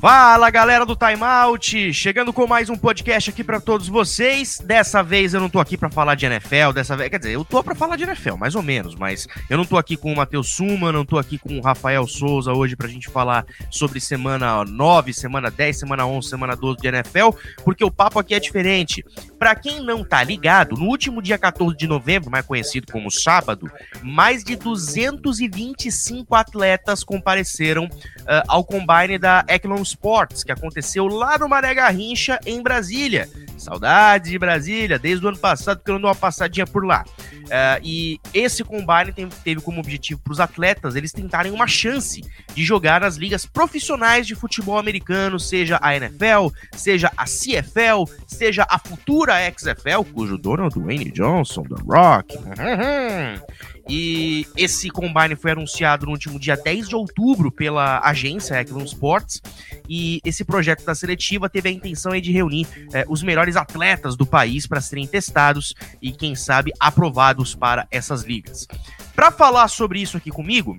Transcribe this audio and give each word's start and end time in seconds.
Fala 0.00 0.48
galera 0.48 0.86
do 0.86 0.96
Time 0.96 1.22
Out, 1.22 1.92
chegando 1.92 2.32
com 2.32 2.46
mais 2.46 2.70
um 2.70 2.74
podcast 2.74 3.28
aqui 3.28 3.44
para 3.44 3.60
todos 3.60 3.86
vocês. 3.86 4.58
Dessa 4.64 5.02
vez 5.02 5.34
eu 5.34 5.40
não 5.40 5.50
tô 5.50 5.60
aqui 5.60 5.76
para 5.76 5.90
falar 5.90 6.14
de 6.14 6.24
NFL, 6.24 6.72
dessa 6.72 6.96
vez, 6.96 7.10
quer 7.10 7.18
dizer, 7.18 7.34
eu 7.34 7.44
tô 7.44 7.62
para 7.62 7.74
falar 7.74 7.96
de 7.96 8.04
NFL, 8.04 8.36
mais 8.36 8.54
ou 8.54 8.62
menos, 8.62 8.94
mas 8.94 9.28
eu 9.50 9.58
não 9.58 9.64
tô 9.66 9.76
aqui 9.76 9.98
com 9.98 10.10
o 10.10 10.16
Matheus 10.16 10.54
Suma, 10.54 10.90
não 10.90 11.04
tô 11.04 11.18
aqui 11.18 11.36
com 11.36 11.58
o 11.58 11.60
Rafael 11.60 12.06
Souza 12.06 12.50
hoje 12.50 12.76
pra 12.76 12.88
gente 12.88 13.10
falar 13.10 13.44
sobre 13.70 14.00
semana 14.00 14.64
9, 14.64 15.12
semana 15.12 15.50
10, 15.50 15.80
semana 15.80 16.06
11, 16.06 16.30
semana 16.30 16.56
12 16.56 16.80
de 16.80 16.88
NFL, 16.88 17.28
porque 17.62 17.84
o 17.84 17.90
papo 17.90 18.18
aqui 18.18 18.34
é 18.34 18.40
diferente. 18.40 19.04
Para 19.38 19.54
quem 19.54 19.84
não 19.84 20.02
tá 20.02 20.24
ligado, 20.24 20.76
no 20.76 20.86
último 20.86 21.20
dia 21.20 21.36
14 21.36 21.76
de 21.76 21.86
novembro, 21.86 22.30
mais 22.30 22.46
conhecido 22.46 22.90
como 22.90 23.10
sábado, 23.10 23.70
mais 24.02 24.42
de 24.42 24.56
225 24.56 26.34
atletas 26.34 27.04
compareceram 27.04 27.84
uh, 27.84 28.42
ao 28.48 28.64
combine 28.64 29.18
da 29.18 29.44
Eklund 29.46 29.89
Sports, 29.90 30.44
que 30.44 30.52
aconteceu 30.52 31.06
lá 31.06 31.38
no 31.38 31.48
Maré 31.48 31.74
Garrincha, 31.74 32.38
em 32.46 32.62
Brasília. 32.62 33.28
Saudades 33.56 34.30
de 34.30 34.38
Brasília, 34.38 34.98
desde 34.98 35.24
o 35.24 35.28
ano 35.28 35.38
passado 35.38 35.82
que 35.84 35.90
eu 35.90 35.96
ando 35.96 36.06
uma 36.06 36.14
passadinha 36.14 36.66
por 36.66 36.84
lá. 36.84 37.04
Uh, 37.50 37.82
e 37.82 38.20
esse 38.32 38.62
combine 38.62 39.12
tem, 39.12 39.28
teve 39.28 39.60
como 39.60 39.80
objetivo 39.80 40.20
para 40.22 40.32
os 40.32 40.38
atletas 40.38 40.94
eles 40.94 41.10
tentarem 41.10 41.50
uma 41.50 41.66
chance 41.66 42.22
de 42.54 42.62
jogar 42.62 43.00
nas 43.00 43.16
ligas 43.16 43.44
profissionais 43.44 44.24
de 44.24 44.36
futebol 44.36 44.78
americano, 44.78 45.40
seja 45.40 45.76
a 45.82 45.96
NFL, 45.96 46.48
seja 46.76 47.10
a 47.16 47.24
CFL, 47.24 48.04
seja 48.24 48.64
a 48.70 48.78
futura 48.78 49.34
XFL, 49.52 50.04
cujo 50.14 50.38
dono 50.38 50.62
é 50.62 50.66
o 50.66 50.70
Dwayne 50.70 51.10
Johnson, 51.10 51.62
The 51.64 51.82
Rock. 51.84 52.38
E 53.90 54.46
esse 54.56 54.88
combine 54.88 55.34
foi 55.34 55.50
anunciado 55.50 56.06
no 56.06 56.12
último 56.12 56.38
dia 56.38 56.56
10 56.56 56.88
de 56.88 56.94
outubro 56.94 57.50
pela 57.50 57.98
agência 58.00 58.60
Eklund 58.60 58.86
Sports. 58.86 59.42
E 59.88 60.20
esse 60.24 60.44
projeto 60.44 60.84
da 60.84 60.94
seletiva 60.94 61.48
teve 61.48 61.68
a 61.68 61.72
intenção 61.72 62.12
de 62.20 62.30
reunir 62.30 62.68
eh, 62.92 63.04
os 63.08 63.20
melhores 63.20 63.56
atletas 63.56 64.16
do 64.16 64.24
país 64.24 64.64
para 64.64 64.80
serem 64.80 65.08
testados 65.08 65.74
e, 66.00 66.12
quem 66.12 66.36
sabe, 66.36 66.72
aprovados 66.78 67.39
para 67.54 67.86
essas 67.90 68.22
ligas. 68.22 68.66
Para 69.14 69.30
falar 69.30 69.68
sobre 69.68 70.00
isso 70.00 70.16
aqui 70.16 70.30
comigo, 70.30 70.78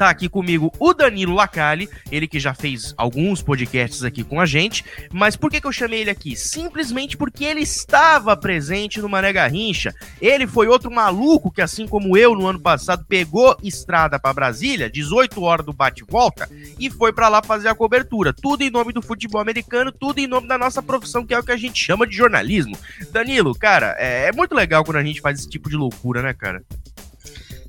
tá 0.00 0.08
aqui 0.08 0.30
comigo 0.30 0.72
o 0.78 0.94
Danilo 0.94 1.34
Lacalle, 1.34 1.86
ele 2.10 2.26
que 2.26 2.40
já 2.40 2.54
fez 2.54 2.94
alguns 2.96 3.42
podcasts 3.42 4.02
aqui 4.02 4.24
com 4.24 4.40
a 4.40 4.46
gente. 4.46 4.82
Mas 5.12 5.36
por 5.36 5.50
que, 5.50 5.60
que 5.60 5.66
eu 5.66 5.72
chamei 5.72 6.00
ele 6.00 6.08
aqui? 6.08 6.34
Simplesmente 6.34 7.18
porque 7.18 7.44
ele 7.44 7.60
estava 7.60 8.34
presente 8.34 8.98
no 8.98 9.10
Mané 9.10 9.30
Garrincha. 9.30 9.94
Ele 10.18 10.46
foi 10.46 10.68
outro 10.68 10.90
maluco 10.90 11.50
que, 11.50 11.60
assim 11.60 11.86
como 11.86 12.16
eu 12.16 12.34
no 12.34 12.46
ano 12.46 12.58
passado, 12.58 13.04
pegou 13.06 13.54
estrada 13.62 14.18
para 14.18 14.32
Brasília, 14.32 14.88
18 14.88 15.42
horas 15.42 15.66
do 15.66 15.72
bate-volta, 15.74 16.48
e 16.78 16.88
foi 16.88 17.12
para 17.12 17.28
lá 17.28 17.42
fazer 17.42 17.68
a 17.68 17.74
cobertura. 17.74 18.32
Tudo 18.32 18.62
em 18.62 18.70
nome 18.70 18.94
do 18.94 19.02
futebol 19.02 19.42
americano, 19.42 19.92
tudo 19.92 20.18
em 20.18 20.26
nome 20.26 20.48
da 20.48 20.56
nossa 20.56 20.82
profissão, 20.82 21.26
que 21.26 21.34
é 21.34 21.38
o 21.38 21.42
que 21.42 21.52
a 21.52 21.58
gente 21.58 21.78
chama 21.78 22.06
de 22.06 22.16
jornalismo. 22.16 22.74
Danilo, 23.12 23.54
cara, 23.54 23.94
é, 23.98 24.28
é 24.28 24.32
muito 24.32 24.54
legal 24.54 24.82
quando 24.82 24.96
a 24.96 25.04
gente 25.04 25.20
faz 25.20 25.40
esse 25.40 25.48
tipo 25.50 25.68
de 25.68 25.76
loucura, 25.76 26.22
né, 26.22 26.32
cara? 26.32 26.62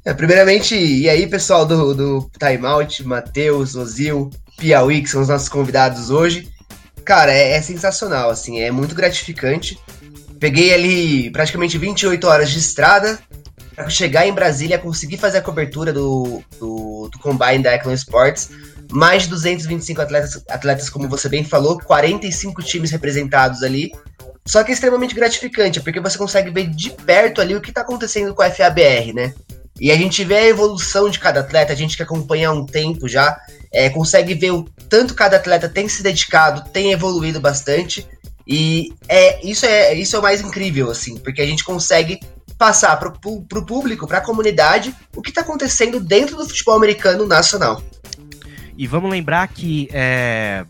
É, 0.04 0.14
primeiramente, 0.14 0.76
e 0.76 1.08
aí, 1.08 1.28
pessoal 1.28 1.64
do, 1.64 1.94
do 1.94 2.32
Time 2.40 2.66
Out, 2.66 3.04
Matheus, 3.04 3.76
Ozil, 3.76 4.31
Piauí, 4.58 5.02
que 5.03 5.09
são 5.09 5.22
os 5.22 5.28
nossos 5.28 5.48
convidados 5.48 6.09
hoje. 6.09 6.50
Cara, 7.06 7.31
é, 7.31 7.52
é, 7.52 7.62
sensacional, 7.62 8.31
assim, 8.31 8.62
é 8.62 8.72
muito 8.72 8.96
gratificante. 8.96 9.80
Peguei 10.40 10.74
ali 10.74 11.30
praticamente 11.30 11.78
28 11.78 12.28
horas 12.28 12.50
de 12.50 12.58
estrada 12.58 13.20
para 13.75 13.90
chegar 13.90 14.25
em 14.25 14.34
Brasília, 14.34 14.80
conseguir 14.80 15.18
fazer 15.18 15.38
a 15.38 15.42
cobertura 15.42 15.94
do, 15.94 16.44
do, 16.59 17.08
do 17.09 17.20
Combine 17.20 17.64
da 17.64 17.75
Eklund 17.75 17.98
Sports. 17.98 18.50
Mais 18.92 19.24
de 19.24 19.30
225 19.30 20.02
atletas, 20.02 20.44
atletas, 20.50 20.90
como 20.90 21.08
você 21.08 21.30
bem 21.30 21.44
falou, 21.44 21.80
45 21.80 22.64
times 22.64 22.90
representados 22.90 23.62
ali. 23.62 23.92
Só 24.46 24.64
que 24.64 24.72
é 24.72 24.74
extremamente 24.74 25.14
gratificante, 25.14 25.80
porque 25.80 26.00
você 26.00 26.18
consegue 26.18 26.50
ver 26.50 26.68
de 26.68 26.90
perto 26.90 27.40
ali 27.40 27.56
o 27.56 27.62
que 27.62 27.70
está 27.70 27.81
acontecendo 27.81 28.34
com 28.34 28.42
a 28.42 28.50
FABR, 28.50 29.14
né? 29.14 29.34
E 29.81 29.92
a 29.92 29.97
gente 29.97 30.24
vê 30.24 30.36
a 30.36 30.47
evolução 30.47 31.09
de 31.09 31.18
cada 31.18 31.40
atleta, 31.40 31.74
a 31.74 31.75
gente 31.75 31.97
que 31.97 32.03
acompanha 32.03 32.50
há 32.50 32.53
um 32.53 32.68
tempo 32.68 33.09
já, 33.09 33.36
é, 33.74 33.90
consegue 33.90 34.36
ver 34.36 34.52
o 34.52 34.64
tanto 34.88 35.16
cada 35.16 35.38
atleta 35.38 35.68
tem 35.68 35.90
se 35.90 36.03
dedicado, 36.03 36.69
tem 36.69 36.92
evoluído 36.92 37.42
bastante. 37.42 38.08
E 38.47 38.94
é 39.09 39.44
isso 39.44 39.66
é 39.66 39.96
isso 39.96 40.16
é 40.16 40.19
o 40.19 40.22
mais 40.22 40.40
incrível, 40.40 40.92
assim, 40.92 41.18
porque 41.18 41.42
a 41.42 41.47
gente 41.47 41.64
consegue 41.64 42.19
passar 42.59 42.96
para 42.97 43.09
o 43.09 43.66
público, 43.66 44.06
para 44.06 44.19
a 44.19 44.22
comunidade, 44.22 44.96
o 45.16 45.22
que 45.22 45.30
está 45.30 45.42
acontecendo 45.42 46.00
dentro 46.00 46.38
do 46.38 46.48
futebol 46.48 46.75
americano 46.75 47.25
nacional. 47.25 47.81
E 48.78 48.86
vamos 48.86 49.09
lembrar 49.09 49.48
que 49.48 49.90
é, 49.92 50.63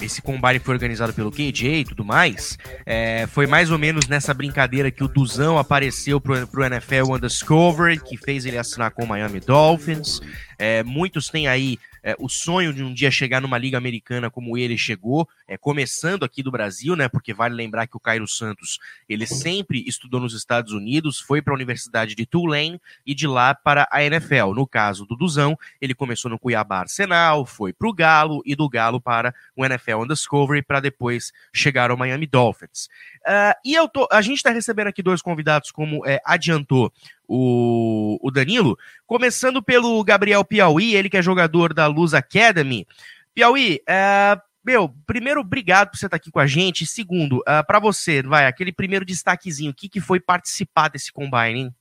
esse 0.00 0.22
combine 0.22 0.58
foi 0.58 0.74
organizado 0.74 1.12
pelo 1.12 1.30
KJ 1.30 1.80
e 1.80 1.84
tudo 1.84 2.04
mais, 2.04 2.56
é, 2.86 3.26
foi 3.26 3.46
mais 3.46 3.70
ou 3.70 3.78
menos 3.78 4.06
nessa 4.06 4.32
brincadeira 4.32 4.90
que 4.90 5.02
o 5.02 5.08
Duzão 5.08 5.58
apareceu 5.58 6.20
pro, 6.20 6.46
pro 6.46 6.64
NFL 6.64 7.12
Undiscovered, 7.12 8.02
que 8.04 8.16
fez 8.16 8.46
ele 8.46 8.58
assinar 8.58 8.90
com 8.90 9.04
o 9.04 9.06
Miami 9.06 9.40
Dolphins. 9.40 10.20
É, 10.58 10.82
muitos 10.82 11.28
têm 11.28 11.48
aí 11.48 11.78
é, 12.02 12.16
o 12.18 12.28
sonho 12.28 12.72
de 12.72 12.82
um 12.82 12.92
dia 12.92 13.10
chegar 13.10 13.40
numa 13.40 13.58
liga 13.58 13.78
americana 13.78 14.30
como 14.30 14.56
ele 14.56 14.76
chegou, 14.76 15.28
é, 15.46 15.56
começando 15.56 16.24
aqui 16.24 16.42
do 16.42 16.50
Brasil, 16.50 16.96
né? 16.96 17.08
Porque 17.08 17.34
vale 17.34 17.54
lembrar 17.54 17.86
que 17.86 17.96
o 17.96 18.00
Cairo 18.00 18.26
Santos 18.26 18.78
ele 19.08 19.26
sempre 19.26 19.84
estudou 19.86 20.20
nos 20.20 20.34
Estados 20.34 20.72
Unidos, 20.72 21.18
foi 21.18 21.42
para 21.42 21.52
a 21.52 21.56
Universidade 21.56 22.14
de 22.14 22.26
Tulane 22.26 22.80
e 23.06 23.14
de 23.14 23.26
lá 23.26 23.54
para 23.54 23.88
a 23.90 24.02
NFL. 24.02 24.52
No 24.54 24.66
caso 24.66 25.04
do 25.04 25.16
Duzão, 25.16 25.58
ele 25.80 25.94
começou 25.94 26.30
no 26.30 26.38
Cuiabá 26.38 26.80
Arsenal, 26.80 27.44
foi 27.46 27.72
para 27.72 27.88
o 27.88 27.92
Galo 27.92 28.42
e 28.44 28.54
do 28.54 28.68
Galo 28.68 29.00
para 29.00 29.34
o 29.56 29.64
NFL 29.64 30.02
Undiscovery 30.02 30.62
para 30.62 30.80
depois 30.80 31.32
chegar 31.52 31.90
ao 31.90 31.96
Miami 31.96 32.26
Dolphins. 32.26 32.88
Uh, 33.28 33.52
e 33.62 33.74
eu 33.74 33.86
tô, 33.86 34.08
a 34.10 34.22
gente 34.22 34.38
está 34.38 34.50
recebendo 34.50 34.86
aqui 34.86 35.02
dois 35.02 35.20
convidados, 35.20 35.70
como 35.70 36.06
é, 36.06 36.18
adiantou 36.24 36.90
o, 37.28 38.18
o 38.22 38.30
Danilo, 38.30 38.78
começando 39.06 39.62
pelo 39.62 40.02
Gabriel 40.02 40.42
Piauí, 40.42 40.94
ele 40.94 41.10
que 41.10 41.16
é 41.18 41.22
jogador 41.22 41.74
da 41.74 41.86
Luz 41.86 42.14
Academy. 42.14 42.86
Piauí, 43.34 43.82
uh, 43.82 44.40
meu, 44.64 44.94
primeiro, 45.06 45.40
obrigado 45.40 45.90
por 45.90 45.98
você 45.98 46.06
estar 46.06 46.16
aqui 46.16 46.30
com 46.30 46.40
a 46.40 46.46
gente. 46.46 46.86
Segundo, 46.86 47.38
uh, 47.40 47.42
ah, 47.46 47.64
para 47.64 47.78
você, 47.78 48.22
vai, 48.22 48.46
aquele 48.46 48.72
primeiro 48.72 49.04
destaquezinho, 49.04 49.72
o 49.72 49.74
que, 49.74 49.90
que 49.90 50.00
foi 50.00 50.20
participar 50.20 50.88
desse 50.88 51.12
combine, 51.12 51.60
hein? 51.60 51.74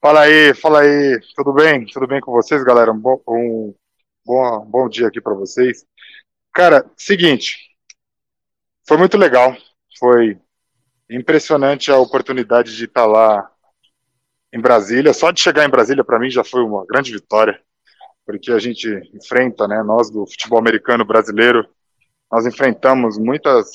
Fala 0.00 0.22
aí, 0.22 0.54
fala 0.54 0.80
aí, 0.80 1.20
tudo 1.34 1.52
bem? 1.52 1.86
Tudo 1.86 2.06
bem 2.06 2.20
com 2.20 2.32
vocês, 2.32 2.62
galera? 2.62 2.92
Um 2.92 2.98
bom, 2.98 3.20
um 3.28 3.74
bom, 4.24 4.64
bom 4.64 4.88
dia 4.88 5.08
aqui 5.08 5.20
para 5.20 5.34
vocês. 5.34 5.84
Cara, 6.52 6.88
seguinte, 6.96 7.56
foi 8.86 8.96
muito 8.96 9.16
legal, 9.16 9.56
foi 10.02 10.36
impressionante 11.08 11.88
a 11.88 11.96
oportunidade 11.96 12.76
de 12.76 12.86
estar 12.86 13.06
lá 13.06 13.48
em 14.52 14.60
Brasília. 14.60 15.14
Só 15.14 15.30
de 15.30 15.40
chegar 15.40 15.64
em 15.64 15.70
Brasília, 15.70 16.02
para 16.02 16.18
mim, 16.18 16.28
já 16.28 16.42
foi 16.42 16.60
uma 16.64 16.84
grande 16.84 17.12
vitória, 17.12 17.62
porque 18.26 18.50
a 18.50 18.58
gente 18.58 18.88
enfrenta, 19.14 19.68
né, 19.68 19.80
nós 19.84 20.10
do 20.10 20.26
futebol 20.26 20.58
americano 20.58 21.04
brasileiro, 21.04 21.68
nós 22.28 22.44
enfrentamos 22.46 23.16
muitas 23.16 23.70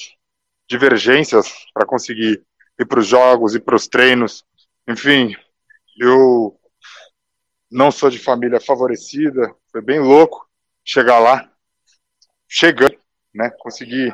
divergências 0.70 1.50
para 1.74 1.86
conseguir 1.86 2.44
ir 2.78 2.86
para 2.86 3.00
os 3.00 3.08
jogos, 3.08 3.56
ir 3.56 3.62
para 3.62 3.78
os 3.78 3.88
treinos. 3.88 4.44
Enfim, 4.86 5.34
eu 5.98 6.60
não 7.72 7.90
sou 7.90 8.10
de 8.10 8.20
família 8.20 8.60
favorecida, 8.60 9.56
foi 9.72 9.82
bem 9.82 10.02
louco 10.02 10.46
chegar 10.84 11.20
lá, 11.20 11.50
chegando, 12.50 12.98
né, 13.34 13.50
conseguir 13.60 14.14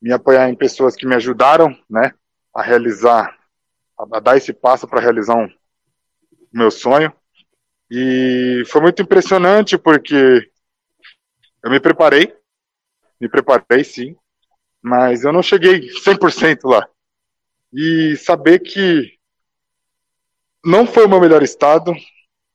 me 0.00 0.12
apoiar 0.12 0.48
em 0.48 0.54
pessoas 0.54 0.96
que 0.96 1.06
me 1.06 1.14
ajudaram, 1.14 1.76
né, 1.88 2.12
a 2.54 2.62
realizar, 2.62 3.36
a, 3.98 4.16
a 4.16 4.20
dar 4.20 4.36
esse 4.36 4.52
passo 4.52 4.88
para 4.88 5.00
realizar 5.00 5.36
um, 5.36 5.48
meu 6.52 6.70
sonho. 6.70 7.12
E 7.90 8.62
foi 8.66 8.80
muito 8.80 9.02
impressionante 9.02 9.76
porque 9.76 10.50
eu 11.62 11.70
me 11.70 11.80
preparei, 11.80 12.34
me 13.20 13.28
preparei 13.28 13.84
sim, 13.84 14.16
mas 14.80 15.24
eu 15.24 15.32
não 15.32 15.42
cheguei 15.42 15.90
100% 15.90 16.64
lá. 16.64 16.88
E 17.72 18.16
saber 18.16 18.60
que 18.60 19.18
não 20.64 20.86
foi 20.86 21.04
o 21.04 21.08
meu 21.08 21.20
melhor 21.20 21.42
estado, 21.42 21.92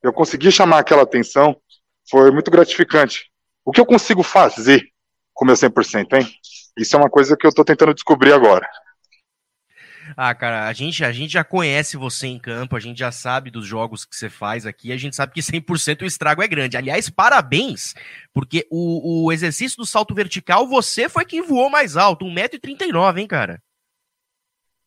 eu 0.01 0.13
consegui 0.13 0.51
chamar 0.51 0.80
aquela 0.80 1.03
atenção, 1.03 1.59
foi 2.09 2.31
muito 2.31 2.51
gratificante. 2.51 3.31
O 3.63 3.71
que 3.71 3.81
eu 3.81 3.86
consigo 3.86 4.24
fazer 4.24 4.88
com 5.33 5.45
meu 5.45 5.56
100%, 5.56 6.13
hein? 6.13 6.27
Isso 6.77 6.95
é 6.95 7.00
uma 7.00 7.10
coisa 7.10 7.38
que 7.38 7.45
eu 7.45 7.50
estou 7.50 7.66
tentando 7.66 7.94
descobrir 7.94 8.33
agora. 8.33 8.68
Ah, 10.16 10.36
cara, 10.36 10.68
a 10.68 10.74
gente, 10.74 11.04
a 11.04 11.12
gente 11.12 11.33
já 11.33 11.44
conhece 11.44 11.98
você 11.98 12.27
em 12.27 12.38
campo, 12.38 12.75
a 12.75 12.80
gente 12.80 13.00
já 13.00 13.12
sabe 13.12 13.50
dos 13.50 13.66
jogos 13.66 14.06
que 14.06 14.16
você 14.16 14.30
faz 14.30 14.66
aqui, 14.66 14.92
a 14.92 14.98
gente 14.98 15.16
sabe 15.16 15.33
que 15.33 15.42
100% 15.42 16.04
o 16.04 16.06
estrago 16.06 16.44
é 16.44 16.48
grande. 16.48 16.77
Aliás, 16.77 17.10
parabéns, 17.10 17.95
porque 18.33 18.68
o, 18.69 19.25
o 19.25 19.31
exercício 19.31 19.77
do 19.77 19.86
salto 19.86 20.13
vertical, 20.13 20.68
você 20.68 21.10
foi 21.10 21.25
quem 21.25 21.42
voou 21.42 21.69
mais 21.69 21.98
alto, 21.98 22.25
1,39m, 22.25 23.18
hein, 23.18 23.28
cara? 23.28 23.60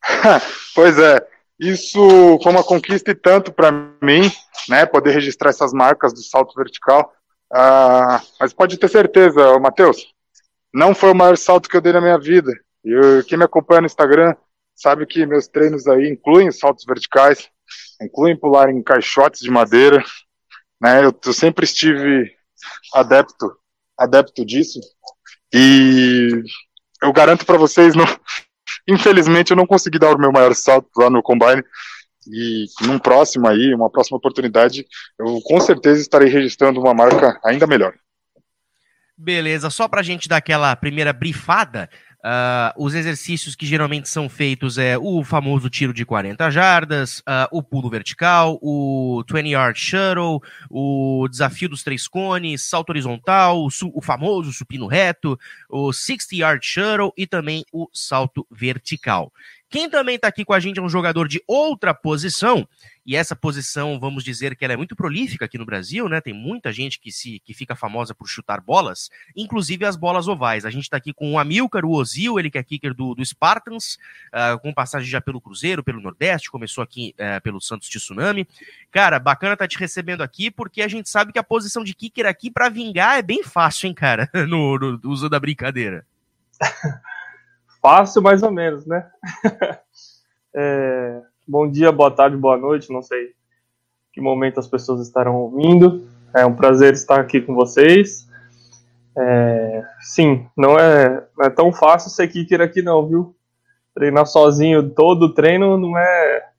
pois 0.73 0.97
é, 0.97 1.27
isso 1.59 2.39
foi 2.41 2.51
uma 2.51 2.63
conquista 2.63 3.11
e 3.11 3.15
tanto 3.15 3.51
para 3.51 3.71
mim, 4.01 4.31
né, 4.69 4.85
poder 4.85 5.11
registrar 5.11 5.49
essas 5.49 5.73
marcas 5.73 6.13
do 6.13 6.21
salto 6.21 6.55
vertical, 6.55 7.13
Ah, 7.51 8.21
mas 8.39 8.53
pode 8.53 8.77
ter 8.77 8.87
certeza, 8.87 9.59
Matheus, 9.59 10.13
não 10.73 10.93
foi 10.93 11.11
o 11.11 11.15
maior 11.15 11.37
salto 11.37 11.69
que 11.69 11.75
eu 11.75 11.81
dei 11.81 11.93
na 11.93 12.01
minha 12.01 12.17
vida. 12.17 12.51
E 12.83 13.23
quem 13.27 13.37
me 13.37 13.43
acompanha 13.43 13.81
no 13.81 13.87
Instagram 13.87 14.35
sabe 14.75 15.05
que 15.05 15.25
meus 15.25 15.47
treinos 15.47 15.87
aí 15.87 16.09
incluem 16.09 16.51
saltos 16.51 16.85
verticais, 16.85 17.49
incluem 18.01 18.37
pular 18.37 18.69
em 18.69 18.81
caixotes 18.81 19.41
de 19.41 19.51
madeira, 19.51 20.03
né? 20.81 21.03
Eu, 21.03 21.13
eu 21.25 21.33
sempre 21.33 21.65
estive 21.65 22.31
adepto, 22.93 23.51
adepto 23.97 24.45
disso. 24.45 24.79
E 25.53 26.43
eu 27.01 27.11
garanto 27.11 27.45
para 27.45 27.57
vocês, 27.57 27.95
não, 27.95 28.05
infelizmente 28.87 29.51
eu 29.51 29.57
não 29.57 29.67
consegui 29.67 29.99
dar 29.99 30.15
o 30.15 30.19
meu 30.19 30.31
maior 30.31 30.53
salto 30.55 30.89
lá 30.97 31.09
no 31.09 31.21
combine. 31.21 31.63
E 32.31 32.65
num 32.81 32.99
próximo 32.99 33.47
aí, 33.47 33.73
uma 33.73 33.89
próxima 33.89 34.17
oportunidade, 34.17 34.85
eu 35.17 35.41
com 35.41 35.59
certeza 35.59 35.99
estarei 35.99 36.29
registrando 36.29 36.79
uma 36.79 36.93
marca 36.93 37.39
ainda 37.43 37.65
melhor. 37.65 37.93
Beleza, 39.21 39.69
só 39.69 39.85
para 39.85 39.99
a 39.99 40.03
gente 40.03 40.29
dar 40.29 40.37
aquela 40.37 40.73
primeira 40.77 41.11
brifada, 41.11 41.89
Uh, 42.19 42.75
os 42.75 42.93
exercícios 42.95 43.55
que 43.55 43.65
geralmente 43.65 44.09
são 44.09 44.27
feitos 44.27 44.77
é 44.77 44.97
o 44.97 45.23
famoso 45.23 45.69
tiro 45.69 45.93
de 45.93 46.05
40 46.05 46.51
jardas, 46.51 47.19
uh, 47.19 47.47
o 47.49 47.63
pulo 47.63 47.89
vertical, 47.89 48.59
o 48.61 49.23
20 49.25 49.47
yard 49.47 49.79
shuttle, 49.79 50.41
o 50.69 51.29
desafio 51.29 51.69
dos 51.69 51.81
três 51.81 52.09
cones, 52.09 52.61
salto 52.61 52.89
horizontal, 52.89 53.63
o, 53.63 53.69
o 53.93 54.01
famoso 54.01 54.51
supino 54.51 54.85
reto, 54.85 55.39
o 55.69 55.93
60 55.93 56.35
yard 56.35 56.65
shuttle 56.65 57.13
e 57.15 57.25
também 57.25 57.63
o 57.71 57.87
salto 57.93 58.45
vertical. 58.51 59.31
Quem 59.69 59.89
também 59.89 60.15
está 60.15 60.27
aqui 60.27 60.43
com 60.43 60.53
a 60.53 60.59
gente 60.59 60.79
é 60.79 60.81
um 60.81 60.89
jogador 60.89 61.27
de 61.27 61.41
outra 61.47 61.93
posição, 61.93 62.67
e 63.09 63.15
essa 63.15 63.35
posição, 63.35 63.99
vamos 63.99 64.23
dizer 64.23 64.55
que 64.55 64.63
ela 64.63 64.75
é 64.75 64.77
muito 64.77 64.95
prolífica 64.95 65.45
aqui 65.45 65.57
no 65.57 65.65
Brasil, 65.65 66.07
né? 66.07 66.21
Tem 66.21 66.31
muita 66.31 66.71
gente 66.71 66.99
que 66.99 67.11
se 67.11 67.39
que 67.39 67.55
fica 67.55 67.75
famosa 67.75 68.13
por 68.13 68.27
chutar 68.27 68.61
bolas, 68.61 69.09
inclusive 69.35 69.83
as 69.83 69.95
bolas 69.95 70.27
ovais. 70.27 70.63
A 70.63 70.69
gente 70.69 70.83
está 70.83 70.97
aqui 70.97 71.11
com 71.11 71.33
o 71.33 71.39
Amilcar, 71.39 71.83
o 71.85 71.91
Ozil, 71.91 72.37
ele 72.37 72.51
que 72.51 72.57
é 72.59 72.63
kicker 72.63 72.93
do, 72.93 73.15
do 73.15 73.25
Spartans, 73.25 73.97
uh, 74.27 74.59
com 74.59 74.71
passagem 74.71 75.09
já 75.09 75.19
pelo 75.19 75.41
Cruzeiro, 75.41 75.83
pelo 75.83 75.99
Nordeste, 75.99 76.51
começou 76.51 76.83
aqui 76.83 77.15
uh, 77.17 77.41
pelo 77.41 77.59
Santos 77.59 77.89
Tsunami. 77.89 78.47
Cara, 78.91 79.17
bacana 79.17 79.57
tá 79.57 79.67
te 79.67 79.79
recebendo 79.79 80.21
aqui, 80.21 80.51
porque 80.51 80.83
a 80.83 80.87
gente 80.87 81.09
sabe 81.09 81.33
que 81.33 81.39
a 81.39 81.43
posição 81.43 81.83
de 81.83 81.95
kicker 81.95 82.27
aqui 82.27 82.51
para 82.51 82.69
vingar 82.69 83.17
é 83.17 83.23
bem 83.23 83.43
fácil, 83.43 83.87
hein, 83.87 83.93
cara? 83.95 84.29
No, 84.49 84.77
no 84.77 84.99
uso 85.03 85.29
da 85.29 85.39
brincadeira. 85.39 86.05
Fácil, 87.81 88.21
mais 88.21 88.43
ou 88.43 88.51
menos, 88.51 88.85
né? 88.85 89.09
é, 90.53 91.21
bom 91.47 91.69
dia, 91.69 91.91
boa 91.91 92.11
tarde, 92.11 92.35
boa 92.35 92.57
noite, 92.57 92.91
não 92.91 93.01
sei 93.01 93.33
que 94.11 94.21
momento 94.21 94.59
as 94.59 94.67
pessoas 94.67 95.01
estarão 95.01 95.35
ouvindo. 95.35 96.07
É 96.33 96.45
um 96.45 96.55
prazer 96.55 96.93
estar 96.93 97.19
aqui 97.19 97.41
com 97.41 97.55
vocês. 97.55 98.27
É, 99.17 99.83
sim, 100.01 100.47
não 100.55 100.77
é, 100.77 101.25
não 101.37 101.45
é 101.45 101.49
tão 101.49 101.73
fácil 101.73 102.09
ser 102.11 102.27
kicker 102.27 102.61
aqui 102.61 102.81
não, 102.81 103.07
viu? 103.07 103.35
Treinar 103.95 104.25
sozinho 104.25 104.89
todo 104.89 105.23
o 105.23 105.33
treino 105.33 105.77
não 105.77 105.97
é... 105.97 106.49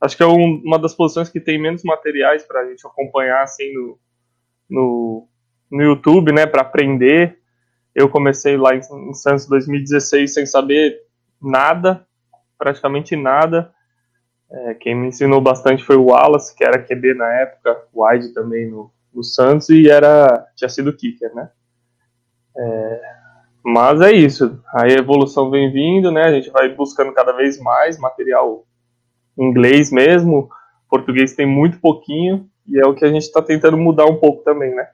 Acho 0.00 0.16
que 0.16 0.22
é 0.22 0.26
um, 0.26 0.62
uma 0.64 0.78
das 0.78 0.94
posições 0.94 1.28
que 1.28 1.40
tem 1.40 1.60
menos 1.60 1.82
materiais 1.84 2.42
para 2.42 2.60
a 2.60 2.66
gente 2.66 2.86
acompanhar 2.86 3.42
assim 3.42 3.72
no, 3.74 3.98
no, 4.68 5.28
no 5.70 5.82
YouTube, 5.82 6.32
né, 6.32 6.46
para 6.46 6.62
aprender. 6.62 7.38
Eu 7.94 8.08
comecei 8.08 8.56
lá 8.56 8.74
em, 8.74 8.80
em 8.80 9.14
Santos 9.14 9.46
2016 9.46 10.32
sem 10.34 10.46
saber 10.46 11.00
nada, 11.40 12.06
praticamente 12.58 13.16
nada. 13.16 13.72
É, 14.50 14.74
quem 14.74 14.94
me 14.94 15.08
ensinou 15.08 15.40
bastante 15.40 15.84
foi 15.84 15.96
o 15.96 16.06
Wallace, 16.06 16.54
que 16.54 16.64
era 16.64 16.82
QB 16.82 17.14
na 17.14 17.32
época, 17.34 17.84
Wide 17.94 18.34
também 18.34 18.68
no, 18.68 18.90
no 19.12 19.22
Santos, 19.22 19.68
e 19.68 19.88
era 19.88 20.46
tinha 20.56 20.68
sido 20.68 20.92
kicker, 20.92 21.34
né? 21.34 21.50
É, 22.56 23.00
mas 23.62 24.00
é 24.00 24.12
isso. 24.12 24.60
A 24.74 24.88
evolução 24.88 25.50
vem 25.50 25.72
vindo, 25.72 26.10
né? 26.10 26.24
A 26.24 26.32
gente 26.32 26.50
vai 26.50 26.68
buscando 26.68 27.12
cada 27.12 27.32
vez 27.32 27.60
mais 27.60 27.98
material 27.98 28.66
inglês 29.38 29.92
mesmo. 29.92 30.50
Português 30.88 31.34
tem 31.34 31.46
muito 31.46 31.78
pouquinho, 31.78 32.48
e 32.66 32.78
é 32.78 32.86
o 32.86 32.94
que 32.94 33.04
a 33.04 33.08
gente 33.08 33.22
está 33.22 33.40
tentando 33.40 33.76
mudar 33.76 34.06
um 34.06 34.16
pouco 34.16 34.42
também, 34.42 34.74
né? 34.74 34.88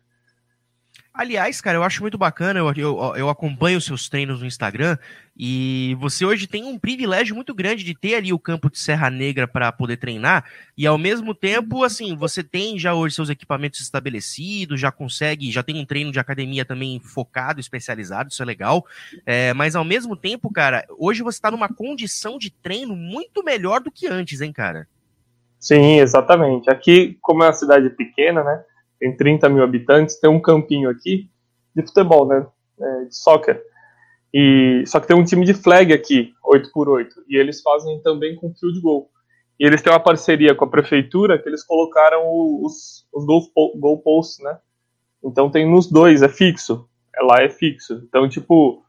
Aliás, 1.16 1.62
cara, 1.62 1.78
eu 1.78 1.82
acho 1.82 2.02
muito 2.02 2.18
bacana, 2.18 2.60
eu, 2.60 2.70
eu, 2.76 3.16
eu, 3.16 3.30
acompanho 3.30 3.78
os 3.78 3.86
seus 3.86 4.06
treinos 4.06 4.40
no 4.40 4.46
Instagram 4.46 4.98
e 5.34 5.96
você 5.98 6.26
hoje 6.26 6.46
tem 6.46 6.64
um 6.64 6.78
privilégio 6.78 7.34
muito 7.34 7.54
grande 7.54 7.82
de 7.82 7.94
ter 7.94 8.16
ali 8.16 8.34
o 8.34 8.38
campo 8.38 8.70
de 8.70 8.78
Serra 8.78 9.08
Negra 9.08 9.48
para 9.48 9.72
poder 9.72 9.96
treinar 9.96 10.44
e 10.76 10.86
ao 10.86 10.98
mesmo 10.98 11.34
tempo, 11.34 11.82
assim, 11.84 12.14
você 12.14 12.42
tem 12.44 12.78
já 12.78 12.92
hoje 12.92 13.14
seus 13.14 13.30
equipamentos 13.30 13.80
estabelecidos, 13.80 14.78
já 14.78 14.92
consegue, 14.92 15.50
já 15.50 15.62
tem 15.62 15.80
um 15.80 15.86
treino 15.86 16.12
de 16.12 16.20
academia 16.20 16.66
também 16.66 17.00
focado, 17.00 17.60
especializado, 17.60 18.28
isso 18.30 18.42
é 18.42 18.46
legal, 18.46 18.84
é, 19.24 19.54
mas 19.54 19.74
ao 19.74 19.84
mesmo 19.84 20.16
tempo, 20.16 20.52
cara, 20.52 20.84
hoje 20.98 21.22
você 21.22 21.38
está 21.38 21.50
numa 21.50 21.68
condição 21.70 22.36
de 22.36 22.50
treino 22.50 22.94
muito 22.94 23.42
melhor 23.42 23.80
do 23.80 23.90
que 23.90 24.06
antes, 24.06 24.42
hein, 24.42 24.52
cara? 24.52 24.86
Sim, 25.58 25.98
exatamente. 25.98 26.68
Aqui, 26.68 27.16
como 27.22 27.42
é 27.42 27.46
uma 27.46 27.52
cidade 27.54 27.88
pequena, 27.88 28.44
né? 28.44 28.62
Tem 28.98 29.16
30 29.16 29.48
mil 29.48 29.62
habitantes, 29.62 30.18
tem 30.20 30.30
um 30.30 30.40
campinho 30.40 30.88
aqui 30.90 31.28
de 31.74 31.82
futebol, 31.86 32.26
né? 32.26 32.46
É, 32.80 33.04
de 33.04 33.16
soccer. 33.16 33.62
E, 34.32 34.84
só 34.86 35.00
que 35.00 35.06
tem 35.06 35.16
um 35.16 35.24
time 35.24 35.44
de 35.44 35.54
flag 35.54 35.92
aqui, 35.92 36.32
8x8, 36.44 37.08
e 37.28 37.36
eles 37.36 37.62
fazem 37.62 38.00
também 38.02 38.36
com 38.36 38.54
field 38.54 38.80
goal. 38.80 39.10
E 39.58 39.66
eles 39.66 39.80
têm 39.80 39.92
uma 39.92 40.00
parceria 40.00 40.54
com 40.54 40.64
a 40.64 40.70
prefeitura 40.70 41.38
que 41.38 41.48
eles 41.48 41.64
colocaram 41.64 42.22
os, 42.62 43.06
os 43.12 43.24
goal, 43.24 43.42
goal 43.76 43.98
posts, 44.02 44.44
né? 44.44 44.58
Então 45.24 45.50
tem 45.50 45.68
nos 45.68 45.90
dois, 45.90 46.22
é 46.22 46.28
fixo. 46.28 46.88
É, 47.14 47.22
lá 47.22 47.42
é 47.42 47.48
fixo. 47.48 48.02
Então, 48.06 48.28
tipo, 48.28 48.84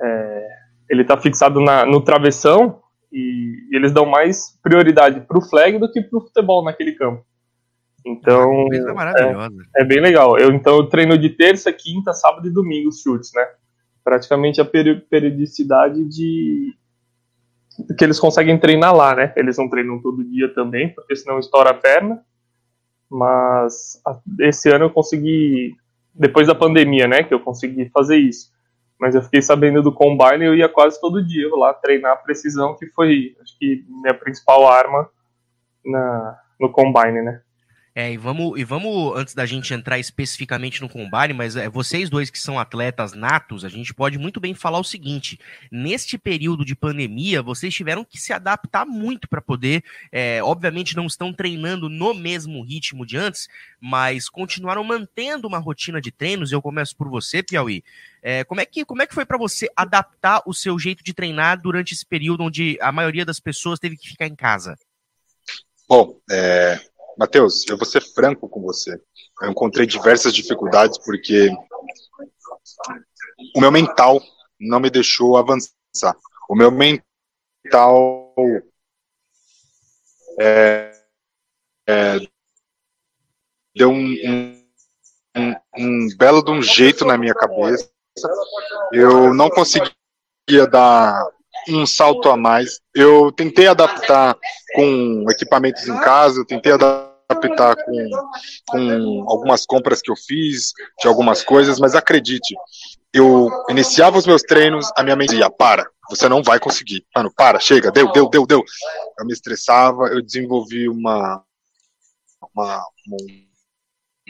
é, 0.00 0.48
ele 0.90 1.04
tá 1.04 1.16
fixado 1.16 1.60
na, 1.60 1.86
no 1.86 2.02
travessão 2.02 2.82
e, 3.10 3.68
e 3.70 3.76
eles 3.76 3.92
dão 3.92 4.04
mais 4.04 4.58
prioridade 4.62 5.20
pro 5.22 5.40
flag 5.40 5.78
do 5.78 5.90
que 5.90 6.02
pro 6.02 6.20
futebol 6.20 6.62
naquele 6.62 6.92
campo. 6.92 7.24
Então. 8.06 8.68
É 8.72 9.82
é, 9.82 9.84
bem 9.84 10.00
legal. 10.00 10.38
Eu 10.38 10.52
então 10.52 10.76
eu 10.76 10.86
treino 10.86 11.18
de 11.18 11.30
terça, 11.30 11.72
quinta, 11.72 12.12
sábado 12.12 12.46
e 12.46 12.52
domingo 12.52 12.88
os 12.88 13.00
chutes, 13.00 13.32
né? 13.34 13.46
Praticamente 14.04 14.60
a 14.60 14.64
periodicidade 14.64 16.04
de 16.04 16.74
que 17.96 18.04
eles 18.04 18.18
conseguem 18.18 18.58
treinar 18.58 18.94
lá, 18.94 19.14
né? 19.14 19.32
Eles 19.36 19.56
não 19.56 19.68
treinam 19.68 20.00
todo 20.00 20.24
dia 20.24 20.52
também, 20.52 20.92
porque 20.92 21.14
senão 21.14 21.38
estoura 21.38 21.70
a 21.70 21.74
perna. 21.74 22.20
Mas 23.10 24.02
esse 24.40 24.68
ano 24.70 24.86
eu 24.86 24.90
consegui, 24.90 25.74
depois 26.14 26.46
da 26.46 26.54
pandemia, 26.54 27.06
né? 27.06 27.22
Que 27.22 27.32
eu 27.32 27.40
consegui 27.40 27.88
fazer 27.90 28.16
isso. 28.16 28.50
Mas 28.98 29.14
eu 29.14 29.22
fiquei 29.22 29.40
sabendo 29.40 29.82
do 29.82 29.92
combine 29.92 30.44
e 30.44 30.46
eu 30.46 30.54
ia 30.56 30.68
quase 30.68 31.00
todo 31.00 31.24
dia 31.24 31.48
lá 31.54 31.72
treinar 31.72 32.12
a 32.12 32.16
precisão, 32.16 32.76
que 32.76 32.86
foi, 32.88 33.36
acho 33.40 33.56
que, 33.58 33.84
minha 33.88 34.14
principal 34.14 34.66
arma 34.66 35.08
na, 35.84 36.36
no 36.60 36.70
combine, 36.70 37.22
né? 37.22 37.40
É, 38.00 38.12
e 38.12 38.16
vamos, 38.16 38.56
e 38.56 38.62
vamos, 38.62 39.16
antes 39.16 39.34
da 39.34 39.44
gente 39.44 39.74
entrar 39.74 39.98
especificamente 39.98 40.80
no 40.80 40.88
combate, 40.88 41.32
mas 41.32 41.56
é, 41.56 41.68
vocês 41.68 42.08
dois 42.08 42.30
que 42.30 42.38
são 42.38 42.56
atletas 42.56 43.12
natos, 43.12 43.64
a 43.64 43.68
gente 43.68 43.92
pode 43.92 44.16
muito 44.16 44.38
bem 44.38 44.54
falar 44.54 44.78
o 44.78 44.84
seguinte: 44.84 45.36
neste 45.68 46.16
período 46.16 46.64
de 46.64 46.76
pandemia, 46.76 47.42
vocês 47.42 47.74
tiveram 47.74 48.04
que 48.04 48.16
se 48.16 48.32
adaptar 48.32 48.86
muito 48.86 49.28
para 49.28 49.42
poder, 49.42 49.82
é, 50.12 50.40
obviamente 50.44 50.94
não 50.94 51.08
estão 51.08 51.32
treinando 51.32 51.88
no 51.88 52.14
mesmo 52.14 52.62
ritmo 52.62 53.04
de 53.04 53.16
antes, 53.16 53.48
mas 53.80 54.28
continuaram 54.28 54.84
mantendo 54.84 55.48
uma 55.48 55.58
rotina 55.58 56.00
de 56.00 56.12
treinos. 56.12 56.52
Eu 56.52 56.62
começo 56.62 56.96
por 56.96 57.08
você, 57.08 57.42
Piauí. 57.42 57.82
É, 58.22 58.44
como, 58.44 58.60
é 58.60 58.64
que, 58.64 58.84
como 58.84 59.02
é 59.02 59.08
que 59.08 59.14
foi 59.14 59.26
para 59.26 59.36
você 59.36 59.68
adaptar 59.74 60.40
o 60.46 60.54
seu 60.54 60.78
jeito 60.78 61.02
de 61.02 61.12
treinar 61.12 61.60
durante 61.60 61.94
esse 61.94 62.06
período 62.06 62.44
onde 62.44 62.78
a 62.80 62.92
maioria 62.92 63.24
das 63.24 63.40
pessoas 63.40 63.80
teve 63.80 63.96
que 63.96 64.06
ficar 64.06 64.28
em 64.28 64.36
casa? 64.36 64.78
Bom, 65.88 66.20
é, 66.30 66.78
Matheus, 67.18 67.64
eu 67.68 67.76
vou 67.76 67.84
ser 67.84 68.00
franco 68.00 68.48
com 68.48 68.62
você. 68.62 68.96
Eu 69.42 69.50
encontrei 69.50 69.84
diversas 69.84 70.32
dificuldades 70.32 70.96
porque 70.98 71.50
o 73.56 73.60
meu 73.60 73.72
mental 73.72 74.20
não 74.60 74.78
me 74.78 74.88
deixou 74.88 75.36
avançar. 75.36 76.16
O 76.48 76.54
meu 76.54 76.70
mental 76.70 78.32
é, 80.40 80.92
é, 81.88 82.18
deu 83.74 83.90
um, 83.90 84.62
um, 85.36 85.54
um, 85.76 86.08
belo 86.16 86.40
de 86.42 86.52
um 86.52 86.62
jeito 86.62 87.04
na 87.04 87.18
minha 87.18 87.34
cabeça. 87.34 87.90
Eu 88.92 89.34
não 89.34 89.50
conseguia 89.50 90.66
dar 90.70 91.28
um 91.68 91.86
salto 91.86 92.28
a 92.30 92.36
mais. 92.36 92.80
Eu 92.94 93.32
tentei 93.32 93.66
adaptar 93.66 94.36
com 94.74 95.24
equipamentos 95.30 95.86
em 95.86 95.96
casa, 96.00 96.40
eu 96.40 96.46
tentei 96.46 96.72
adaptar 96.72 97.76
com, 97.84 98.10
com 98.68 99.24
algumas 99.28 99.66
compras 99.66 100.00
que 100.00 100.10
eu 100.10 100.16
fiz, 100.16 100.72
de 101.00 101.08
algumas 101.08 101.42
coisas, 101.44 101.78
mas 101.78 101.94
acredite, 101.94 102.54
eu 103.12 103.50
iniciava 103.68 104.18
os 104.18 104.26
meus 104.26 104.42
treinos, 104.42 104.90
a 104.96 105.02
minha 105.02 105.16
mente 105.16 105.30
dizia, 105.30 105.50
para, 105.50 105.88
você 106.08 106.28
não 106.28 106.42
vai 106.42 106.58
conseguir. 106.58 107.04
Mano, 107.14 107.32
para, 107.34 107.60
chega, 107.60 107.90
deu, 107.90 108.10
deu, 108.12 108.28
deu, 108.28 108.46
deu. 108.46 108.64
Eu 109.18 109.26
me 109.26 109.32
estressava, 109.32 110.08
eu 110.08 110.22
desenvolvi 110.22 110.88
uma, 110.88 111.42
uma 112.54 112.82
um 113.10 113.48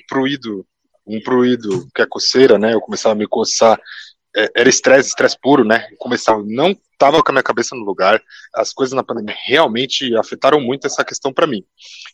fluido, 0.08 0.66
um 1.06 1.20
pruído 1.20 1.88
que 1.94 2.02
é 2.02 2.06
coceira, 2.06 2.58
né? 2.58 2.74
Eu 2.74 2.80
começava 2.80 3.14
a 3.14 3.18
me 3.18 3.26
coçar, 3.26 3.80
era 4.34 4.68
estresse, 4.68 5.08
estresse 5.08 5.36
puro, 5.40 5.64
né? 5.64 5.88
Começava, 5.98 6.42
não 6.44 6.76
estava 6.92 7.22
com 7.22 7.30
a 7.30 7.32
minha 7.32 7.42
cabeça 7.42 7.74
no 7.74 7.84
lugar. 7.84 8.22
As 8.54 8.72
coisas 8.72 8.94
na 8.94 9.02
pandemia 9.02 9.36
realmente 9.46 10.14
afetaram 10.16 10.60
muito 10.60 10.86
essa 10.86 11.04
questão 11.04 11.32
para 11.32 11.46
mim. 11.46 11.64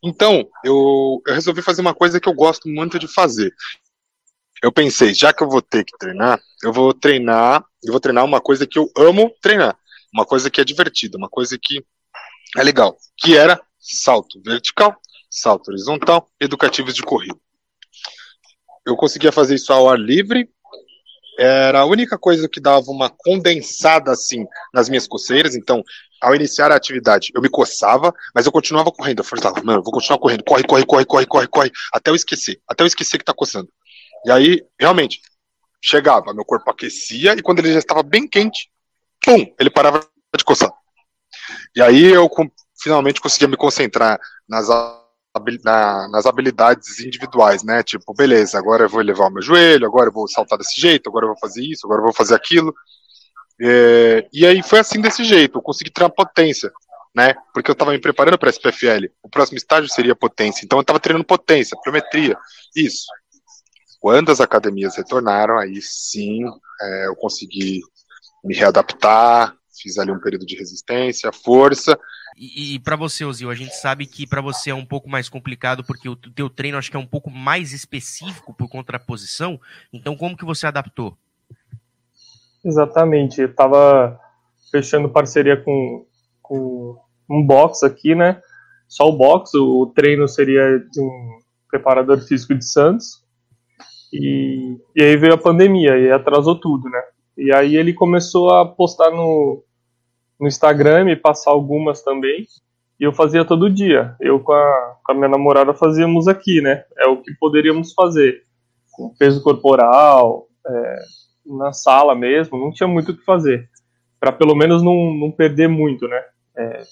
Então, 0.02 0.48
eu, 0.64 1.22
eu 1.26 1.34
resolvi 1.34 1.62
fazer 1.62 1.80
uma 1.80 1.94
coisa 1.94 2.20
que 2.20 2.28
eu 2.28 2.34
gosto 2.34 2.68
muito 2.68 2.98
de 2.98 3.08
fazer. 3.08 3.52
Eu 4.62 4.72
pensei, 4.72 5.12
já 5.14 5.32
que 5.32 5.42
eu 5.42 5.48
vou 5.48 5.60
ter 5.60 5.84
que 5.84 5.96
treinar, 5.98 6.40
eu 6.62 6.72
vou 6.72 6.94
treinar, 6.94 7.64
eu 7.82 7.92
vou 7.92 8.00
treinar 8.00 8.24
uma 8.24 8.40
coisa 8.40 8.66
que 8.66 8.78
eu 8.78 8.90
amo 8.96 9.34
treinar, 9.42 9.76
uma 10.12 10.24
coisa 10.24 10.48
que 10.50 10.60
é 10.60 10.64
divertida, 10.64 11.18
uma 11.18 11.28
coisa 11.28 11.58
que 11.60 11.84
é 12.56 12.62
legal, 12.62 12.96
que 13.18 13.36
era 13.36 13.60
salto 13.78 14.40
vertical, 14.42 14.96
salto 15.28 15.68
horizontal, 15.68 16.30
educativos 16.40 16.94
de 16.94 17.02
corrida. 17.02 17.36
Eu 18.86 18.96
conseguia 18.96 19.32
fazer 19.32 19.56
isso 19.56 19.72
ao 19.72 19.88
ar 19.88 19.98
livre, 19.98 20.48
era 21.38 21.80
a 21.80 21.84
única 21.84 22.18
coisa 22.18 22.48
que 22.48 22.60
dava 22.60 22.90
uma 22.90 23.10
condensada 23.10 24.12
assim 24.12 24.46
nas 24.72 24.88
minhas 24.88 25.06
coceiras. 25.06 25.54
Então, 25.54 25.82
ao 26.20 26.34
iniciar 26.34 26.72
a 26.72 26.76
atividade, 26.76 27.30
eu 27.34 27.42
me 27.42 27.48
coçava, 27.48 28.14
mas 28.34 28.46
eu 28.46 28.52
continuava 28.52 28.90
correndo. 28.90 29.20
Eu 29.20 29.24
falava, 29.24 29.62
mano, 29.62 29.82
vou 29.82 29.92
continuar 29.92 30.18
correndo, 30.18 30.44
corre, 30.44 30.64
corre, 30.64 30.86
corre, 30.86 31.04
corre, 31.04 31.26
corre, 31.26 31.46
corre, 31.48 31.72
até 31.92 32.10
eu 32.10 32.14
esquecer, 32.14 32.60
até 32.68 32.82
eu 32.82 32.86
esquecer 32.86 33.18
que 33.18 33.24
tá 33.24 33.34
coçando. 33.34 33.68
E 34.24 34.30
aí, 34.30 34.64
realmente, 34.80 35.20
chegava, 35.82 36.32
meu 36.32 36.44
corpo 36.44 36.70
aquecia 36.70 37.34
e 37.34 37.42
quando 37.42 37.58
ele 37.58 37.72
já 37.72 37.78
estava 37.78 38.02
bem 38.02 38.26
quente, 38.26 38.70
pum, 39.22 39.52
ele 39.60 39.70
parava 39.70 40.00
de 40.36 40.44
coçar. 40.44 40.72
E 41.76 41.82
aí 41.82 42.04
eu 42.04 42.30
finalmente 42.80 43.20
conseguia 43.20 43.48
me 43.48 43.56
concentrar 43.56 44.18
nas 44.48 44.68
na, 45.64 46.08
nas 46.08 46.26
habilidades 46.26 47.00
individuais, 47.00 47.62
né? 47.62 47.82
Tipo, 47.82 48.14
beleza, 48.14 48.58
agora 48.58 48.84
eu 48.84 48.88
vou 48.88 49.00
elevar 49.00 49.28
o 49.28 49.32
meu 49.32 49.42
joelho, 49.42 49.86
agora 49.86 50.08
eu 50.08 50.12
vou 50.12 50.28
saltar 50.28 50.58
desse 50.58 50.80
jeito, 50.80 51.08
agora 51.08 51.24
eu 51.24 51.30
vou 51.30 51.38
fazer 51.38 51.62
isso, 51.62 51.86
agora 51.86 52.00
eu 52.00 52.04
vou 52.04 52.12
fazer 52.12 52.34
aquilo. 52.34 52.74
É, 53.60 54.28
e 54.32 54.46
aí 54.46 54.62
foi 54.62 54.80
assim 54.80 55.00
desse 55.00 55.24
jeito, 55.24 55.58
eu 55.58 55.62
consegui 55.62 55.92
uma 56.00 56.10
potência, 56.10 56.72
né? 57.14 57.34
Porque 57.52 57.70
eu 57.70 57.74
estava 57.74 57.92
me 57.92 58.00
preparando 58.00 58.38
para 58.38 58.50
SPFL. 58.50 59.06
O 59.22 59.28
próximo 59.28 59.56
estágio 59.56 59.88
seria 59.88 60.14
potência, 60.14 60.64
então 60.64 60.78
eu 60.78 60.82
estava 60.82 61.00
treinando 61.00 61.26
potência, 61.26 61.78
pliometria, 61.82 62.36
isso. 62.74 63.06
Quando 64.00 64.30
as 64.30 64.40
academias 64.40 64.96
retornaram, 64.96 65.58
aí 65.58 65.80
sim 65.80 66.44
é, 66.80 67.06
eu 67.06 67.16
consegui 67.16 67.80
me 68.44 68.54
readaptar, 68.54 69.56
fiz 69.80 69.98
ali 69.98 70.12
um 70.12 70.20
período 70.20 70.46
de 70.46 70.56
resistência, 70.56 71.32
força, 71.32 71.98
e, 72.36 72.74
e 72.74 72.78
para 72.78 72.96
você, 72.96 73.24
Ozil, 73.24 73.50
a 73.50 73.54
gente 73.54 73.74
sabe 73.76 74.06
que 74.06 74.26
para 74.26 74.40
você 74.40 74.70
é 74.70 74.74
um 74.74 74.84
pouco 74.84 75.08
mais 75.08 75.28
complicado 75.28 75.84
porque 75.84 76.08
o 76.08 76.16
teu 76.16 76.50
treino 76.50 76.76
acho 76.76 76.90
que 76.90 76.96
é 76.96 77.00
um 77.00 77.06
pouco 77.06 77.30
mais 77.30 77.72
específico 77.72 78.52
por 78.52 78.68
contraposição. 78.68 79.60
Então, 79.92 80.16
como 80.16 80.36
que 80.36 80.44
você 80.44 80.66
adaptou? 80.66 81.16
Exatamente. 82.64 83.40
Eu 83.40 83.48
estava 83.48 84.18
fechando 84.70 85.08
parceria 85.08 85.56
com, 85.56 86.06
com 86.42 86.98
um 87.30 87.46
box 87.46 87.84
aqui, 87.84 88.14
né? 88.14 88.40
Só 88.88 89.08
o 89.08 89.16
box. 89.16 89.54
O 89.54 89.86
treino 89.94 90.26
seria 90.26 90.78
de 90.78 91.00
um 91.00 91.38
preparador 91.70 92.20
físico 92.20 92.54
de 92.54 92.66
Santos. 92.66 93.22
E, 94.12 94.76
e 94.96 95.02
aí 95.02 95.16
veio 95.16 95.34
a 95.34 95.38
pandemia 95.38 95.98
e 95.98 96.10
atrasou 96.10 96.58
tudo, 96.58 96.88
né? 96.88 97.02
E 97.36 97.52
aí 97.52 97.76
ele 97.76 97.92
começou 97.92 98.50
a 98.50 98.66
postar 98.66 99.10
no, 99.10 99.62
no 100.40 100.46
Instagram 100.46 101.10
e 101.10 101.16
passar 101.16 101.50
algumas 101.50 102.02
também. 102.02 102.46
E 102.98 103.04
eu 103.04 103.12
fazia 103.12 103.44
todo 103.44 103.70
dia. 103.70 104.16
Eu 104.20 104.40
com 104.40 104.52
a, 104.52 104.96
com 105.04 105.12
a 105.12 105.14
minha 105.14 105.28
namorada 105.28 105.74
fazíamos 105.74 106.28
aqui, 106.28 106.60
né? 106.60 106.84
É 106.96 107.06
o 107.06 107.20
que 107.20 107.32
poderíamos 107.34 107.92
fazer. 107.92 108.42
Com 108.92 109.14
peso 109.16 109.42
corporal, 109.42 110.46
é, 110.66 110.96
na 111.44 111.72
sala 111.72 112.14
mesmo, 112.14 112.58
não 112.58 112.72
tinha 112.72 112.88
muito 112.88 113.12
o 113.12 113.16
que 113.16 113.24
fazer. 113.24 113.68
Para 114.20 114.32
pelo 114.32 114.54
menos 114.54 114.82
não, 114.82 115.12
não 115.14 115.30
perder 115.30 115.68
muito, 115.68 116.06
né? 116.08 116.22
É, 116.56 116.82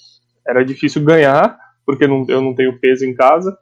era 0.47 0.65
difícil 0.65 1.03
ganhar, 1.03 1.57
porque 1.85 2.05
não, 2.05 2.25
eu 2.27 2.41
não 2.41 2.53
tenho 2.53 2.77
peso 2.79 3.05
em 3.05 3.15
casa, 3.15 3.57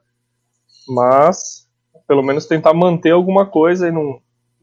mas 0.88 1.68
pelo 2.06 2.22
menos 2.22 2.46
tentar 2.46 2.74
manter 2.74 3.10
alguma 3.10 3.46
coisa 3.46 3.88
e 3.88 3.92
não, 3.92 4.20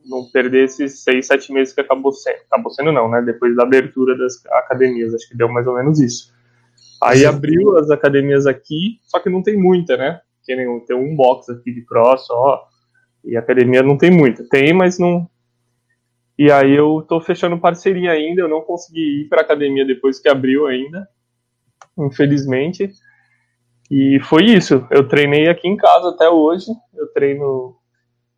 não 0.10 0.30
perder 0.32 0.66
esses 0.66 1.04
seis, 1.04 1.28
sete 1.28 1.54
meses 1.54 1.74
que 1.74 1.82
acabou 1.82 2.12
sendo. 2.12 2.40
Acabou 2.52 2.72
sendo 2.72 2.92
não, 2.92 3.10
né? 3.10 3.22
Depois 3.22 3.56
da 3.56 3.64
abertura 3.64 4.18
das 4.18 4.44
academias, 4.48 5.14
acho 5.14 5.30
que 5.30 5.38
deu 5.38 5.48
mais 5.48 5.68
ou 5.68 5.76
menos 5.76 6.00
isso. 6.00 6.34
Aí 7.02 7.26
abriu 7.26 7.78
as 7.78 7.90
academias 7.90 8.46
aqui, 8.46 9.00
só 9.04 9.20
que 9.20 9.30
não 9.30 9.42
tem 9.42 9.56
muita, 9.56 9.96
né? 9.96 10.20
Tem, 10.46 10.58
tem 10.86 10.96
um 10.96 11.16
box 11.16 11.50
aqui 11.50 11.72
de 11.72 11.86
cross 11.86 12.26
só, 12.26 12.68
e 13.24 13.38
academia 13.38 13.84
não 13.84 13.98
tem 13.98 14.12
muita. 14.12 14.44
Tem, 14.50 14.74
mas 14.74 14.98
não. 14.98 15.30
E 16.38 16.52
aí 16.52 16.74
eu 16.74 17.06
tô 17.08 17.22
fechando 17.22 17.60
parceria 17.60 18.12
ainda, 18.12 18.42
eu 18.42 18.48
não 18.48 18.62
consegui 18.62 19.22
ir 19.22 19.30
pra 19.30 19.42
academia 19.42 19.86
depois 19.86 20.20
que 20.20 20.28
abriu 20.28 20.68
ainda, 20.68 21.08
infelizmente. 21.98 22.92
E 23.92 24.20
foi 24.22 24.46
isso. 24.46 24.86
Eu 24.92 25.08
treinei 25.08 25.48
aqui 25.48 25.68
em 25.68 25.76
casa 25.76 26.10
até 26.10 26.30
hoje. 26.30 26.68
Eu 26.96 27.08
treino 27.12 27.76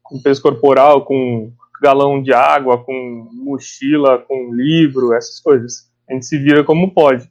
com 0.02 0.22
peso 0.22 0.42
corporal, 0.42 1.06
com 1.06 1.52
galão 1.82 2.22
de 2.22 2.32
água, 2.32 2.84
com 2.84 3.28
mochila, 3.34 4.20
com 4.20 4.54
livro, 4.54 5.14
essas 5.14 5.40
coisas. 5.40 5.92
A 6.10 6.14
gente 6.14 6.26
se 6.26 6.38
vira 6.38 6.64
como 6.64 6.94
pode. 6.94 7.30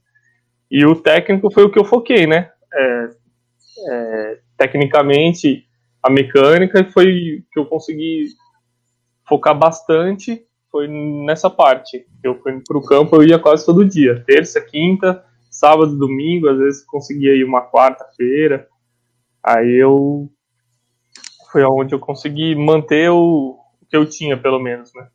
E 0.70 0.84
o 0.84 0.96
técnico 0.96 1.52
foi 1.52 1.64
o 1.64 1.70
que 1.70 1.78
eu 1.78 1.84
foquei, 1.84 2.26
né? 2.26 2.50
É, 2.72 3.10
é, 3.88 4.38
tecnicamente, 4.56 5.66
a 6.02 6.10
mecânica 6.10 6.84
foi 6.92 7.44
que 7.52 7.58
eu 7.58 7.66
consegui 7.66 8.28
focar 9.28 9.56
bastante 9.56 10.44
foi 10.70 10.86
nessa 10.88 11.50
parte. 11.50 12.06
Eu 12.22 12.40
fui 12.40 12.60
pro 12.66 12.82
campo, 12.82 13.16
eu 13.16 13.24
ia 13.24 13.38
quase 13.38 13.66
todo 13.66 13.84
dia, 13.84 14.22
terça, 14.26 14.60
quinta, 14.60 15.24
sábado, 15.50 15.98
domingo, 15.98 16.48
às 16.48 16.58
vezes 16.58 16.84
conseguia 16.84 17.34
ir 17.34 17.44
uma 17.44 17.62
quarta-feira. 17.62 18.68
Aí 19.42 19.74
eu 19.74 20.30
foi 21.50 21.64
onde 21.64 21.94
eu 21.94 21.98
consegui 21.98 22.54
manter 22.54 23.10
o, 23.10 23.58
que 23.90 23.96
eu 23.96 24.06
tinha, 24.06 24.36
pelo 24.40 24.60
menos, 24.60 24.92
né? 24.94 25.08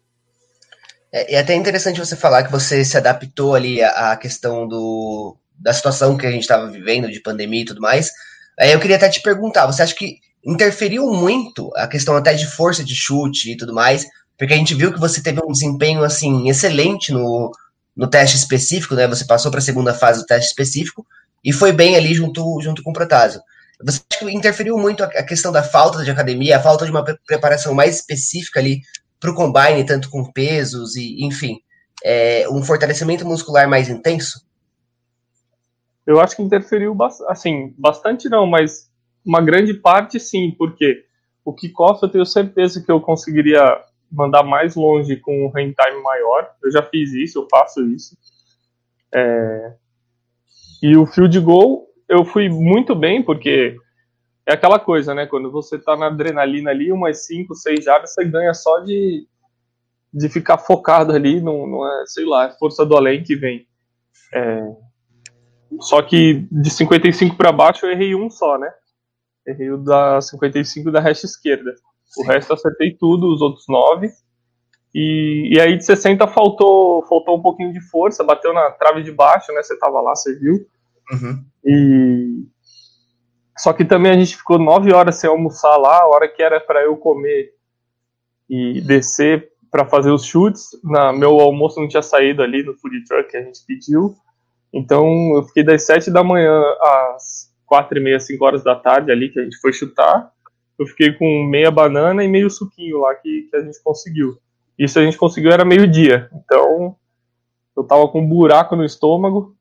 É, 1.12 1.36
é 1.36 1.40
até 1.40 1.56
interessante 1.56 2.00
você 2.00 2.16
falar 2.16 2.44
que 2.44 2.52
você 2.52 2.84
se 2.84 2.98
adaptou 2.98 3.56
ali 3.56 3.82
à, 3.82 4.12
à 4.12 4.18
questão 4.18 4.68
do, 4.68 5.38
da 5.58 5.74
situação 5.74 6.18
que 6.18 6.26
a 6.26 6.32
gente 6.32 6.42
estava 6.42 6.70
vivendo, 6.70 7.10
de 7.10 7.22
pandemia 7.22 7.62
e 7.62 7.66
tudo 7.66 7.80
mais. 7.80 8.12
Aí 8.60 8.74
eu 8.74 8.80
queria 8.80 8.98
até 8.98 9.10
te 9.10 9.22
perguntar, 9.22 9.66
você 9.66 9.82
acha 9.82 9.96
que 9.96 10.20
interferiu 10.46 11.10
muito 11.12 11.72
a 11.76 11.88
questão 11.88 12.16
até 12.16 12.34
de 12.34 12.46
força 12.46 12.84
de 12.84 12.94
chute 12.94 13.52
e 13.52 13.58
tudo 13.58 13.74
mais? 13.74 14.06
Porque 14.38 14.54
a 14.54 14.58
gente 14.58 14.76
viu 14.76 14.92
que 14.92 15.00
você 15.00 15.24
teve 15.24 15.42
um 15.42 15.52
desempenho, 15.52 16.04
assim, 16.04 16.50
excelente 16.50 17.12
no, 17.12 17.52
no 17.96 18.08
teste 18.08 18.36
específico, 18.36 18.94
né? 18.94 19.08
Você 19.08 19.26
passou 19.26 19.50
para 19.50 19.60
a 19.60 19.64
segunda 19.64 19.94
fase 19.94 20.20
do 20.20 20.26
teste 20.26 20.50
específico 20.50 21.06
e 21.44 21.54
foi 21.54 21.72
bem 21.72 21.96
ali 21.96 22.14
junto, 22.14 22.60
junto 22.62 22.84
com 22.84 22.90
o 22.90 22.94
Protásio. 22.94 23.42
Você 23.84 24.02
acha 24.12 24.26
que 24.26 24.36
interferiu 24.36 24.78
muito 24.78 25.04
a 25.04 25.24
questão 25.24 25.52
da 25.52 25.64
falta 25.64 26.04
de 26.04 26.12
academia, 26.12 26.58
a 26.58 26.62
falta 26.62 26.86
de 26.86 26.92
uma 26.92 27.04
preparação 27.26 27.74
mais 27.74 27.98
específica 27.98 28.60
ali 28.60 28.82
para 29.20 29.32
o 29.32 29.36
combine, 29.36 29.86
tanto 29.86 30.10
com 30.10 30.32
pesos 30.32 30.96
e, 30.96 31.26
enfim, 31.26 31.60
é, 32.04 32.48
um 32.50 32.64
fortalecimento 32.64 33.26
muscular 33.26 33.68
mais 33.68 33.90
intenso? 33.90 34.46
Eu 36.06 36.20
acho 36.20 36.36
que 36.36 36.44
interferiu, 36.44 36.96
assim, 37.28 37.74
bastante 37.78 38.30
não, 38.30 38.46
mas 38.46 38.90
uma 39.26 39.42
grande 39.42 39.74
parte 39.74 40.20
sim, 40.20 40.52
porque 40.58 41.04
o 41.44 41.54
kickoff 41.54 42.02
eu 42.04 42.10
tenho 42.10 42.26
certeza 42.26 42.82
que 42.82 42.92
eu 42.92 43.02
conseguiria 43.02 43.82
mandar 44.12 44.44
mais 44.44 44.76
longe 44.76 45.18
com 45.18 45.46
um 45.46 45.50
hand 45.50 45.74
time 45.74 46.02
maior. 46.04 46.52
Eu 46.64 46.72
já 46.72 46.84
fiz 46.84 47.12
isso, 47.14 47.40
eu 47.40 47.48
faço 47.50 47.84
isso. 47.88 48.16
É... 49.14 49.74
E 50.82 50.96
o 50.96 51.06
field 51.08 51.40
goal 51.40 51.88
eu 52.08 52.24
fui 52.26 52.50
muito 52.50 52.96
bem, 52.96 53.22
porque 53.22 53.76
é 54.46 54.54
aquela 54.54 54.80
coisa, 54.80 55.14
né? 55.14 55.26
Quando 55.26 55.52
você 55.52 55.78
tá 55.78 55.96
na 55.96 56.08
adrenalina 56.08 56.70
ali, 56.70 56.92
umas 56.92 57.26
5, 57.26 57.56
6 57.56 57.84
jardas, 57.84 58.14
você 58.14 58.24
ganha 58.26 58.54
só 58.54 58.80
de, 58.80 59.28
de 60.14 60.30
ficar 60.30 60.58
focado 60.58 61.12
ali, 61.12 61.42
não, 61.42 61.66
não 61.66 61.88
é, 61.88 62.06
sei 62.06 62.26
lá, 62.26 62.46
é 62.46 62.58
força 62.58 62.86
do 62.86 62.96
além 62.96 63.24
que 63.24 63.36
vem. 63.36 63.68
É, 64.34 64.62
só 65.80 66.02
que 66.02 66.48
de 66.52 66.70
55 66.70 67.36
para 67.36 67.52
baixo 67.52 67.86
eu 67.86 67.92
errei 67.92 68.16
um 68.16 68.30
só, 68.30 68.58
né? 68.58 68.72
Errei 69.46 69.72
o 69.72 69.78
da 69.78 70.22
55 70.22 70.92
da 70.92 71.00
hash 71.00 71.24
esquerda. 71.24 71.76
O 72.18 72.22
Sim. 72.22 72.28
resto 72.28 72.52
eu 72.52 72.56
acertei 72.56 72.96
tudo, 72.96 73.34
os 73.34 73.42
outros 73.42 73.66
9. 73.68 74.10
E, 74.94 75.50
e 75.54 75.60
aí 75.60 75.78
de 75.78 75.86
60 75.86 76.26
faltou, 76.28 77.06
faltou 77.08 77.38
um 77.38 77.42
pouquinho 77.42 77.74
de 77.74 77.82
força, 77.90 78.24
bateu 78.24 78.54
na 78.54 78.72
trave 78.72 79.04
de 79.04 79.12
baixo, 79.12 79.52
né? 79.52 79.62
Você 79.62 79.78
tava 79.78 80.00
lá, 80.02 80.16
você 80.16 80.38
viu. 80.40 80.66
Uhum. 81.12 81.44
E 81.64 82.46
só 83.58 83.72
que 83.74 83.86
também 83.86 84.12
a 84.12 84.18
gente 84.18 84.36
ficou 84.36 84.60
nove 84.60 84.94
horas 84.94 85.16
sem 85.16 85.30
almoçar 85.30 85.78
lá, 85.78 86.02
a 86.02 86.08
hora 86.08 86.28
que 86.28 86.44
era 86.44 86.60
para 86.60 86.84
eu 86.84 86.98
comer 86.98 87.54
e 88.50 88.82
descer 88.82 89.50
para 89.72 89.86
fazer 89.86 90.12
os 90.12 90.26
chutes. 90.26 90.70
Na, 90.84 91.14
meu 91.14 91.40
almoço 91.40 91.80
não 91.80 91.88
tinha 91.88 92.02
saído 92.02 92.42
ali 92.42 92.64
no 92.64 92.76
food 92.76 93.04
truck 93.06 93.30
que 93.30 93.38
a 93.38 93.44
gente 93.44 93.66
pediu. 93.66 94.16
Então 94.74 95.36
eu 95.36 95.44
fiquei 95.44 95.64
das 95.64 95.86
sete 95.86 96.12
da 96.12 96.24
manhã 96.24 96.62
às 96.82 97.50
quatro 97.66 97.98
e 97.98 98.02
meia, 98.02 98.20
cinco 98.20 98.46
horas 98.46 98.64
da 98.64 98.76
tarde 98.76 99.12
ali 99.12 99.30
que 99.30 99.40
a 99.40 99.44
gente 99.44 99.58
foi 99.58 99.74
chutar. 99.74 100.32
eu 100.78 100.86
fiquei 100.86 101.14
com 101.14 101.44
meia 101.46 101.72
banana 101.72 102.24
e 102.24 102.28
meio 102.28 102.50
suquinho 102.50 103.00
lá 103.00 103.16
que, 103.16 103.48
que 103.50 103.56
a 103.56 103.62
gente 103.62 103.82
conseguiu. 103.82 104.38
Isso 104.78 105.00
a 105.00 105.04
gente 105.04 105.18
conseguiu 105.18 105.52
era 105.52 105.64
meio-dia. 105.64 106.30
Então, 106.34 106.98
eu 107.76 107.84
tava 107.84 108.08
com 108.10 108.20
um 108.22 108.28
buraco 108.28 108.76
no 108.76 108.84
estômago. 108.84 109.56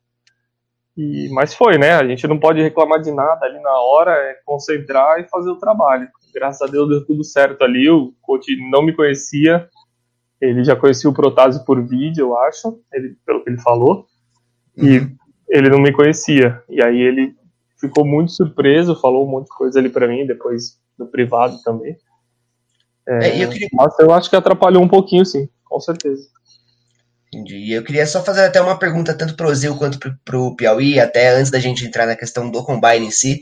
E, 0.96 1.28
mas 1.30 1.54
foi, 1.54 1.76
né? 1.76 1.94
A 1.94 2.06
gente 2.06 2.26
não 2.28 2.38
pode 2.38 2.62
reclamar 2.62 3.00
de 3.00 3.10
nada 3.10 3.44
ali 3.44 3.60
na 3.60 3.72
hora, 3.80 4.12
é 4.12 4.34
concentrar 4.44 5.18
e 5.20 5.28
fazer 5.28 5.50
o 5.50 5.58
trabalho. 5.58 6.08
Graças 6.32 6.62
a 6.62 6.70
Deus 6.70 6.88
deu 6.88 7.04
tudo 7.04 7.24
certo 7.24 7.62
ali. 7.62 7.90
O 7.90 8.14
coach 8.22 8.56
não 8.70 8.82
me 8.82 8.92
conhecia, 8.92 9.68
ele 10.40 10.62
já 10.62 10.76
conhecia 10.76 11.10
o 11.10 11.14
Protásio 11.14 11.64
por 11.64 11.82
vídeo, 11.82 12.26
eu 12.26 12.38
acho, 12.38 12.80
ele, 12.92 13.16
pelo 13.26 13.42
que 13.42 13.50
ele 13.50 13.60
falou. 13.60 14.06
E 14.76 14.98
uhum. 14.98 15.16
ele 15.48 15.68
não 15.68 15.78
me 15.80 15.92
conhecia. 15.92 16.62
E 16.68 16.82
aí 16.82 17.00
ele 17.00 17.34
ficou 17.80 18.04
muito 18.04 18.32
surpreso, 18.32 19.00
falou 19.00 19.26
um 19.26 19.30
monte 19.30 19.46
de 19.46 19.56
coisa 19.56 19.78
ali 19.78 19.88
para 19.88 20.06
mim, 20.06 20.26
depois 20.26 20.78
no 20.98 21.06
privado 21.06 21.60
também. 21.62 21.96
É, 23.06 23.28
é, 23.28 23.44
eu 23.44 23.50
queria... 23.50 23.68
Mas 23.72 23.98
eu 23.98 24.12
acho 24.12 24.30
que 24.30 24.36
atrapalhou 24.36 24.82
um 24.82 24.88
pouquinho, 24.88 25.24
sim, 25.26 25.48
com 25.64 25.80
certeza. 25.80 26.28
Entendi. 27.34 27.56
E 27.56 27.72
eu 27.72 27.82
queria 27.82 28.06
só 28.06 28.22
fazer 28.22 28.44
até 28.44 28.60
uma 28.60 28.78
pergunta, 28.78 29.12
tanto 29.12 29.34
para 29.34 29.48
o 29.48 29.54
Zil 29.54 29.76
quanto 29.76 29.98
para 30.24 30.38
o 30.38 30.54
Piauí, 30.54 31.00
até 31.00 31.30
antes 31.30 31.50
da 31.50 31.58
gente 31.58 31.84
entrar 31.84 32.06
na 32.06 32.14
questão 32.14 32.48
do 32.48 32.62
Combine 32.62 33.06
em 33.06 33.10
si. 33.10 33.40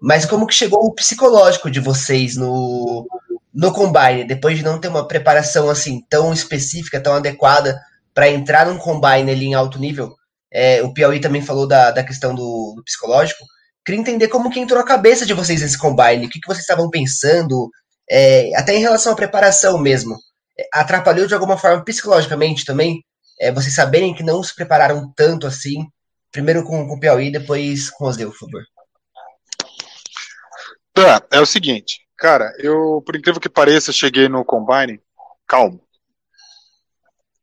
Mas 0.00 0.24
como 0.24 0.46
que 0.46 0.54
chegou 0.54 0.80
o 0.84 0.94
psicológico 0.94 1.70
de 1.70 1.78
vocês 1.78 2.36
no, 2.36 3.06
no 3.52 3.72
Combine, 3.72 4.24
depois 4.26 4.56
de 4.56 4.64
não 4.64 4.80
ter 4.80 4.88
uma 4.88 5.06
preparação 5.06 5.68
assim 5.68 6.00
tão 6.08 6.32
específica, 6.32 7.00
tão 7.00 7.14
adequada 7.14 7.78
para 8.14 8.30
entrar 8.30 8.66
num 8.66 8.78
Combine 8.78 9.30
ali 9.30 9.46
em 9.46 9.54
alto 9.54 9.78
nível? 9.78 10.14
É, 10.50 10.82
o 10.82 10.94
Piauí 10.94 11.20
também 11.20 11.42
falou 11.42 11.66
da, 11.66 11.90
da 11.90 12.02
questão 12.02 12.34
do, 12.34 12.74
do 12.76 12.82
psicológico. 12.82 13.44
Queria 13.84 14.00
entender 14.00 14.28
como 14.28 14.50
que 14.50 14.60
entrou 14.60 14.80
a 14.80 14.86
cabeça 14.86 15.26
de 15.26 15.34
vocês 15.34 15.60
nesse 15.60 15.76
combine, 15.76 16.24
o 16.24 16.30
que, 16.30 16.40
que 16.40 16.46
vocês 16.46 16.60
estavam 16.60 16.88
pensando, 16.88 17.68
é, 18.10 18.50
até 18.56 18.74
em 18.74 18.80
relação 18.80 19.12
à 19.12 19.16
preparação 19.16 19.76
mesmo. 19.78 20.16
É, 20.58 20.66
atrapalhou 20.72 21.26
de 21.26 21.34
alguma 21.34 21.58
forma 21.58 21.84
psicologicamente 21.84 22.64
também? 22.64 23.02
É, 23.40 23.52
vocês 23.52 23.74
saberem 23.74 24.14
que 24.14 24.22
não 24.22 24.42
se 24.42 24.54
prepararam 24.54 25.12
tanto 25.14 25.46
assim, 25.46 25.86
primeiro 26.30 26.64
com, 26.64 26.86
com 26.86 26.94
o 26.94 27.00
Piauí, 27.00 27.30
depois 27.30 27.90
com 27.90 28.04
o 28.04 28.08
Osdeu, 28.08 28.30
por 28.30 28.38
favor. 28.38 28.62
Tá, 30.92 31.26
é 31.32 31.40
o 31.40 31.46
seguinte, 31.46 32.06
cara, 32.16 32.52
eu, 32.58 33.02
por 33.04 33.16
incrível 33.16 33.40
que 33.40 33.48
pareça, 33.48 33.92
cheguei 33.92 34.28
no 34.28 34.44
Combine 34.44 35.00
calmo. 35.46 35.80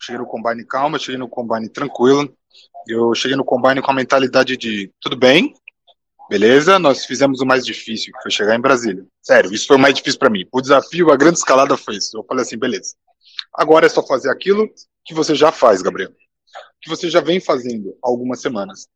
Cheguei 0.02 0.20
no 0.20 0.26
Combine 0.26 0.66
calmo, 0.66 0.98
cheguei 0.98 1.18
no 1.18 1.28
Combine 1.28 1.70
tranquilo. 1.70 2.34
Eu 2.88 3.14
cheguei 3.14 3.36
no 3.38 3.46
Combine 3.46 3.82
com 3.82 3.92
a 3.92 3.94
mentalidade 3.94 4.58
de 4.58 4.92
tudo 5.00 5.16
bem, 5.16 5.54
Beleza? 6.32 6.80
Nós 6.80 7.06
fizemos 7.06 7.42
o 7.42 7.46
mais 7.46 7.66
difícil, 7.66 8.14
que 8.14 8.22
foi 8.22 8.32
chegar 8.32 8.56
em 8.56 8.62
Brasília. 8.62 9.06
Sério, 9.22 9.54
isso 9.54 9.68
foi 9.68 9.76
o 9.76 9.80
mais 9.80 9.94
difícil 9.94 10.18
para 10.18 10.30
mim. 10.30 10.48
O 10.50 10.62
desafio, 10.62 11.12
a 11.12 11.18
grande 11.18 11.40
escalada 11.40 11.76
foi 11.76 11.98
isso. 11.98 12.18
Eu 12.18 12.24
falei 12.24 12.44
assim, 12.44 12.58
beleza. 12.58 12.96
Agora 13.54 13.86
é 13.86 13.90
só 13.90 14.02
fazer 14.02 14.30
aquilo 14.30 14.66
que 15.06 15.14
você 15.14 15.36
já 15.36 15.52
faz, 15.52 15.82
Gabriel. 15.82 16.12
Que 16.82 16.90
você 16.90 17.10
já 17.10 17.22
vem 17.22 17.40
fazendo 17.40 17.98
algumas 18.02 18.42
semanas. 18.42 18.88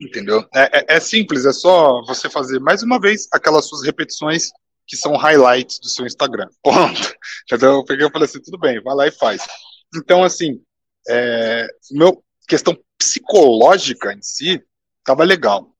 Entendeu? 0.00 0.46
É, 0.54 0.78
é, 0.78 0.96
é 0.96 1.00
simples, 1.00 1.46
é 1.46 1.52
só 1.52 2.02
você 2.04 2.28
fazer 2.28 2.58
mais 2.58 2.82
uma 2.82 3.00
vez 3.00 3.28
aquelas 3.32 3.66
suas 3.66 3.82
repetições 3.84 4.50
que 4.86 4.96
são 4.96 5.16
highlights 5.16 5.78
do 5.78 5.88
seu 5.88 6.04
Instagram. 6.06 6.48
Ponto. 6.62 7.14
Então 7.50 7.76
eu 7.76 7.84
peguei 7.84 8.06
e 8.06 8.10
falei 8.10 8.26
assim, 8.26 8.40
tudo 8.40 8.58
bem, 8.58 8.82
vai 8.82 8.94
lá 8.94 9.06
e 9.06 9.12
faz. 9.12 9.46
Então, 9.96 10.24
assim, 10.24 10.60
é, 11.08 11.66
meu, 11.92 12.22
questão 12.48 12.76
psicológica 12.98 14.12
em 14.12 14.22
si, 14.22 14.62
tava 15.04 15.24
legal 15.24 15.74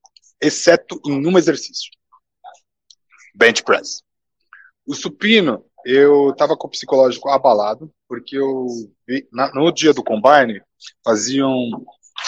exceto 0.45 1.01
em 1.07 1.27
um 1.27 1.39
exercício: 1.39 1.91
bench 3.35 3.63
press. 3.63 4.03
O 4.87 4.95
supino, 4.95 5.65
eu 5.85 6.31
estava 6.31 6.57
com 6.57 6.67
o 6.67 6.71
psicológico 6.71 7.29
abalado, 7.29 7.91
porque 8.09 8.37
eu 8.37 8.67
vi, 9.07 9.27
na, 9.33 9.53
no 9.55 9.73
dia 9.73 9.93
do 9.93 10.03
combine 10.03 10.61
faziam 11.05 11.55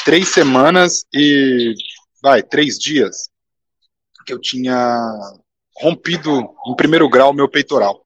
três 0.04 0.28
semanas 0.28 1.04
e 1.12 1.74
vai 2.22 2.42
três 2.42 2.78
dias 2.78 3.28
que 4.26 4.32
eu 4.32 4.40
tinha 4.40 4.98
rompido 5.76 6.48
em 6.66 6.74
primeiro 6.74 7.08
grau 7.08 7.32
meu 7.32 7.48
peitoral, 7.48 8.04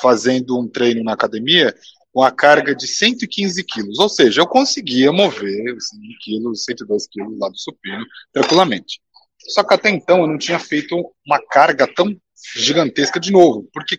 fazendo 0.00 0.58
um 0.58 0.68
treino 0.68 1.04
na 1.04 1.12
academia 1.12 1.74
com 2.12 2.22
a 2.22 2.30
carga 2.30 2.74
de 2.74 2.86
115 2.86 3.64
quilos, 3.64 3.98
ou 3.98 4.08
seja, 4.08 4.42
eu 4.42 4.46
conseguia 4.46 5.10
mover 5.10 5.76
100 5.80 6.00
quilos, 6.20 6.64
102 6.64 7.06
quilos 7.06 7.38
lá 7.38 7.48
do 7.48 7.58
supino 7.58 8.04
tranquilamente. 8.32 9.00
Só 9.48 9.64
que 9.64 9.74
até 9.74 9.90
então 9.90 10.20
eu 10.20 10.26
não 10.26 10.38
tinha 10.38 10.58
feito 10.58 10.94
uma 11.26 11.40
carga 11.50 11.86
tão 11.86 12.14
gigantesca 12.54 13.18
de 13.18 13.32
novo, 13.32 13.68
porque, 13.72 13.98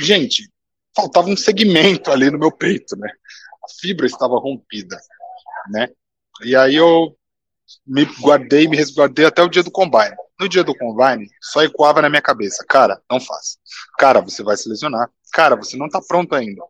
gente, 0.00 0.50
faltava 0.94 1.28
um 1.28 1.36
segmento 1.36 2.10
ali 2.10 2.30
no 2.30 2.38
meu 2.38 2.52
peito, 2.52 2.96
né? 2.96 3.10
A 3.64 3.80
fibra 3.80 4.06
estava 4.06 4.38
rompida, 4.38 4.98
né? 5.70 5.88
E 6.42 6.54
aí 6.54 6.76
eu 6.76 7.16
me 7.86 8.04
guardei, 8.20 8.68
me 8.68 8.76
resguardei 8.76 9.24
até 9.24 9.42
o 9.42 9.48
dia 9.48 9.62
do 9.62 9.70
combine. 9.70 10.14
No 10.38 10.48
dia 10.48 10.64
do 10.64 10.76
combine, 10.76 11.28
só 11.40 11.62
ecoava 11.62 12.02
na 12.02 12.10
minha 12.10 12.22
cabeça, 12.22 12.64
cara, 12.68 13.00
não 13.10 13.20
faça. 13.20 13.56
Cara, 13.98 14.20
você 14.20 14.42
vai 14.42 14.56
se 14.56 14.68
lesionar. 14.68 15.08
Cara, 15.32 15.56
você 15.56 15.76
não 15.76 15.86
está 15.86 16.00
pronto 16.00 16.34
ainda. 16.34 16.62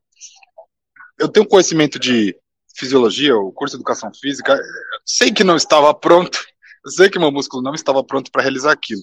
Eu 1.19 1.29
tenho 1.29 1.47
conhecimento 1.47 1.99
de 1.99 2.37
fisiologia, 2.77 3.37
o 3.37 3.53
curso 3.53 3.77
de 3.77 3.81
educação 3.81 4.11
física, 4.13 4.59
sei 5.05 5.33
que 5.33 5.45
não 5.45 5.57
estava 5.57 5.95
pronto, 5.95 6.45
eu 6.85 6.91
sei 6.91 7.09
que 7.09 7.19
meu 7.19 7.31
músculo 7.31 7.63
não 7.63 7.73
estava 7.73 8.05
pronto 8.05 8.31
para 8.31 8.43
realizar 8.43 8.73
aquilo. 8.73 9.03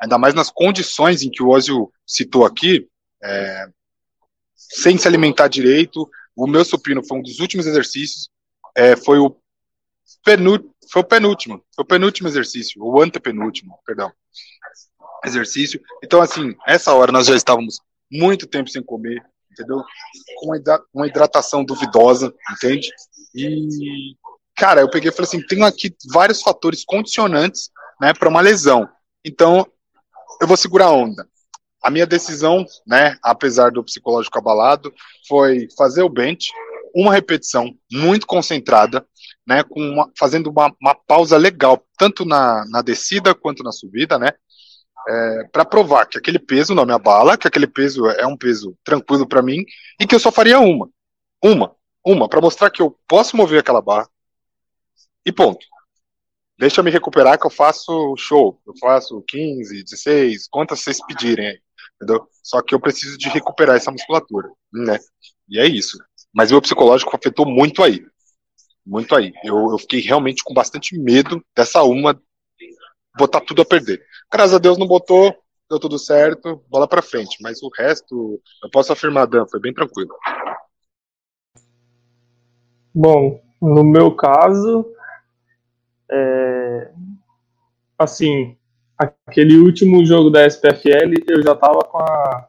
Ainda 0.00 0.18
mais 0.18 0.34
nas 0.34 0.50
condições 0.50 1.22
em 1.22 1.30
que 1.30 1.42
o 1.42 1.48
Ozio 1.48 1.90
citou 2.06 2.44
aqui, 2.44 2.86
é, 3.22 3.66
sem 4.54 4.96
se 4.96 5.06
alimentar 5.06 5.48
direito. 5.48 6.08
O 6.34 6.46
meu 6.46 6.64
supino 6.64 7.04
foi 7.04 7.18
um 7.18 7.22
dos 7.22 7.40
últimos 7.40 7.66
exercícios. 7.66 8.28
É, 8.74 8.96
foi, 8.96 9.18
o 9.18 9.36
foi 10.90 11.02
o 11.02 11.04
penúltimo. 11.04 11.64
Foi 11.74 11.84
o 11.84 11.86
penúltimo 11.86 12.28
exercício. 12.28 12.82
O 12.82 13.00
antepenúltimo, 13.00 13.78
perdão. 13.86 14.12
Exercício. 15.24 15.80
Então, 16.02 16.20
assim, 16.20 16.54
essa 16.66 16.92
hora 16.92 17.12
nós 17.12 17.26
já 17.26 17.36
estávamos 17.36 17.78
muito 18.10 18.46
tempo 18.46 18.68
sem 18.68 18.82
comer, 18.82 19.22
entendeu? 19.50 19.82
Com 20.36 20.52
uma 20.92 21.06
hidratação 21.06 21.64
duvidosa, 21.64 22.34
entende? 22.50 22.90
E 23.34 24.16
cara, 24.54 24.80
eu 24.80 24.90
peguei 24.90 25.10
e 25.10 25.12
falei 25.12 25.26
assim, 25.26 25.46
tenho 25.46 25.64
aqui 25.64 25.94
vários 26.12 26.42
fatores 26.42 26.84
condicionantes, 26.84 27.70
né, 28.00 28.12
para 28.12 28.28
uma 28.28 28.40
lesão. 28.40 28.88
Então, 29.24 29.66
eu 30.40 30.46
vou 30.46 30.56
segurar 30.56 30.86
a 30.86 30.92
onda. 30.92 31.28
A 31.82 31.90
minha 31.90 32.06
decisão, 32.06 32.64
né, 32.86 33.16
apesar 33.22 33.70
do 33.70 33.82
psicológico 33.82 34.38
abalado, 34.38 34.92
foi 35.28 35.68
fazer 35.76 36.02
o 36.02 36.08
bench, 36.08 36.52
uma 36.94 37.12
repetição 37.12 37.74
muito 37.90 38.26
concentrada, 38.26 39.04
né, 39.46 39.62
com 39.62 39.80
uma, 39.80 40.10
fazendo 40.18 40.50
uma, 40.50 40.74
uma, 40.80 40.94
pausa 40.94 41.36
legal, 41.36 41.82
tanto 41.98 42.24
na, 42.24 42.64
na 42.68 42.82
descida 42.82 43.34
quanto 43.34 43.64
na 43.64 43.72
subida, 43.72 44.18
né, 44.18 44.30
é, 45.08 45.44
para 45.50 45.64
provar 45.64 46.06
que 46.06 46.18
aquele 46.18 46.38
peso 46.38 46.74
não 46.74 46.86
me 46.86 46.92
abala, 46.92 47.36
que 47.36 47.48
aquele 47.48 47.66
peso 47.66 48.06
é 48.06 48.26
um 48.26 48.36
peso 48.36 48.76
tranquilo 48.84 49.26
para 49.26 49.42
mim 49.42 49.64
e 50.00 50.06
que 50.06 50.14
eu 50.14 50.20
só 50.20 50.30
faria 50.30 50.60
uma, 50.60 50.88
uma, 51.42 51.74
uma, 52.04 52.28
para 52.28 52.40
mostrar 52.40 52.70
que 52.70 52.80
eu 52.80 52.96
posso 53.08 53.36
mover 53.36 53.60
aquela 53.60 53.82
barra, 53.82 54.08
e 55.24 55.32
ponto. 55.32 55.64
Deixa 56.58 56.80
eu 56.80 56.84
me 56.84 56.90
recuperar 56.90 57.38
que 57.38 57.46
eu 57.46 57.50
faço 57.50 58.14
show. 58.16 58.60
Eu 58.66 58.74
faço 58.78 59.22
15, 59.26 59.82
16, 59.82 60.48
quantas 60.48 60.80
vocês 60.80 61.04
pedirem 61.06 61.48
aí. 61.48 61.60
Entendeu? 62.02 62.28
Só 62.42 62.60
que 62.60 62.74
eu 62.74 62.80
preciso 62.80 63.16
de 63.16 63.28
recuperar 63.28 63.76
essa 63.76 63.92
musculatura, 63.92 64.50
né? 64.72 64.98
E 65.48 65.60
é 65.60 65.66
isso. 65.66 65.96
Mas 66.34 66.50
o 66.50 66.54
meu 66.54 66.62
psicológico 66.62 67.14
afetou 67.14 67.46
muito 67.46 67.80
aí. 67.80 68.04
Muito 68.84 69.14
aí. 69.14 69.32
Eu, 69.44 69.70
eu 69.70 69.78
fiquei 69.78 70.00
realmente 70.00 70.42
com 70.42 70.52
bastante 70.52 70.98
medo 70.98 71.40
dessa 71.54 71.84
uma 71.84 72.20
botar 73.16 73.40
tudo 73.42 73.62
a 73.62 73.64
perder. 73.64 74.04
Graças 74.32 74.54
a 74.54 74.58
Deus 74.58 74.78
não 74.78 74.86
botou, 74.86 75.32
deu 75.70 75.78
tudo 75.78 75.96
certo, 75.96 76.64
bola 76.68 76.88
para 76.88 77.02
frente. 77.02 77.36
Mas 77.40 77.62
o 77.62 77.70
resto, 77.72 78.42
eu 78.64 78.70
posso 78.70 78.92
afirmar, 78.92 79.26
Dan, 79.26 79.46
foi 79.48 79.60
bem 79.60 79.72
tranquilo. 79.72 80.16
Bom, 82.92 83.40
no 83.60 83.84
meu 83.84 84.16
caso, 84.16 84.92
é, 86.10 86.92
assim, 87.96 88.56
aquele 89.02 89.58
último 89.58 90.04
jogo 90.04 90.30
da 90.30 90.46
SPFL, 90.46 91.14
eu 91.28 91.42
já 91.42 91.54
tava 91.54 91.80
com 91.80 91.98
a. 91.98 92.48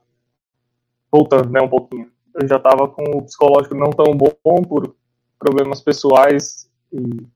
Voltando, 1.11 1.49
né, 1.49 1.61
um 1.61 1.69
pouquinho. 1.69 2.11
Eu 2.33 2.47
já 2.47 2.59
tava 2.59 2.87
com 2.87 3.03
o 3.17 3.21
psicológico 3.23 3.75
não 3.75 3.91
tão 3.91 4.15
bom 4.17 4.63
por 4.63 4.95
problemas 5.37 5.81
pessoais 5.81 6.67
e, 6.91 7.27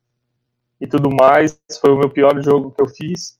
e 0.81 0.87
tudo 0.87 1.09
mais. 1.13 1.59
Foi 1.79 1.91
o 1.91 1.97
meu 1.97 2.09
pior 2.09 2.41
jogo 2.41 2.71
que 2.71 2.81
eu 2.81 2.87
fiz 2.87 3.37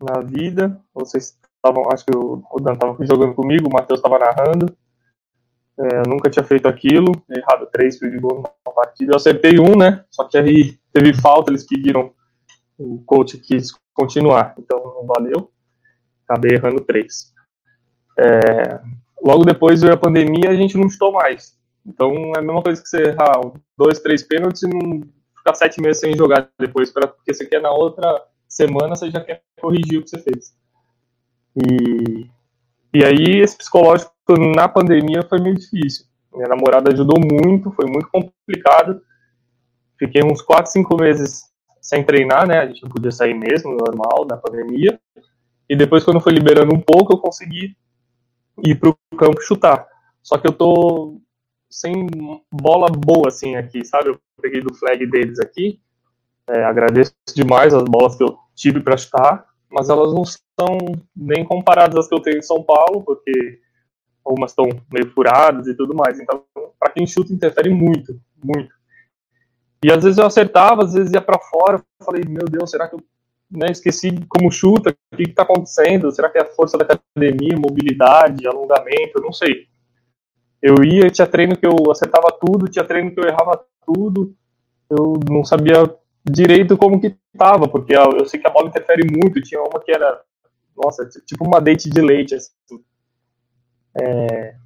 na 0.00 0.20
vida. 0.20 0.80
Vocês 0.92 1.38
estavam, 1.56 1.84
acho 1.92 2.04
que 2.04 2.16
o, 2.16 2.42
Dan 2.60 2.74
tava 2.74 2.96
jogando 3.04 3.34
comigo, 3.34 3.68
o 3.68 3.72
Matheus 3.72 4.00
tava 4.00 4.18
narrando. 4.18 4.76
É, 5.78 5.98
eu 5.98 6.02
nunca 6.08 6.30
tinha 6.30 6.44
feito 6.44 6.66
aquilo, 6.66 7.12
errado 7.30 7.68
três 7.70 7.98
de 7.98 8.18
gol 8.18 8.36
numa 8.36 8.74
partida. 8.74 9.12
Eu 9.12 9.16
acertei 9.16 9.58
um, 9.58 9.76
né? 9.76 10.04
Só 10.10 10.24
que 10.24 10.38
aí 10.38 10.78
teve 10.92 11.12
falta, 11.14 11.50
eles 11.50 11.66
pediram, 11.66 12.12
o 12.78 13.02
coach 13.04 13.38
quis 13.38 13.72
continuar, 13.94 14.54
então 14.58 15.06
valeu. 15.06 15.50
Acabei 16.28 16.56
errando 16.56 16.80
três. 16.80 17.32
É, 18.18 18.80
logo 19.22 19.44
depois 19.44 19.80
veio 19.80 19.94
a 19.94 19.98
pandemia, 19.98 20.50
a 20.50 20.54
gente 20.54 20.76
não 20.76 20.88
chutou 20.88 21.12
mais. 21.12 21.56
Então 21.86 22.32
é 22.34 22.38
a 22.38 22.42
mesma 22.42 22.62
coisa 22.62 22.82
que 22.82 22.88
você 22.88 23.08
errar 23.08 23.40
dois, 23.76 24.00
três 24.00 24.22
pênaltis 24.22 24.62
e 24.62 24.68
não 24.68 25.02
ficar 25.36 25.54
sete 25.54 25.80
meses 25.80 26.00
sem 26.00 26.16
jogar 26.16 26.50
depois, 26.58 26.90
pra, 26.90 27.06
porque 27.06 27.32
você 27.32 27.46
quer 27.46 27.60
na 27.60 27.70
outra 27.70 28.24
semana 28.48 28.96
você 28.96 29.10
já 29.10 29.20
quer 29.20 29.42
corrigir 29.60 29.98
o 29.98 30.02
que 30.02 30.10
você 30.10 30.20
fez. 30.20 30.54
E, 31.56 32.26
e 32.92 33.04
aí 33.04 33.40
esse 33.40 33.56
psicológico 33.56 34.12
na 34.54 34.68
pandemia 34.68 35.22
foi 35.22 35.40
meio 35.40 35.54
difícil. 35.54 36.06
Minha 36.34 36.48
namorada 36.48 36.92
ajudou 36.92 37.18
muito, 37.20 37.70
foi 37.72 37.86
muito 37.86 38.08
complicado. 38.08 39.00
Fiquei 39.98 40.22
uns 40.22 40.42
quatro, 40.42 40.70
cinco 40.70 40.96
meses 40.96 41.44
sem 41.86 42.02
treinar, 42.02 42.48
né? 42.48 42.58
A 42.58 42.66
gente 42.66 42.82
não 42.82 42.90
podia 42.90 43.12
sair 43.12 43.32
mesmo, 43.32 43.76
normal, 43.76 44.26
na 44.28 44.36
pandemia. 44.36 45.00
E 45.68 45.76
depois, 45.76 46.02
quando 46.02 46.20
foi 46.20 46.32
liberando 46.32 46.74
um 46.74 46.80
pouco, 46.80 47.12
eu 47.12 47.18
consegui 47.18 47.76
ir 48.64 48.74
pro 48.74 48.98
campo 49.16 49.40
chutar. 49.40 49.86
Só 50.20 50.36
que 50.36 50.48
eu 50.48 50.52
tô 50.52 51.20
sem 51.70 52.08
bola 52.52 52.88
boa, 52.90 53.28
assim, 53.28 53.54
aqui, 53.54 53.84
sabe? 53.84 54.08
Eu 54.08 54.18
peguei 54.42 54.60
do 54.60 54.74
flag 54.74 55.06
deles 55.06 55.38
aqui. 55.38 55.80
É, 56.48 56.64
agradeço 56.64 57.14
demais 57.32 57.72
as 57.72 57.84
bolas 57.84 58.16
que 58.16 58.24
eu 58.24 58.36
tive 58.56 58.80
para 58.80 58.96
chutar, 58.96 59.46
mas 59.70 59.88
elas 59.88 60.12
não 60.12 60.24
são 60.24 60.78
nem 61.14 61.44
comparadas 61.44 61.96
às 61.96 62.08
que 62.08 62.14
eu 62.16 62.20
tenho 62.20 62.38
em 62.38 62.42
São 62.42 62.64
Paulo, 62.64 63.04
porque 63.04 63.60
algumas 64.24 64.50
estão 64.50 64.66
meio 64.92 65.08
furadas 65.12 65.68
e 65.68 65.74
tudo 65.76 65.94
mais. 65.94 66.18
Então, 66.18 66.42
para 66.80 66.90
quem 66.92 67.06
chuta, 67.06 67.32
interfere 67.32 67.70
muito, 67.70 68.20
muito. 68.42 68.75
E 69.84 69.92
às 69.92 70.02
vezes 70.02 70.18
eu 70.18 70.26
acertava, 70.26 70.84
às 70.84 70.94
vezes 70.94 71.12
ia 71.12 71.20
para 71.20 71.38
fora. 71.38 71.78
Eu 72.00 72.04
falei, 72.04 72.22
meu 72.26 72.46
Deus, 72.46 72.70
será 72.70 72.88
que 72.88 72.94
eu 72.94 73.00
né, 73.50 73.68
esqueci 73.70 74.10
como 74.28 74.50
chuta? 74.50 74.96
O 75.12 75.16
que 75.16 75.24
está 75.24 75.42
acontecendo? 75.42 76.10
Será 76.10 76.30
que 76.30 76.38
é 76.38 76.42
a 76.42 76.54
força 76.54 76.78
da 76.78 76.84
academia, 76.84 77.56
mobilidade, 77.58 78.46
alongamento? 78.46 79.12
Eu 79.16 79.22
não 79.22 79.32
sei. 79.32 79.66
Eu 80.62 80.82
ia, 80.82 81.10
tinha 81.10 81.26
treino 81.26 81.56
que 81.56 81.66
eu 81.66 81.90
acertava 81.90 82.28
tudo, 82.40 82.68
tinha 82.68 82.84
treino 82.84 83.12
que 83.12 83.20
eu 83.20 83.28
errava 83.28 83.64
tudo. 83.84 84.34
Eu 84.88 85.20
não 85.30 85.44
sabia 85.44 85.94
direito 86.24 86.76
como 86.76 87.00
que 87.00 87.16
estava, 87.32 87.68
porque 87.68 87.94
eu 87.94 88.26
sei 88.26 88.40
que 88.40 88.46
a 88.46 88.50
bola 88.50 88.68
interfere 88.68 89.06
muito. 89.08 89.42
Tinha 89.42 89.60
uma 89.60 89.80
que 89.80 89.92
era, 89.92 90.20
nossa, 90.76 91.08
tipo 91.24 91.46
uma 91.46 91.60
date 91.60 91.90
de 91.90 92.00
leite, 92.00 92.34
assim. 92.34 92.82
É... 94.00 94.56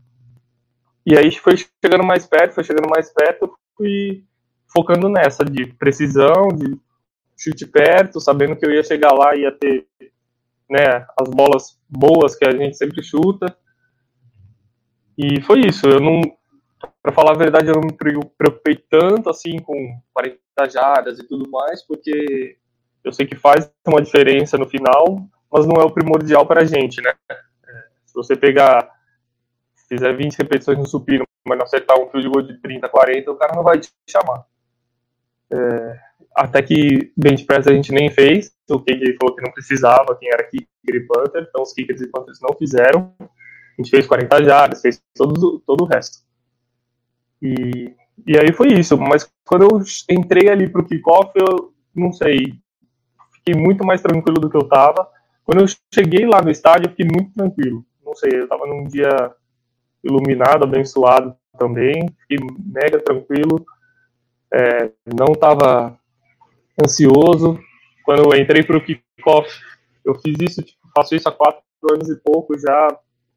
E 1.04 1.16
aí 1.16 1.30
foi 1.32 1.56
chegando 1.56 2.04
mais 2.04 2.26
perto, 2.26 2.54
foi 2.54 2.64
chegando 2.64 2.88
mais 2.88 3.12
perto, 3.12 3.52
fui 3.76 4.24
focando 4.72 5.08
nessa, 5.08 5.44
de 5.44 5.66
precisão, 5.66 6.48
de 6.48 6.78
chute 7.36 7.66
perto, 7.66 8.20
sabendo 8.20 8.56
que 8.56 8.64
eu 8.64 8.70
ia 8.70 8.82
chegar 8.82 9.12
lá 9.12 9.34
e 9.34 9.40
ia 9.40 9.52
ter 9.52 9.86
né, 10.68 11.06
as 11.20 11.28
bolas 11.28 11.78
boas 11.88 12.36
que 12.36 12.46
a 12.46 12.52
gente 12.52 12.76
sempre 12.76 13.02
chuta. 13.02 13.54
E 15.18 15.40
foi 15.42 15.60
isso. 15.60 15.88
Eu 15.88 16.00
não, 16.00 16.20
para 17.02 17.12
falar 17.12 17.32
a 17.32 17.38
verdade, 17.38 17.68
eu 17.68 17.74
não 17.74 17.82
me 17.82 17.92
preocupei 17.92 18.76
tanto 18.76 19.28
assim 19.28 19.58
com 19.58 20.00
40 20.14 20.38
jardas 20.70 21.18
e 21.18 21.26
tudo 21.26 21.50
mais, 21.50 21.82
porque 21.86 22.56
eu 23.02 23.12
sei 23.12 23.26
que 23.26 23.36
faz 23.36 23.70
uma 23.86 24.00
diferença 24.00 24.56
no 24.56 24.68
final, 24.68 25.26
mas 25.50 25.66
não 25.66 25.80
é 25.80 25.84
o 25.84 25.90
primordial 25.90 26.46
para 26.46 26.62
a 26.62 26.64
gente, 26.64 27.02
né? 27.02 27.12
Se 28.06 28.14
você 28.14 28.36
pegar, 28.36 28.88
fizer 29.88 30.12
20 30.12 30.36
repetições 30.36 30.78
no 30.78 30.86
supino, 30.86 31.24
mas 31.46 31.58
não 31.58 31.64
acertar 31.64 31.98
um 31.98 32.08
field 32.10 32.28
goal 32.28 32.42
de 32.42 32.60
30, 32.60 32.88
40, 32.88 33.30
o 33.30 33.36
cara 33.36 33.54
não 33.54 33.62
vai 33.62 33.78
te 33.78 33.90
chamar. 34.08 34.44
É, 35.52 35.98
até 36.34 36.62
que 36.62 37.12
bench 37.16 37.44
press 37.44 37.66
a 37.66 37.72
gente 37.72 37.92
nem 37.92 38.10
fez, 38.10 38.52
o 38.70 38.80
KJ 38.80 39.16
falou 39.20 39.34
que 39.34 39.42
não 39.42 39.52
precisava, 39.52 40.16
quem 40.16 40.28
era 40.32 40.44
kicker 40.44 40.94
e 40.94 41.00
punter, 41.00 41.46
então 41.48 41.62
os 41.62 41.72
kickers 41.72 42.00
e 42.00 42.06
punters 42.06 42.40
não 42.40 42.56
fizeram. 42.56 43.12
A 43.20 43.82
gente 43.82 43.90
fez 43.90 44.06
40 44.06 44.44
jardas, 44.44 44.80
fez 44.80 45.02
todo, 45.14 45.58
todo 45.66 45.84
o 45.84 45.86
resto. 45.86 46.18
E, 47.42 47.94
e 48.26 48.38
aí 48.38 48.52
foi 48.52 48.68
isso, 48.68 48.96
mas 48.98 49.30
quando 49.44 49.62
eu 49.62 49.82
entrei 50.10 50.48
ali 50.48 50.68
pro 50.68 50.84
kickoff, 50.84 51.32
eu 51.34 51.72
não 51.94 52.12
sei, 52.12 52.54
fiquei 53.34 53.54
muito 53.54 53.84
mais 53.84 54.00
tranquilo 54.00 54.40
do 54.40 54.50
que 54.50 54.56
eu 54.56 54.68
tava. 54.68 55.08
Quando 55.44 55.62
eu 55.62 55.66
cheguei 55.92 56.26
lá 56.26 56.40
no 56.40 56.50
estádio, 56.50 56.86
eu 56.86 56.90
fiquei 56.90 57.06
muito 57.06 57.32
tranquilo. 57.32 57.84
Não 58.04 58.14
sei, 58.14 58.30
eu 58.32 58.48
tava 58.48 58.66
num 58.66 58.84
dia 58.84 59.32
iluminado, 60.04 60.64
abençoado 60.64 61.34
também, 61.58 62.06
fiquei 62.20 62.38
mega 62.72 62.98
tranquilo 63.00 63.64
é, 64.52 64.90
não 65.06 65.32
estava 65.32 65.98
ansioso. 66.82 67.58
Quando 68.04 68.24
eu 68.24 68.40
entrei 68.40 68.62
para 68.62 68.76
o 68.76 68.84
kickoff, 68.84 69.48
eu 70.04 70.14
fiz 70.16 70.36
isso, 70.40 70.62
tipo, 70.62 70.78
faço 70.94 71.14
isso 71.14 71.28
há 71.28 71.32
quatro 71.32 71.62
anos 71.92 72.08
e 72.08 72.16
pouco 72.16 72.58
já, 72.58 72.88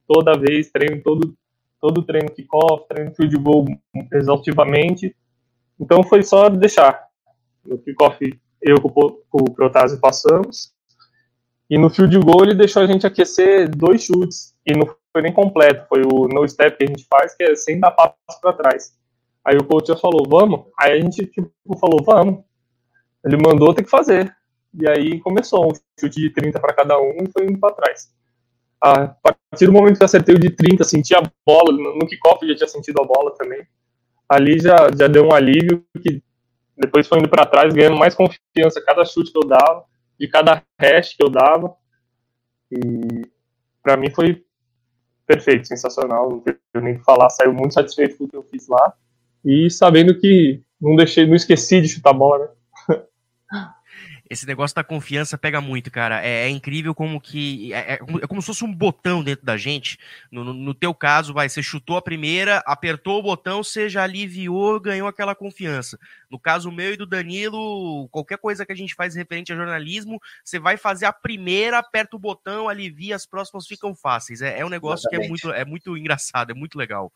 toda 0.08 0.38
vez, 0.38 0.72
treino 0.72 1.02
todo, 1.04 1.34
todo 1.80 2.04
treino 2.04 2.32
kickoff, 2.32 2.88
treino 2.88 3.14
field 3.16 3.38
goal 3.38 3.66
exaustivamente. 4.12 5.16
Então 5.80 6.04
foi 6.04 6.24
só 6.24 6.50
deixar. 6.50 7.08
No 7.66 7.78
kickoff 7.78 8.18
eu 8.62 8.82
com 8.82 9.20
o 9.34 9.54
Protásio 9.54 10.00
passamos. 10.00 10.74
E 11.70 11.78
no 11.78 11.90
field 11.90 12.18
goal 12.20 12.44
ele 12.44 12.56
deixou 12.56 12.82
a 12.82 12.88
gente 12.88 13.06
aquecer 13.06 13.70
dois 13.70 14.04
chutes. 14.04 14.56
E 14.66 14.74
não 14.74 14.88
foi 15.12 15.22
nem 15.22 15.34
completo, 15.34 15.88
foi 15.88 16.02
o 16.04 16.28
no 16.28 16.48
step 16.48 16.78
que 16.78 16.84
a 16.84 16.88
gente 16.88 17.06
faz, 17.10 17.36
que 17.36 17.44
é 17.44 17.56
sem 17.56 17.80
dar 17.80 17.92
passo 17.92 18.16
para 18.42 18.54
trás. 18.54 18.94
Aí 19.46 19.58
o 19.58 19.66
coach 19.66 19.94
falou, 20.00 20.26
vamos. 20.28 20.66
Aí 20.80 20.94
a 20.94 21.02
gente 21.02 21.26
tipo, 21.26 21.52
falou, 21.80 22.02
vamos. 22.04 22.44
Ele 23.26 23.38
mandou 23.38 23.74
ter 23.74 23.84
que 23.84 23.90
fazer. 23.90 24.34
E 24.74 24.88
aí 24.88 25.20
começou 25.20 25.68
um 25.68 25.74
chute 26.00 26.20
de 26.20 26.30
30 26.30 26.60
para 26.60 26.74
cada 26.74 26.98
um 26.98 27.18
e 27.22 27.32
foi 27.32 27.46
indo 27.46 27.60
para 27.60 27.76
trás. 27.76 28.12
A 28.82 29.08
partir 29.08 29.66
do 29.66 29.72
momento 29.72 29.98
que 29.98 30.04
eu 30.04 30.06
acertei 30.06 30.36
o 30.36 30.40
de 30.40 30.50
30, 30.50 30.84
senti 30.84 31.14
a 31.16 31.22
bola, 31.46 31.72
no 31.72 32.08
kickoff 32.08 32.46
já 32.48 32.56
tinha 32.56 32.68
sentido 32.68 33.02
a 33.02 33.06
bola 33.06 33.36
também. 33.36 33.66
Ali 34.28 34.60
já, 34.60 34.76
já 34.98 35.08
deu 35.08 35.26
um 35.26 35.34
alívio 35.34 35.86
que 36.02 36.24
depois 36.76 37.08
foi 37.08 37.20
indo 37.20 37.30
para 37.30 37.46
trás, 37.46 37.74
ganhando 37.74 37.98
mais 37.98 38.16
confiança 38.16 38.84
cada 38.86 39.06
chute 39.06 39.32
que 39.32 39.38
eu 39.38 39.48
dava, 39.48 39.86
de 40.20 40.28
cada 40.28 40.64
hash 40.80 41.14
que 41.16 41.24
eu 41.24 41.30
dava. 41.30 41.76
E 42.72 43.30
para 43.82 43.96
mim 43.96 44.10
foi 44.10 44.44
perfeito, 45.26 45.68
sensacional, 45.68 46.30
não 46.30 46.40
tenho 46.40 46.58
nem 46.76 46.96
o 46.96 46.98
que 46.98 47.06
falar, 47.06 47.30
saiu 47.30 47.54
muito 47.54 47.74
satisfeito 47.74 48.18
com 48.18 48.24
o 48.26 48.28
que 48.28 48.36
eu 48.36 48.44
fiz 48.44 48.68
lá 48.68 48.94
e 49.44 49.70
sabendo 49.70 50.18
que 50.18 50.62
não 50.82 50.96
deixei, 50.96 51.26
não 51.26 51.36
esqueci 51.36 51.82
de 51.82 51.88
chutar 51.88 52.12
a 52.12 52.14
bola, 52.14 52.40
né? 52.40 52.48
Esse 54.34 54.48
negócio 54.48 54.74
da 54.74 54.84
confiança 54.84 55.38
pega 55.38 55.62
muito, 55.62 55.92
cara. 55.92 56.26
É, 56.26 56.46
é 56.46 56.50
incrível 56.50 56.96
como 56.96 57.22
que. 57.22 57.72
É, 57.72 57.78
é, 57.78 57.94
é, 57.94 58.28
como 58.28 58.42
se 58.42 58.48
fosse 58.48 58.64
um 58.64 58.74
botão 58.74 59.24
dentro 59.24 59.46
da 59.46 59.58
gente. 59.58 60.00
No, 60.32 60.44
no, 60.44 60.54
no, 60.54 60.74
teu 60.74 60.92
caso, 60.94 61.34
vai, 61.34 61.48
você 61.48 61.62
chutou 61.62 61.98
a 61.98 62.02
primeira, 62.02 62.58
apertou 62.66 63.20
o 63.20 63.22
botão, 63.22 63.64
você 63.64 63.88
já 63.88 64.04
aliviou, 64.04 64.80
ganhou 64.80 65.08
aquela 65.08 65.36
confiança. 65.36 66.00
No 66.32 66.40
caso 66.40 66.72
meu 66.72 66.94
e 66.94 66.98
do 66.98 67.06
Danilo, 67.06 68.10
qualquer 68.10 68.40
coisa 68.40 68.66
que 68.66 68.72
a 68.72 68.76
gente 68.76 68.96
faz 68.96 69.14
referente 69.14 69.54
a 69.54 69.56
jornalismo, 69.56 70.20
você 70.44 70.58
vai 70.58 70.78
fazer 70.78 71.06
a 71.06 71.14
primeira, 71.14 71.78
aperta 71.78 72.16
o 72.16 72.20
botão, 72.20 72.68
alivia, 72.68 73.16
as 73.16 73.28
próximas 73.28 73.68
ficam 73.68 73.94
fáceis. 73.94 74.42
É, 74.42 74.60
é 74.60 74.66
um 74.66 74.70
negócio 74.70 75.08
Exatamente. 75.08 75.42
que 75.42 75.48
é 75.48 75.50
muito, 75.50 75.62
é 75.62 75.66
muito 75.66 75.98
engraçado, 75.98 76.50
é 76.50 76.56
muito 76.56 76.76
legal. 76.76 77.14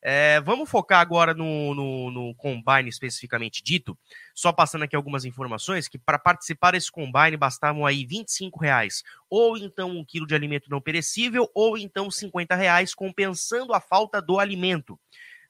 É, 0.00 0.40
vamos 0.42 0.70
focar 0.70 1.00
agora 1.00 1.34
no, 1.34 1.74
no, 1.74 2.10
no, 2.10 2.34
Combine 2.36 2.88
especificamente 2.88 3.62
dito, 3.64 3.98
só 4.32 4.52
passando 4.52 4.84
aqui 4.84 4.94
algumas 4.94 5.24
informações, 5.24 5.88
que 5.88 5.98
para 5.98 6.18
participar 6.18 6.70
desse 6.70 6.90
Combine 6.90 7.36
bastavam 7.36 7.84
aí 7.84 8.06
25 8.06 8.60
reais, 8.60 9.02
ou 9.28 9.56
então 9.56 9.90
um 9.90 10.04
quilo 10.04 10.26
de 10.26 10.36
alimento 10.36 10.70
não 10.70 10.80
perecível, 10.80 11.50
ou 11.52 11.76
então 11.76 12.10
50 12.10 12.54
reais, 12.54 12.94
compensando 12.94 13.72
a 13.74 13.80
falta 13.80 14.22
do 14.22 14.38
alimento. 14.38 14.98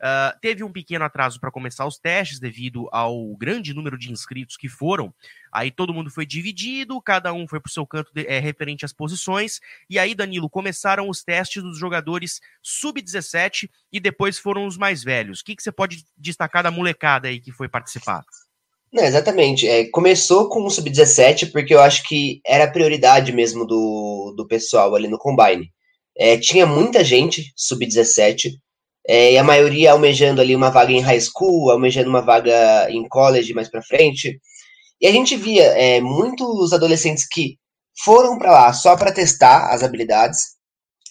Uh, 0.00 0.38
teve 0.40 0.62
um 0.62 0.70
pequeno 0.70 1.04
atraso 1.04 1.40
para 1.40 1.50
começar 1.50 1.84
os 1.84 1.98
testes 1.98 2.38
devido 2.38 2.88
ao 2.92 3.36
grande 3.36 3.74
número 3.74 3.98
de 3.98 4.12
inscritos 4.12 4.56
que 4.56 4.68
foram. 4.68 5.12
Aí 5.52 5.72
todo 5.72 5.92
mundo 5.92 6.08
foi 6.08 6.24
dividido, 6.24 7.00
cada 7.02 7.32
um 7.32 7.48
foi 7.48 7.58
para 7.58 7.68
o 7.68 7.72
seu 7.72 7.84
canto 7.84 8.12
de, 8.14 8.24
é, 8.26 8.38
referente 8.38 8.84
às 8.84 8.92
posições. 8.92 9.60
E 9.90 9.98
aí, 9.98 10.14
Danilo, 10.14 10.48
começaram 10.48 11.08
os 11.08 11.24
testes 11.24 11.62
dos 11.62 11.76
jogadores 11.76 12.40
sub-17 12.62 13.68
e 13.92 13.98
depois 13.98 14.38
foram 14.38 14.66
os 14.66 14.76
mais 14.76 15.02
velhos. 15.02 15.40
O 15.40 15.44
que, 15.44 15.56
que 15.56 15.62
você 15.62 15.72
pode 15.72 16.04
destacar 16.16 16.62
da 16.62 16.70
molecada 16.70 17.26
aí 17.26 17.40
que 17.40 17.50
foi 17.50 17.68
participar? 17.68 18.24
Não, 18.92 19.02
exatamente. 19.02 19.66
É, 19.66 19.84
começou 19.90 20.48
com 20.48 20.64
o 20.64 20.70
sub-17 20.70 21.50
porque 21.50 21.74
eu 21.74 21.80
acho 21.80 22.04
que 22.04 22.40
era 22.46 22.64
a 22.64 22.70
prioridade 22.70 23.32
mesmo 23.32 23.66
do, 23.66 24.32
do 24.36 24.46
pessoal 24.46 24.94
ali 24.94 25.08
no 25.08 25.18
Combine. 25.18 25.72
É, 26.16 26.36
tinha 26.38 26.66
muita 26.66 27.02
gente 27.02 27.52
sub-17 27.56 28.52
é, 29.08 29.32
e 29.32 29.38
a 29.38 29.42
maioria 29.42 29.92
almejando 29.92 30.42
ali 30.42 30.54
uma 30.54 30.68
vaga 30.68 30.92
em 30.92 31.00
high 31.00 31.20
school, 31.20 31.70
almejando 31.70 32.10
uma 32.10 32.20
vaga 32.20 32.90
em 32.90 33.08
college 33.08 33.54
mais 33.54 33.70
para 33.70 33.82
frente. 33.82 34.38
E 35.00 35.06
a 35.06 35.12
gente 35.12 35.34
via 35.34 35.64
é, 35.64 35.98
muitos 35.98 36.74
adolescentes 36.74 37.26
que 37.26 37.56
foram 38.04 38.38
para 38.38 38.52
lá 38.52 38.72
só 38.74 38.94
para 38.96 39.10
testar 39.10 39.72
as 39.72 39.82
habilidades. 39.82 40.40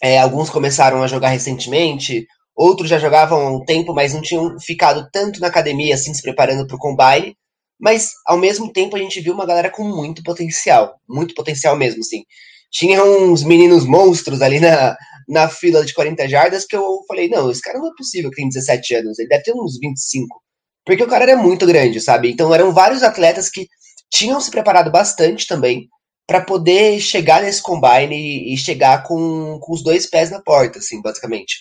É, 0.02 0.20
alguns 0.20 0.48
começaram 0.48 1.02
a 1.02 1.08
jogar 1.08 1.30
recentemente, 1.30 2.28
outros 2.56 2.88
já 2.88 3.00
jogavam 3.00 3.48
há 3.48 3.52
um 3.52 3.66
tempo, 3.66 3.96
mas 3.96 4.14
não 4.14 4.22
tinham 4.22 4.60
ficado 4.60 5.08
tanto 5.12 5.40
na 5.40 5.48
academia 5.48 5.96
assim 5.96 6.14
se 6.14 6.22
preparando 6.22 6.68
para 6.68 6.76
o 6.76 6.80
combine. 6.80 7.36
Mas 7.80 8.12
ao 8.28 8.38
mesmo 8.38 8.72
tempo 8.72 8.96
a 8.96 9.00
gente 9.00 9.20
viu 9.22 9.34
uma 9.34 9.46
galera 9.46 9.72
com 9.72 9.84
muito 9.84 10.22
potencial, 10.22 11.00
muito 11.10 11.34
potencial 11.34 11.76
mesmo, 11.76 12.02
assim. 12.02 12.24
Tinha 12.72 13.04
uns 13.04 13.44
meninos 13.44 13.86
monstros 13.86 14.42
ali 14.42 14.60
na, 14.60 14.96
na 15.28 15.50
fila 15.50 15.86
de 15.86 15.94
40 15.94 16.28
jardas 16.28 16.66
que 16.66 16.76
eu 16.76 17.00
falei, 17.08 17.28
não, 17.28 17.52
esse 17.52 17.62
cara 17.62 17.80
não 17.80 17.88
é 17.88 17.96
possível 17.98 18.30
que 18.30 18.38
tem 18.38 18.48
17 18.48 18.96
anos, 18.96 19.20
ele 19.20 19.28
deve 19.28 19.44
ter 19.44 19.54
uns 19.54 19.78
25. 19.80 20.42
Porque 20.86 21.04
o 21.04 21.08
cara 21.08 21.24
era 21.24 21.36
muito 21.36 21.66
grande, 21.66 22.00
sabe? 22.00 22.32
Então 22.32 22.54
eram 22.54 22.74
vários 22.74 23.04
atletas 23.04 23.50
que 23.50 23.68
tinham 24.10 24.40
se 24.40 24.50
preparado 24.50 24.90
bastante 24.90 25.46
também 25.46 25.88
para 26.26 26.42
poder 26.42 27.00
chegar 27.00 27.42
nesse 27.42 27.62
combine 27.62 28.54
e, 28.54 28.58
chegar 28.58 29.04
com, 29.04 29.60
com 29.62 29.74
os 29.74 29.82
dois 29.82 30.10
pés 30.10 30.30
na 30.30 30.42
porta, 30.42 30.80
assim, 30.80 31.02
basicamente. 31.02 31.56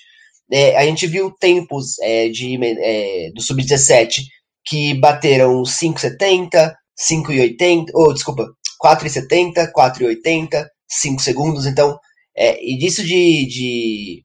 É, 0.51 0.77
a 0.77 0.85
gente 0.85 1.07
viu 1.07 1.31
tempos 1.31 1.99
é, 2.01 2.29
de, 2.29 2.59
é, 2.63 3.31
do 3.33 3.41
Sub-17 3.41 4.23
que 4.65 4.95
bateram 4.95 5.63
5,70, 5.63 6.73
5,80, 6.99 7.87
ou 7.95 8.09
oh, 8.09 8.13
desculpa, 8.13 8.49
4,70, 8.83 9.71
4,80, 9.73 10.67
5 10.89 11.23
segundos. 11.23 11.67
Então, 11.67 11.97
é, 12.37 12.63
e 12.63 12.77
disso 12.79 13.03
de, 13.03 13.47
de, 13.47 14.25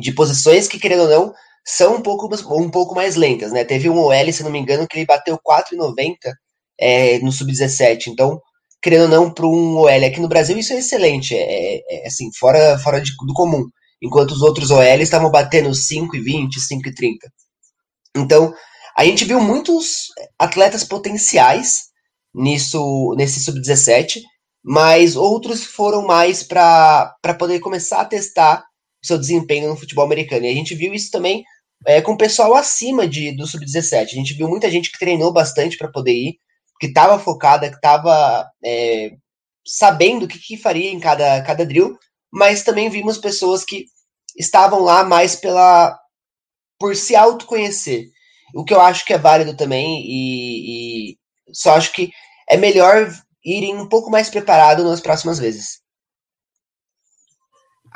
de 0.00 0.12
posições 0.12 0.68
que, 0.68 0.78
querendo 0.78 1.02
ou 1.02 1.08
não, 1.08 1.34
são 1.66 1.96
um 1.96 2.02
pouco, 2.02 2.28
um 2.54 2.70
pouco 2.70 2.94
mais 2.94 3.16
lentas, 3.16 3.52
né? 3.52 3.64
Teve 3.64 3.90
um 3.90 3.98
OL, 3.98 4.32
se 4.32 4.42
não 4.42 4.50
me 4.50 4.58
engano, 4.58 4.86
que 4.86 4.98
ele 4.98 5.06
bateu 5.06 5.38
4,90 5.38 6.16
é, 6.78 7.18
no 7.20 7.32
Sub-17. 7.32 8.08
Então, 8.08 8.40
querendo 8.80 9.02
ou 9.04 9.08
não, 9.08 9.32
para 9.32 9.46
um 9.46 9.78
OL 9.78 9.88
aqui 9.88 10.20
no 10.20 10.28
Brasil, 10.28 10.56
isso 10.58 10.72
é 10.72 10.78
excelente. 10.78 11.34
É, 11.34 11.76
é, 11.76 12.04
é 12.04 12.06
assim, 12.06 12.30
fora, 12.38 12.78
fora 12.78 13.00
de, 13.00 13.10
do 13.26 13.34
comum. 13.34 13.64
Enquanto 14.00 14.32
os 14.32 14.42
outros 14.42 14.70
OL 14.70 14.82
estavam 15.00 15.30
batendo 15.30 15.70
5,20, 15.70 16.50
5,30. 16.70 17.16
Então, 18.16 18.54
a 18.96 19.04
gente 19.04 19.24
viu 19.24 19.40
muitos 19.40 20.06
atletas 20.38 20.84
potenciais 20.84 21.86
nisso 22.34 23.14
nesse 23.16 23.42
sub-17, 23.42 24.20
mas 24.68 25.14
outros 25.14 25.64
foram 25.64 26.04
mais 26.04 26.42
para 26.42 27.14
poder 27.38 27.60
começar 27.60 28.00
a 28.00 28.04
testar 28.04 28.64
seu 29.00 29.16
desempenho 29.16 29.68
no 29.68 29.76
futebol 29.76 30.04
americano. 30.04 30.44
E 30.44 30.50
a 30.50 30.54
gente 30.54 30.74
viu 30.74 30.92
isso 30.92 31.08
também 31.08 31.44
é, 31.86 32.02
com 32.02 32.14
o 32.14 32.18
pessoal 32.18 32.52
acima 32.52 33.06
de, 33.06 33.30
do 33.30 33.46
sub-17. 33.46 33.94
A 33.94 34.06
gente 34.06 34.34
viu 34.34 34.48
muita 34.48 34.68
gente 34.68 34.90
que 34.90 34.98
treinou 34.98 35.32
bastante 35.32 35.78
para 35.78 35.86
poder 35.86 36.14
ir, 36.14 36.38
que 36.80 36.88
estava 36.88 37.16
focada, 37.16 37.68
que 37.68 37.76
estava 37.76 38.44
é, 38.64 39.12
sabendo 39.64 40.24
o 40.24 40.28
que, 40.28 40.36
que, 40.36 40.56
faria 40.56 40.90
em 40.90 40.98
cada, 40.98 41.40
cada 41.42 41.64
drill, 41.64 41.96
mas 42.32 42.64
também 42.64 42.90
vimos 42.90 43.18
pessoas 43.18 43.64
que 43.64 43.84
estavam 44.36 44.80
lá 44.80 45.04
mais 45.04 45.36
pela 45.36 45.96
por 46.76 46.96
se 46.96 47.14
autoconhecer. 47.14 48.08
O 48.52 48.64
que 48.64 48.74
eu 48.74 48.80
acho 48.80 49.04
que 49.04 49.12
é 49.12 49.18
válido 49.18 49.56
também, 49.56 50.02
e, 50.04 51.12
e 51.12 51.18
só 51.52 51.76
acho 51.76 51.92
que 51.92 52.10
é 52.50 52.56
melhor 52.56 53.08
irem 53.46 53.76
um 53.76 53.88
pouco 53.88 54.10
mais 54.10 54.28
preparado 54.28 54.84
nas 54.84 55.00
próximas 55.00 55.38
vezes. 55.38 55.85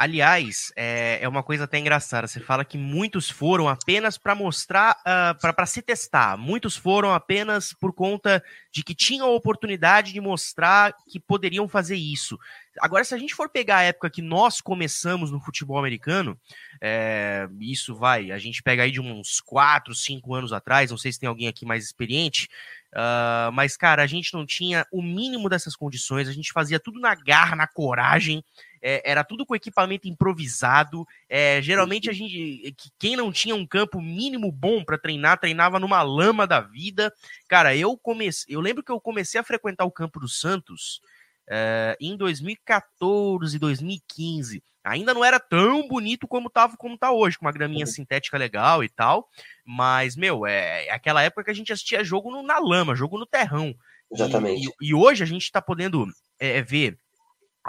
Aliás, 0.01 0.73
é, 0.77 1.19
é, 1.21 1.29
uma 1.29 1.43
coisa 1.43 1.65
até 1.65 1.79
engraçada. 1.79 2.27
Você 2.27 2.41
fala 2.41 2.65
que 2.65 2.79
muitos 2.79 3.29
foram 3.29 3.69
apenas 3.69 4.17
para 4.17 4.35
mostrar, 4.35 4.93
uh, 5.01 5.37
ah, 5.45 5.53
para 5.55 5.67
se 5.67 5.83
testar. 5.83 6.39
Muitos 6.39 6.75
foram 6.75 7.13
apenas 7.13 7.75
por 7.75 7.93
conta 7.93 8.43
de 8.73 8.83
que 8.83 8.95
tinham 8.95 9.27
a 9.27 9.35
oportunidade 9.35 10.15
de 10.15 10.19
mostrar 10.19 10.95
que 11.07 11.21
poderiam 11.21 11.69
fazer 11.69 11.97
isso. 11.97 12.39
Agora, 12.81 13.05
se 13.05 13.15
a 13.15 13.19
gente 13.19 13.35
for 13.35 13.51
pegar 13.51 13.77
a 13.77 13.83
época 13.83 14.09
que 14.09 14.23
nós 14.23 14.63
começamos 14.63 15.31
no 15.31 15.39
futebol 15.39 15.77
americano, 15.77 16.35
é, 16.81 17.47
isso 17.61 17.95
vai, 17.95 18.31
a 18.31 18.39
gente 18.39 18.63
pega 18.63 18.85
aí 18.85 18.91
de 18.91 19.03
uns 19.03 19.39
4, 19.43 19.95
5 19.95 20.35
anos 20.35 20.55
atrás, 20.55 20.91
não 20.91 20.97
sei 20.97 21.13
se 21.13 21.21
tem 21.21 21.29
alguém 21.29 21.47
aqui 21.47 21.67
mais 21.67 21.85
experiente, 21.85 22.49
Uh, 22.91 23.53
mas, 23.53 23.77
cara, 23.77 24.03
a 24.03 24.07
gente 24.07 24.35
não 24.35 24.45
tinha 24.45 24.85
o 24.91 25.01
mínimo 25.01 25.49
dessas 25.49 25.77
condições, 25.77 26.29
a 26.29 26.33
gente 26.33 26.53
fazia 26.53 26.81
tudo 26.81 26.99
na 26.99 27.15
garra, 27.15 27.55
na 27.55 27.67
coragem, 27.67 28.45
é, 28.83 29.03
era 29.11 29.25
tudo 29.25 29.47
com 29.47 29.55
equipamento 29.55 30.09
improvisado. 30.09 31.07
É, 31.29 31.61
geralmente 31.63 32.09
a 32.09 32.13
gente, 32.13 32.75
quem 32.99 33.17
não 33.17 33.33
tinha 33.33 33.55
um 33.55 33.67
campo 33.67 34.01
mínimo 34.01 34.51
bom 34.51 34.85
para 34.85 34.99
treinar, 34.99 35.39
treinava 35.39 35.79
numa 35.79 36.03
lama 36.03 36.47
da 36.47 36.61
vida. 36.61 37.13
Cara, 37.49 37.77
eu 37.77 37.97
comecei, 37.97 38.55
eu 38.55 38.61
lembro 38.61 38.83
que 38.83 38.93
eu 38.93 39.01
comecei 39.01 39.41
a 39.41 39.45
frequentar 39.45 39.85
o 39.85 39.93
campo 39.93 40.21
do 40.21 40.29
Santos 40.29 41.01
é, 41.49 41.97
em 42.01 42.17
2014, 42.17 43.59
2015 43.59 44.63
ainda 44.83 45.13
não 45.13 45.25
era 45.25 45.39
tão 45.39 45.87
bonito 45.87 46.27
como 46.27 46.51
tava 46.51 46.77
como 46.77 46.97
tá 46.97 47.13
hoje, 47.13 47.39
com 47.39 47.45
uma 47.45 47.53
graminha 47.53 47.85
uhum. 47.85 47.93
sintética 47.93 48.39
legal 48.39 48.83
e 48.83 48.89
tal. 48.89 49.29
Mas, 49.65 50.17
meu, 50.17 50.47
é, 50.47 50.87
é 50.87 50.93
aquela 50.93 51.23
época 51.23 51.45
que 51.45 51.51
a 51.51 51.55
gente 51.55 51.73
assistia 51.73 52.05
jogo 52.05 52.31
no, 52.31 52.43
na 52.43 52.59
lama, 52.59 52.95
jogo 52.95 53.19
no 53.19 53.27
terrão. 53.27 53.75
Exatamente. 54.11 54.67
E, 54.67 54.87
e, 54.87 54.89
e 54.89 54.95
hoje 54.95 55.23
a 55.23 55.27
gente 55.27 55.43
está 55.43 55.63
podendo 55.63 56.07
é, 56.39 56.59
é, 56.59 56.63
ver 56.63 56.99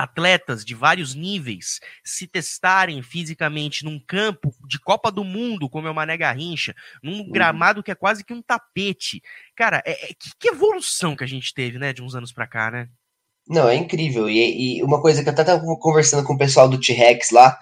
atletas 0.03 0.65
de 0.65 0.73
vários 0.73 1.13
níveis 1.13 1.79
se 2.03 2.27
testarem 2.27 3.01
fisicamente 3.01 3.85
num 3.85 3.99
campo 3.99 4.53
de 4.67 4.79
Copa 4.79 5.11
do 5.11 5.23
Mundo, 5.23 5.69
como 5.69 5.87
é 5.87 5.91
o 5.91 5.95
Mané 5.95 6.17
Garrincha, 6.17 6.75
num 7.03 7.19
uhum. 7.19 7.31
gramado 7.31 7.83
que 7.83 7.91
é 7.91 7.95
quase 7.95 8.23
que 8.23 8.33
um 8.33 8.41
tapete. 8.41 9.21
Cara, 9.55 9.81
é, 9.85 9.91
é, 9.91 10.07
que, 10.07 10.31
que 10.39 10.49
evolução 10.49 11.15
que 11.15 11.23
a 11.23 11.27
gente 11.27 11.53
teve, 11.53 11.77
né, 11.77 11.93
de 11.93 12.01
uns 12.01 12.15
anos 12.15 12.31
para 12.31 12.47
cá, 12.47 12.71
né? 12.71 12.89
Não, 13.47 13.67
é 13.67 13.75
incrível. 13.75 14.29
E, 14.29 14.77
e, 14.77 14.83
uma 14.83 15.01
coisa 15.01 15.21
que 15.21 15.29
eu 15.29 15.33
até 15.33 15.41
estava 15.41 15.63
conversando 15.77 16.25
com 16.25 16.33
o 16.33 16.37
pessoal 16.37 16.69
do 16.69 16.79
T-Rex 16.79 17.31
lá, 17.31 17.57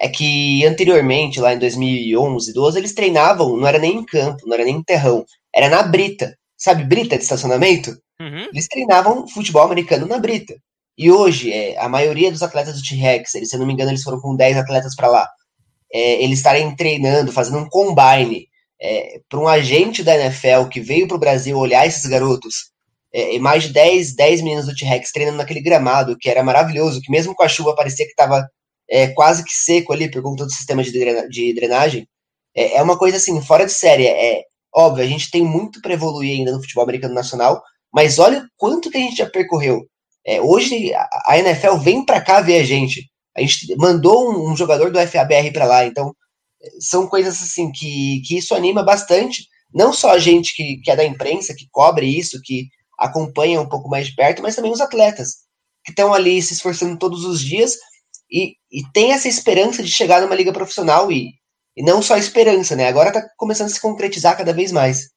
é 0.00 0.08
que 0.08 0.64
anteriormente, 0.66 1.40
lá 1.40 1.54
em 1.54 1.58
2011, 1.58 2.52
12, 2.52 2.78
eles 2.78 2.94
treinavam, 2.94 3.56
não 3.56 3.66
era 3.66 3.78
nem 3.78 3.96
em 3.96 4.04
campo, 4.04 4.46
não 4.46 4.54
era 4.54 4.64
nem 4.64 4.76
em 4.76 4.82
terrão, 4.82 5.24
era 5.54 5.68
na 5.68 5.82
brita. 5.82 6.36
Sabe 6.56 6.84
brita 6.84 7.16
de 7.16 7.22
estacionamento? 7.22 7.90
Uhum. 8.20 8.48
Eles 8.52 8.68
treinavam 8.68 9.26
futebol 9.28 9.62
americano 9.62 10.06
na 10.06 10.18
brita. 10.18 10.54
E 10.96 11.10
hoje, 11.10 11.52
é, 11.52 11.78
a 11.78 11.88
maioria 11.88 12.30
dos 12.30 12.42
atletas 12.42 12.76
do 12.76 12.82
T-Rex, 12.82 13.30
se 13.30 13.52
eu 13.52 13.58
não 13.58 13.66
me 13.66 13.72
engano, 13.72 13.90
eles 13.90 14.02
foram 14.02 14.20
com 14.20 14.36
10 14.36 14.56
atletas 14.58 14.94
para 14.94 15.08
lá, 15.08 15.28
é, 15.92 16.22
eles 16.22 16.38
estarem 16.38 16.74
treinando, 16.76 17.32
fazendo 17.32 17.58
um 17.58 17.68
combine 17.68 18.48
é, 18.80 19.20
para 19.28 19.40
um 19.40 19.48
agente 19.48 20.02
da 20.02 20.14
NFL 20.14 20.68
que 20.70 20.80
veio 20.80 21.08
para 21.08 21.16
o 21.16 21.20
Brasil 21.20 21.58
olhar 21.58 21.86
esses 21.86 22.06
garotos 22.06 22.74
é, 23.14 23.38
mais 23.38 23.62
de 23.62 23.72
10, 23.72 24.16
10 24.16 24.42
meninos 24.42 24.66
do 24.66 24.74
T-Rex 24.74 25.12
treinando 25.12 25.38
naquele 25.38 25.60
gramado, 25.60 26.18
que 26.18 26.28
era 26.28 26.42
maravilhoso, 26.42 27.00
que 27.00 27.12
mesmo 27.12 27.34
com 27.34 27.44
a 27.44 27.48
chuva 27.48 27.74
parecia 27.74 28.04
que 28.04 28.10
estava 28.10 28.44
é, 28.90 29.08
quase 29.08 29.44
que 29.44 29.52
seco 29.52 29.92
ali 29.92 30.10
por 30.10 30.20
conta 30.20 30.44
do 30.44 30.50
sistema 30.50 30.82
de, 30.82 30.92
drena 30.92 31.28
de 31.28 31.54
drenagem. 31.54 32.08
É, 32.54 32.76
é, 32.76 32.82
uma 32.82 32.98
coisa 32.98 33.16
assim, 33.16 33.40
fora 33.40 33.64
de 33.64 33.72
série. 33.72 34.06
É 34.08 34.42
óbvio, 34.74 35.04
a 35.04 35.06
gente 35.06 35.30
tem 35.30 35.42
muito 35.42 35.80
para 35.80 35.94
evoluir 35.94 36.38
ainda 36.38 36.50
no 36.52 36.60
futebol 36.60 36.82
americano 36.82 37.14
nacional, 37.14 37.62
mas 37.92 38.18
olha 38.18 38.44
quanto 38.56 38.90
que 38.90 38.96
a 38.96 39.00
gente 39.00 39.16
já 39.16 39.30
percorreu. 39.30 39.86
É, 40.26 40.40
hoje 40.40 40.92
a, 40.94 41.38
NFL 41.38 41.76
vem 41.76 42.04
para 42.04 42.20
cá 42.20 42.40
ver 42.40 42.60
a 42.60 42.64
gente. 42.64 43.10
A 43.36 43.40
gente 43.40 43.74
mandou 43.76 44.30
um, 44.30 44.52
um 44.52 44.56
jogador 44.56 44.90
do 44.90 44.98
FABR 45.06 45.52
para 45.52 45.66
lá, 45.66 45.84
então 45.84 46.14
são 46.80 47.06
coisas 47.06 47.42
assim 47.42 47.70
que, 47.70 48.22
que 48.26 48.38
isso 48.38 48.54
anima 48.54 48.82
bastante. 48.82 49.46
Não 49.72 49.92
só 49.92 50.12
a 50.12 50.18
gente 50.18 50.54
que, 50.54 50.78
que 50.78 50.90
é 50.90 50.96
da 50.96 51.04
imprensa, 51.04 51.54
que 51.54 51.68
cobre 51.70 52.06
isso, 52.06 52.40
que 52.42 52.68
acompanha 52.98 53.60
um 53.60 53.68
pouco 53.68 53.88
mais 53.88 54.06
de 54.06 54.14
perto, 54.14 54.42
mas 54.42 54.54
também 54.54 54.72
os 54.72 54.80
atletas, 54.80 55.34
que 55.84 55.90
estão 55.90 56.14
ali 56.14 56.40
se 56.40 56.54
esforçando 56.54 56.98
todos 56.98 57.24
os 57.24 57.40
dias 57.40 57.76
e, 58.30 58.56
e 58.70 58.82
tem 58.92 59.12
essa 59.12 59.28
esperança 59.28 59.82
de 59.82 59.90
chegar 59.90 60.22
numa 60.22 60.34
liga 60.34 60.52
profissional 60.52 61.10
e, 61.10 61.32
e 61.76 61.82
não 61.82 62.00
só 62.00 62.16
esperança, 62.16 62.74
né? 62.76 62.86
Agora 62.86 63.08
está 63.08 63.28
começando 63.36 63.66
a 63.66 63.72
se 63.72 63.80
concretizar 63.80 64.36
cada 64.36 64.52
vez 64.52 64.72
mais. 64.72 65.10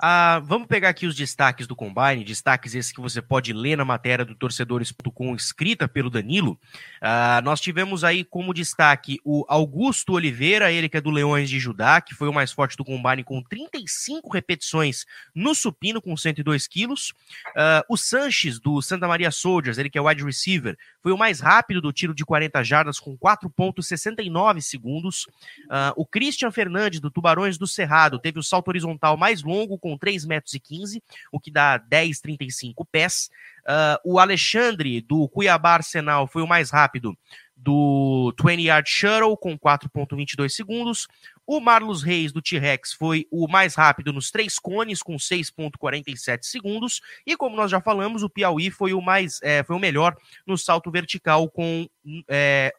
Ah, 0.00 0.40
vamos 0.44 0.68
pegar 0.68 0.90
aqui 0.90 1.06
os 1.08 1.16
destaques 1.16 1.66
do 1.66 1.74
Combine, 1.74 2.22
destaques 2.22 2.72
esses 2.72 2.92
que 2.92 3.00
você 3.00 3.20
pode 3.20 3.52
ler 3.52 3.76
na 3.76 3.84
matéria 3.84 4.24
do 4.24 4.32
torcedores.com 4.32 5.34
escrita 5.34 5.88
pelo 5.88 6.08
Danilo. 6.08 6.56
Ah, 7.00 7.40
nós 7.42 7.60
tivemos 7.60 8.04
aí 8.04 8.22
como 8.22 8.54
destaque 8.54 9.18
o 9.24 9.44
Augusto 9.48 10.12
Oliveira, 10.12 10.70
ele 10.70 10.88
que 10.88 10.96
é 10.96 11.00
do 11.00 11.10
Leões 11.10 11.50
de 11.50 11.58
Judá, 11.58 12.00
que 12.00 12.14
foi 12.14 12.28
o 12.28 12.32
mais 12.32 12.52
forte 12.52 12.76
do 12.76 12.84
Combine 12.84 13.24
com 13.24 13.42
35 13.42 14.32
repetições 14.32 15.04
no 15.34 15.52
supino 15.52 16.00
com 16.00 16.16
102 16.16 16.68
quilos. 16.68 17.12
Ah, 17.56 17.84
o 17.88 17.96
Sanches, 17.96 18.60
do 18.60 18.80
Santa 18.80 19.08
Maria 19.08 19.32
Soldiers, 19.32 19.78
ele 19.78 19.90
que 19.90 19.98
é 19.98 20.00
wide 20.00 20.22
receiver, 20.22 20.78
foi 21.02 21.12
o 21.12 21.18
mais 21.18 21.40
rápido 21.40 21.80
do 21.80 21.92
tiro 21.92 22.14
de 22.14 22.24
40 22.24 22.62
jardas 22.62 23.00
com 23.00 23.16
4,69 23.16 24.60
segundos. 24.60 25.24
Uh, 25.64 25.92
o 25.96 26.04
Christian 26.04 26.50
Fernandes, 26.50 27.00
do 27.00 27.10
Tubarões 27.10 27.56
do 27.56 27.66
Cerrado, 27.66 28.18
teve 28.18 28.38
o 28.38 28.42
salto 28.42 28.68
horizontal 28.68 29.16
mais 29.16 29.42
longo 29.42 29.78
com 29.78 29.87
3,15 29.96 30.26
metros, 30.26 30.52
15, 30.62 31.02
o 31.32 31.40
que 31.40 31.50
dá 31.50 31.78
10,35 31.78 32.86
pés. 32.90 33.30
Uh, 33.60 34.12
o 34.12 34.18
Alexandre, 34.18 35.00
do 35.00 35.28
Cuiabá 35.28 35.74
Arsenal, 35.74 36.26
foi 36.26 36.42
o 36.42 36.46
mais 36.46 36.70
rápido 36.70 37.16
do 37.58 38.32
20 38.40 38.62
Yard 38.62 38.88
Shuttle 38.88 39.36
com 39.36 39.58
4.22 39.58 40.48
segundos. 40.50 41.08
O 41.46 41.60
Marlos 41.60 42.02
Reis 42.02 42.32
do 42.32 42.40
T-Rex 42.40 42.92
foi 42.92 43.26
o 43.30 43.48
mais 43.48 43.74
rápido 43.74 44.12
nos 44.12 44.30
três 44.30 44.58
cones 44.58 45.02
com 45.02 45.16
6.47 45.16 46.42
segundos 46.42 47.00
e 47.26 47.36
como 47.36 47.56
nós 47.56 47.70
já 47.70 47.80
falamos, 47.80 48.22
o 48.22 48.30
Piauí 48.30 48.70
foi 48.70 48.92
o 48.92 49.00
mais 49.00 49.40
é, 49.42 49.62
foi 49.64 49.74
o 49.74 49.80
melhor 49.80 50.16
no 50.46 50.56
salto 50.56 50.90
vertical 50.90 51.50
com 51.50 51.88
é, 52.28 52.72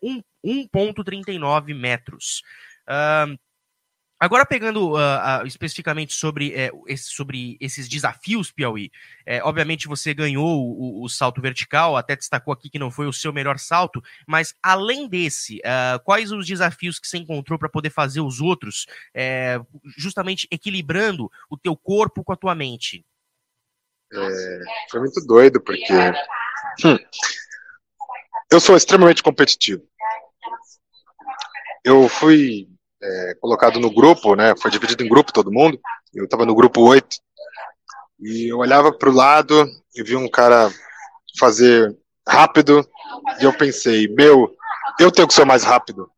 1.39 0.46 1.76
metros. 1.76 2.42
Uh, 2.88 3.38
Agora, 4.20 4.46
pegando 4.46 4.96
uh, 4.96 5.44
uh, 5.44 5.48
especificamente 5.48 6.14
sobre, 6.14 6.54
é, 6.54 6.70
esse, 6.88 7.10
sobre 7.10 7.58
esses 7.62 7.88
desafios, 7.88 8.52
Piauí, 8.52 8.92
é, 9.26 9.42
obviamente 9.42 9.88
você 9.88 10.14
ganhou 10.14 10.46
o, 10.46 11.04
o, 11.04 11.08
salto 11.08 11.42
vertical, 11.42 11.96
até 11.96 12.18
destacou 12.18 12.54
aqui 12.54 12.70
que 12.70 12.78
não 12.78 12.92
foi 12.92 13.08
o 13.08 13.14
seu 13.14 13.32
melhor 13.32 13.58
salto, 13.58 14.04
mas 14.28 14.54
além 14.62 15.08
desse, 15.08 15.60
uh, 15.60 16.04
quais 16.04 16.34
os 16.34 16.46
desafios 16.46 17.00
que 17.00 17.08
você 17.08 17.18
encontrou 17.18 17.58
para 17.58 17.70
poder 17.70 17.92
fazer 17.92 18.20
os 18.20 18.42
outros, 18.42 18.88
é, 19.14 19.58
justamente 19.98 20.48
equilibrando 20.52 21.32
o 21.50 21.58
teu 21.58 21.78
corpo 21.78 22.22
com 22.22 22.34
a 22.34 22.38
tua 22.38 22.54
mente? 22.54 23.06
É, 24.12 24.60
foi 24.92 25.00
muito 25.00 25.26
doido, 25.26 25.62
porque 25.62 25.94
hum, 26.84 26.98
eu 28.52 28.60
sou 28.60 28.76
extremamente 28.76 29.24
competitivo. 29.24 29.88
Eu 31.86 32.10
fui 32.10 32.68
é, 33.02 33.36
colocado 33.40 33.80
no 33.80 33.94
grupo, 33.94 34.36
né? 34.36 34.54
Foi 34.62 34.70
dividido 34.70 35.04
em 35.04 35.10
grupo 35.10 35.34
todo 35.34 35.52
mundo. 35.52 35.80
Eu 36.14 36.26
estava 36.26 36.46
no 36.46 36.56
grupo 36.56 36.82
8. 36.82 37.18
E 38.20 38.52
eu 38.52 38.58
olhava 38.58 38.92
para 38.92 39.10
o 39.10 39.14
lado 39.14 39.66
e 39.96 40.04
vi 40.04 40.16
um 40.16 40.30
cara 40.30 40.72
fazer 41.38 41.98
rápido. 42.28 42.88
E 43.40 43.44
eu 43.46 43.54
pensei, 43.58 44.08
meu, 44.08 44.56
eu 45.00 45.12
tenho 45.12 45.28
que 45.28 45.34
ser 45.34 45.46
mais 45.46 45.64
rápido. 45.64 46.12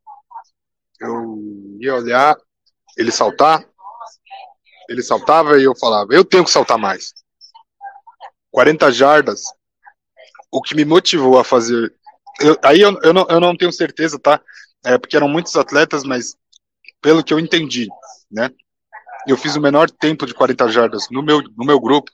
Eu 1.00 1.38
ia 1.80 1.96
olhar, 1.96 2.38
ele 2.98 3.12
saltar, 3.12 3.66
ele 4.90 5.02
saltava 5.02 5.60
e 5.60 5.64
eu 5.64 5.76
falava, 5.76 6.14
eu 6.14 6.26
tenho 6.26 6.44
que 6.44 6.52
saltar 6.52 6.78
mais. 6.78 7.14
40 8.52 8.92
jardas, 8.92 9.44
o 10.52 10.62
que 10.62 10.76
me 10.76 10.84
motivou 10.84 11.40
a 11.40 11.44
fazer. 11.44 11.94
Eu, 12.40 12.58
aí 12.64 12.82
eu, 12.82 13.00
eu, 13.02 13.14
não, 13.14 13.26
eu 13.30 13.40
não 13.40 13.56
tenho 13.56 13.72
certeza, 13.72 14.20
tá? 14.20 14.42
É, 14.84 14.98
porque 14.98 15.16
eram 15.16 15.30
muitos 15.30 15.56
atletas, 15.56 16.04
mas 16.04 16.36
pelo 17.02 17.24
que 17.24 17.34
eu 17.34 17.40
entendi, 17.40 17.90
né? 18.30 18.50
Eu 19.28 19.38
fiz 19.38 19.56
o 19.56 19.62
menor 19.62 19.90
tempo 19.90 20.26
de 20.26 20.34
40 20.34 20.70
jardas 20.70 21.08
no 21.10 21.22
meu, 21.22 21.42
no 21.42 21.66
meu 21.66 21.80
grupo. 21.80 22.12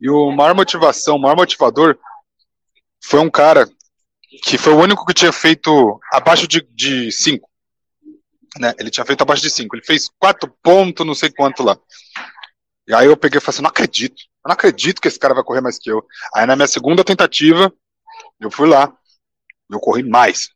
E 0.00 0.08
o 0.08 0.30
maior 0.30 0.54
motivação, 0.54 1.16
o 1.16 1.20
maior 1.20 1.36
motivador 1.36 1.98
foi 3.02 3.20
um 3.20 3.30
cara 3.30 3.68
que 4.42 4.56
foi 4.56 4.72
o 4.72 4.78
único 4.78 5.04
que 5.04 5.14
tinha 5.14 5.32
feito 5.32 6.00
abaixo 6.12 6.46
de 6.46 7.10
5. 7.12 7.48
Né? 8.58 8.74
Ele 8.78 8.90
tinha 8.90 9.04
feito 9.04 9.22
abaixo 9.22 9.42
de 9.42 9.50
5. 9.50 9.76
Ele 9.76 9.84
fez 9.84 10.08
4 10.18 10.50
pontos, 10.62 11.06
não 11.06 11.14
sei 11.14 11.30
quanto 11.30 11.62
lá. 11.62 11.78
E 12.86 12.94
aí 12.94 13.06
eu 13.06 13.16
peguei 13.16 13.38
e 13.38 13.40
falei 13.40 13.56
assim, 13.56 13.62
não 13.62 13.70
acredito. 13.70 14.22
Eu 14.44 14.48
não 14.48 14.54
acredito 14.54 15.00
que 15.00 15.08
esse 15.08 15.18
cara 15.18 15.34
vai 15.34 15.44
correr 15.44 15.60
mais 15.60 15.78
que 15.78 15.90
eu. 15.90 16.02
Aí 16.34 16.46
na 16.46 16.56
minha 16.56 16.68
segunda 16.68 17.04
tentativa, 17.04 17.72
eu 18.40 18.50
fui 18.50 18.68
lá. 18.68 18.96
Eu 19.70 19.78
corri 19.78 20.02
mais. 20.02 20.48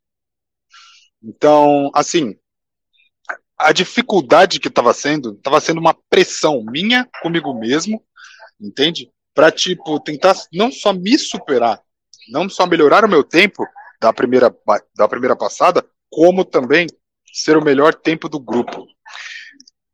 Então, 1.22 1.90
assim, 1.94 2.34
a 3.62 3.72
dificuldade 3.72 4.60
que 4.60 4.68
estava 4.68 4.92
sendo, 4.92 5.32
estava 5.32 5.60
sendo 5.60 5.80
uma 5.80 5.94
pressão 6.08 6.62
minha 6.64 7.08
comigo 7.22 7.54
mesmo, 7.54 8.02
entende? 8.60 9.10
Para 9.34 9.50
tipo 9.50 9.98
tentar 10.00 10.34
não 10.52 10.70
só 10.70 10.92
me 10.92 11.18
superar, 11.18 11.80
não 12.30 12.48
só 12.48 12.66
melhorar 12.66 13.04
o 13.04 13.08
meu 13.08 13.24
tempo 13.24 13.66
da 14.00 14.12
primeira 14.12 14.54
da 14.96 15.08
primeira 15.08 15.36
passada, 15.36 15.84
como 16.10 16.44
também 16.44 16.86
ser 17.32 17.56
o 17.56 17.64
melhor 17.64 17.94
tempo 17.94 18.28
do 18.28 18.38
grupo. 18.38 18.86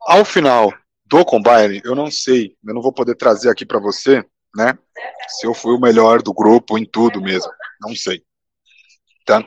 Ao 0.00 0.24
final 0.24 0.72
do 1.06 1.24
combine, 1.24 1.80
eu 1.84 1.94
não 1.94 2.10
sei, 2.10 2.56
eu 2.66 2.74
não 2.74 2.82
vou 2.82 2.92
poder 2.92 3.14
trazer 3.14 3.50
aqui 3.50 3.64
para 3.64 3.78
você, 3.78 4.24
né? 4.54 4.76
Se 5.28 5.46
eu 5.46 5.54
fui 5.54 5.74
o 5.74 5.80
melhor 5.80 6.22
do 6.22 6.32
grupo 6.32 6.78
em 6.78 6.84
tudo 6.84 7.20
mesmo, 7.20 7.50
não 7.80 7.94
sei, 7.94 8.22
tá? 9.24 9.44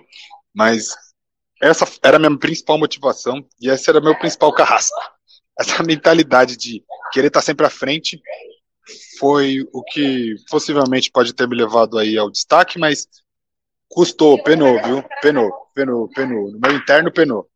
Mas 0.53 0.95
essa 1.61 1.85
era 2.03 2.17
a 2.17 2.19
minha 2.19 2.37
principal 2.37 2.77
motivação 2.77 3.45
e 3.59 3.69
esse 3.69 3.89
era 3.89 3.99
o 3.99 4.03
meu 4.03 4.17
principal 4.17 4.51
carrasco. 4.53 4.99
Essa 5.59 5.83
mentalidade 5.83 6.57
de 6.57 6.83
querer 7.11 7.27
estar 7.27 7.41
sempre 7.41 7.65
à 7.65 7.69
frente 7.69 8.21
foi 9.19 9.67
o 9.71 9.83
que 9.83 10.35
possivelmente 10.49 11.11
pode 11.11 11.33
ter 11.33 11.47
me 11.47 11.55
levado 11.55 11.99
aí 11.99 12.17
ao 12.17 12.31
destaque, 12.31 12.79
mas 12.79 13.07
custou, 13.87 14.41
penou, 14.41 14.81
viu? 14.81 15.03
Penou, 15.21 15.51
penou, 15.75 16.09
penou. 16.09 16.51
No 16.51 16.59
meu 16.59 16.75
interno, 16.75 17.11
penou. 17.11 17.47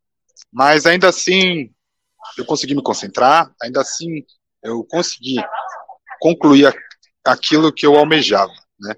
Mas 0.52 0.86
ainda 0.86 1.10
assim, 1.10 1.74
eu 2.38 2.46
consegui 2.46 2.76
me 2.76 2.84
concentrar, 2.84 3.52
ainda 3.62 3.82
assim, 3.82 4.24
eu 4.63 4.84
consegui 4.84 5.38
concluir 6.20 6.74
aquilo 7.26 7.74
que 7.74 7.86
eu 7.86 7.96
almejava, 7.96 8.54
né? 8.80 8.94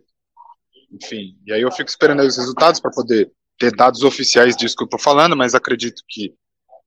Enfim, 0.91 1.37
e 1.45 1.53
aí 1.53 1.61
eu 1.61 1.71
fico 1.71 1.89
esperando 1.89 2.21
os 2.21 2.37
resultados 2.37 2.79
para 2.79 2.91
poder 2.91 3.31
ter 3.57 3.75
dados 3.75 4.03
oficiais 4.03 4.55
disso 4.55 4.75
que 4.75 4.83
eu 4.83 4.87
estou 4.87 4.99
falando, 4.99 5.35
mas 5.35 5.55
acredito 5.55 6.03
que 6.07 6.33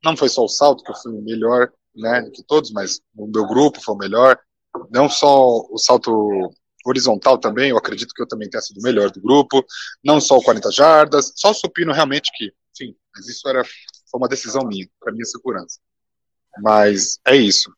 não 0.02 0.16
foi 0.16 0.28
só 0.28 0.44
o 0.44 0.48
salto 0.48 0.82
que 0.82 0.90
eu 0.90 0.96
fui 0.96 1.12
melhor, 1.20 1.70
né, 1.94 2.30
que 2.34 2.42
todos, 2.42 2.70
mas 2.70 3.00
o 3.16 3.26
meu 3.26 3.46
grupo 3.46 3.80
foi 3.80 3.94
o 3.94 3.98
melhor. 3.98 4.38
Não 4.90 5.08
só 5.08 5.66
o 5.70 5.78
salto 5.78 6.50
horizontal 6.86 7.38
também, 7.38 7.70
eu 7.70 7.76
acredito 7.76 8.14
que 8.14 8.22
eu 8.22 8.28
também 8.28 8.48
tenha 8.48 8.62
sido 8.62 8.78
o 8.78 8.82
melhor 8.82 9.10
do 9.10 9.20
grupo. 9.20 9.64
Não 10.02 10.20
só 10.20 10.38
o 10.38 10.42
40 10.42 10.70
jardas, 10.70 11.32
só 11.36 11.50
o 11.50 11.54
supino 11.54 11.92
realmente 11.92 12.30
que, 12.34 12.52
enfim, 12.74 12.96
mas 13.14 13.28
isso 13.28 13.48
era 13.48 13.62
foi 13.64 14.18
uma 14.18 14.28
decisão 14.28 14.62
minha, 14.66 14.88
para 14.98 15.12
minha 15.12 15.24
segurança. 15.24 15.78
Mas 16.62 17.20
é 17.26 17.36
isso. 17.36 17.72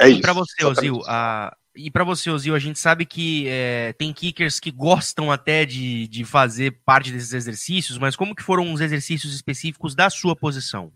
É 0.00 0.08
e 0.08 0.20
para 0.20 0.32
você, 0.32 0.64
Ozil, 0.64 1.02
a, 1.06 1.54
e 1.76 1.90
para 1.90 2.04
você, 2.04 2.30
Ozil, 2.30 2.54
a 2.54 2.58
gente 2.58 2.78
sabe 2.78 3.04
que 3.04 3.48
é, 3.48 3.92
tem 3.94 4.12
kickers 4.12 4.60
que 4.60 4.70
gostam 4.70 5.32
até 5.32 5.64
de, 5.64 6.06
de 6.06 6.24
fazer 6.24 6.78
parte 6.84 7.10
desses 7.10 7.32
exercícios, 7.32 7.98
mas 7.98 8.14
como 8.14 8.34
que 8.34 8.42
foram 8.42 8.72
os 8.72 8.80
exercícios 8.80 9.34
específicos 9.34 9.94
da 9.94 10.08
sua 10.08 10.36
posição? 10.36 10.92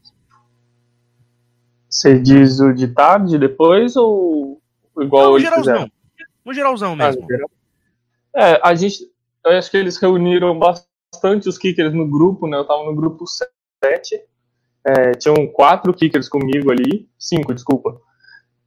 Você 1.91 2.19
diz 2.19 2.61
o 2.61 2.73
de 2.73 2.89
tarde 2.89 3.39
depois 3.39 3.97
ou 3.97 4.61
igual 5.01 5.25
Não, 5.25 5.33
no 5.33 5.41
geralzão. 5.41 5.91
No 6.45 6.55
geralzão 6.55 6.93
ah, 6.93 6.97
mesmo. 6.97 7.27
É, 8.37 8.61
a 8.63 8.75
gente. 8.75 9.11
Eu 9.45 9.53
acho 9.53 9.71
que 9.71 9.77
eles 9.77 9.97
reuniram 9.97 10.59
bastante 10.59 11.49
os 11.49 11.59
kickers 11.59 11.95
no 11.95 12.09
grupo, 12.09 12.47
né? 12.47 12.57
Eu 12.57 12.67
tava 12.67 12.85
no 12.85 12.95
grupo 12.95 13.25
7. 13.27 14.21
É, 14.85 15.13
tinham 15.13 15.47
quatro 15.49 15.93
kickers 15.93 16.29
comigo 16.29 16.71
ali. 16.71 17.09
Cinco, 17.19 17.55
desculpa. 17.55 18.01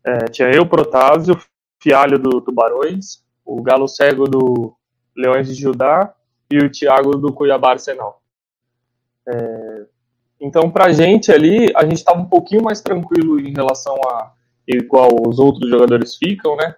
É, 0.04 0.26
tinha 0.26 0.50
eu, 0.50 0.66
Protásio, 0.66 1.40
Fialho 1.82 2.20
do 2.20 2.42
Tubarões, 2.42 3.24
o 3.44 3.62
Galo 3.62 3.88
Cego 3.88 4.26
do 4.26 4.76
Leões 5.16 5.48
de 5.48 5.56
Judá 5.56 6.14
e 6.50 6.58
o 6.58 6.70
Thiago 6.70 7.18
do 7.18 7.34
Cuiabá 7.34 7.72
Arsenal. 7.72 8.22
É, 9.28 9.86
então, 10.40 10.70
para 10.72 10.86
a 10.86 10.92
gente 10.92 11.32
ali, 11.32 11.72
a 11.76 11.84
gente 11.84 11.98
estava 11.98 12.20
um 12.20 12.26
pouquinho 12.26 12.64
mais 12.64 12.82
tranquilo 12.82 13.40
em 13.40 13.54
relação 13.54 13.96
a 14.10 14.34
igual 14.68 15.10
os 15.28 15.40
outros 15.40 15.70
jogadores 15.70 16.16
ficam, 16.16 16.56
né? 16.56 16.76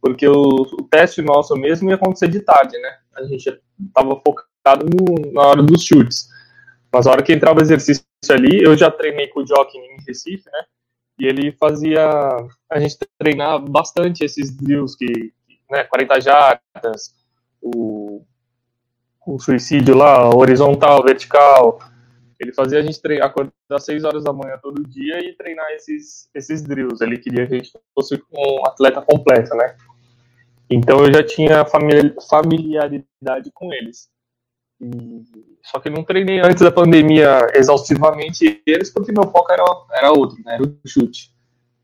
Porque 0.00 0.26
o, 0.26 0.34
o 0.34 0.82
teste 0.90 1.20
nosso 1.22 1.54
mesmo 1.54 1.88
ia 1.90 1.94
acontecer 1.94 2.28
de 2.28 2.40
tarde, 2.40 2.78
né? 2.78 2.98
A 3.16 3.24
gente 3.24 3.60
estava 3.86 4.20
focado 4.20 4.86
no, 4.86 5.32
na 5.32 5.42
hora 5.42 5.62
dos 5.62 5.82
chutes. 5.82 6.28
Mas 6.92 7.06
a 7.06 7.12
hora 7.12 7.22
que 7.22 7.32
entrava 7.32 7.60
o 7.60 7.62
exercício 7.62 8.04
ali, 8.30 8.62
eu 8.62 8.76
já 8.76 8.90
treinei 8.90 9.28
com 9.28 9.40
o 9.40 9.46
Jockey 9.46 9.78
em 9.78 10.02
Recife, 10.06 10.50
né? 10.50 10.64
E 11.20 11.26
ele 11.26 11.52
fazia 11.52 12.08
a 12.70 12.80
gente 12.80 12.96
treinar 13.18 13.60
bastante 13.60 14.24
esses 14.24 14.56
drills 14.56 14.96
que, 14.96 15.34
né, 15.70 15.84
40 15.84 16.18
jardas, 16.18 17.14
o, 17.60 18.24
o 19.26 19.38
suicídio 19.38 19.94
lá, 19.94 20.34
horizontal, 20.34 21.04
vertical. 21.04 21.78
Ele 22.38 22.54
fazia 22.54 22.78
a 22.78 22.82
gente 22.82 23.02
treinar, 23.02 23.28
acordar 23.28 23.52
às 23.70 23.84
6 23.84 24.02
horas 24.04 24.24
da 24.24 24.32
manhã 24.32 24.58
todo 24.62 24.82
dia 24.82 25.20
e 25.20 25.36
treinar 25.36 25.70
esses, 25.72 26.30
esses 26.34 26.62
drills. 26.62 27.02
Ele 27.02 27.18
queria 27.18 27.46
que 27.46 27.54
a 27.54 27.58
gente 27.58 27.70
fosse 27.94 28.14
um 28.32 28.66
atleta 28.66 29.02
completo, 29.02 29.54
né? 29.54 29.76
Então 30.70 31.04
eu 31.04 31.12
já 31.12 31.22
tinha 31.22 31.66
familiaridade 31.66 33.50
com 33.52 33.70
eles. 33.74 34.08
E, 34.80 35.22
só 35.62 35.78
que 35.78 35.90
não 35.90 36.02
treinei 36.02 36.40
antes 36.40 36.62
da 36.62 36.70
pandemia 36.70 37.46
exaustivamente 37.54 38.62
eles, 38.66 38.90
porque 38.90 39.12
meu 39.12 39.24
foco 39.24 39.52
era, 39.52 39.64
era 39.92 40.10
outro, 40.10 40.36
né? 40.44 40.54
Era 40.54 40.62
o 40.62 40.78
chute. 40.86 41.30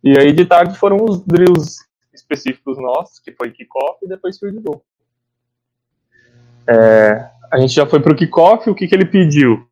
E 0.02 0.18
aí 0.18 0.32
de 0.32 0.44
tarde 0.44 0.78
foram 0.78 1.04
os 1.04 1.24
drills 1.24 1.78
específicos 2.12 2.78
nossos, 2.78 3.18
que 3.18 3.32
foi 3.32 3.50
kickoff 3.50 3.98
e 4.02 4.08
depois 4.08 4.38
field 4.38 4.60
goal. 4.60 4.84
É, 6.68 7.30
a 7.50 7.58
gente 7.58 7.74
já 7.74 7.86
foi 7.86 8.00
pro 8.00 8.16
kickoff, 8.16 8.68
o 8.68 8.74
que, 8.74 8.88
que 8.88 8.94
ele 8.94 9.04
pediu? 9.04 9.68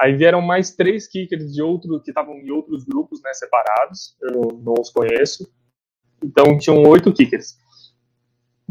Aí 0.00 0.14
vieram 0.14 0.42
mais 0.42 0.72
três 0.72 1.06
kickers 1.06 1.52
de 1.52 1.62
outro, 1.62 2.00
que 2.00 2.10
estavam 2.10 2.34
em 2.34 2.50
outros 2.50 2.84
grupos, 2.84 3.22
né, 3.22 3.32
separados, 3.32 4.16
eu 4.20 4.60
não 4.62 4.74
os 4.78 4.90
conheço. 4.90 5.48
Então 6.22 6.58
tinham 6.58 6.82
oito 6.82 7.12
kickers. 7.12 7.56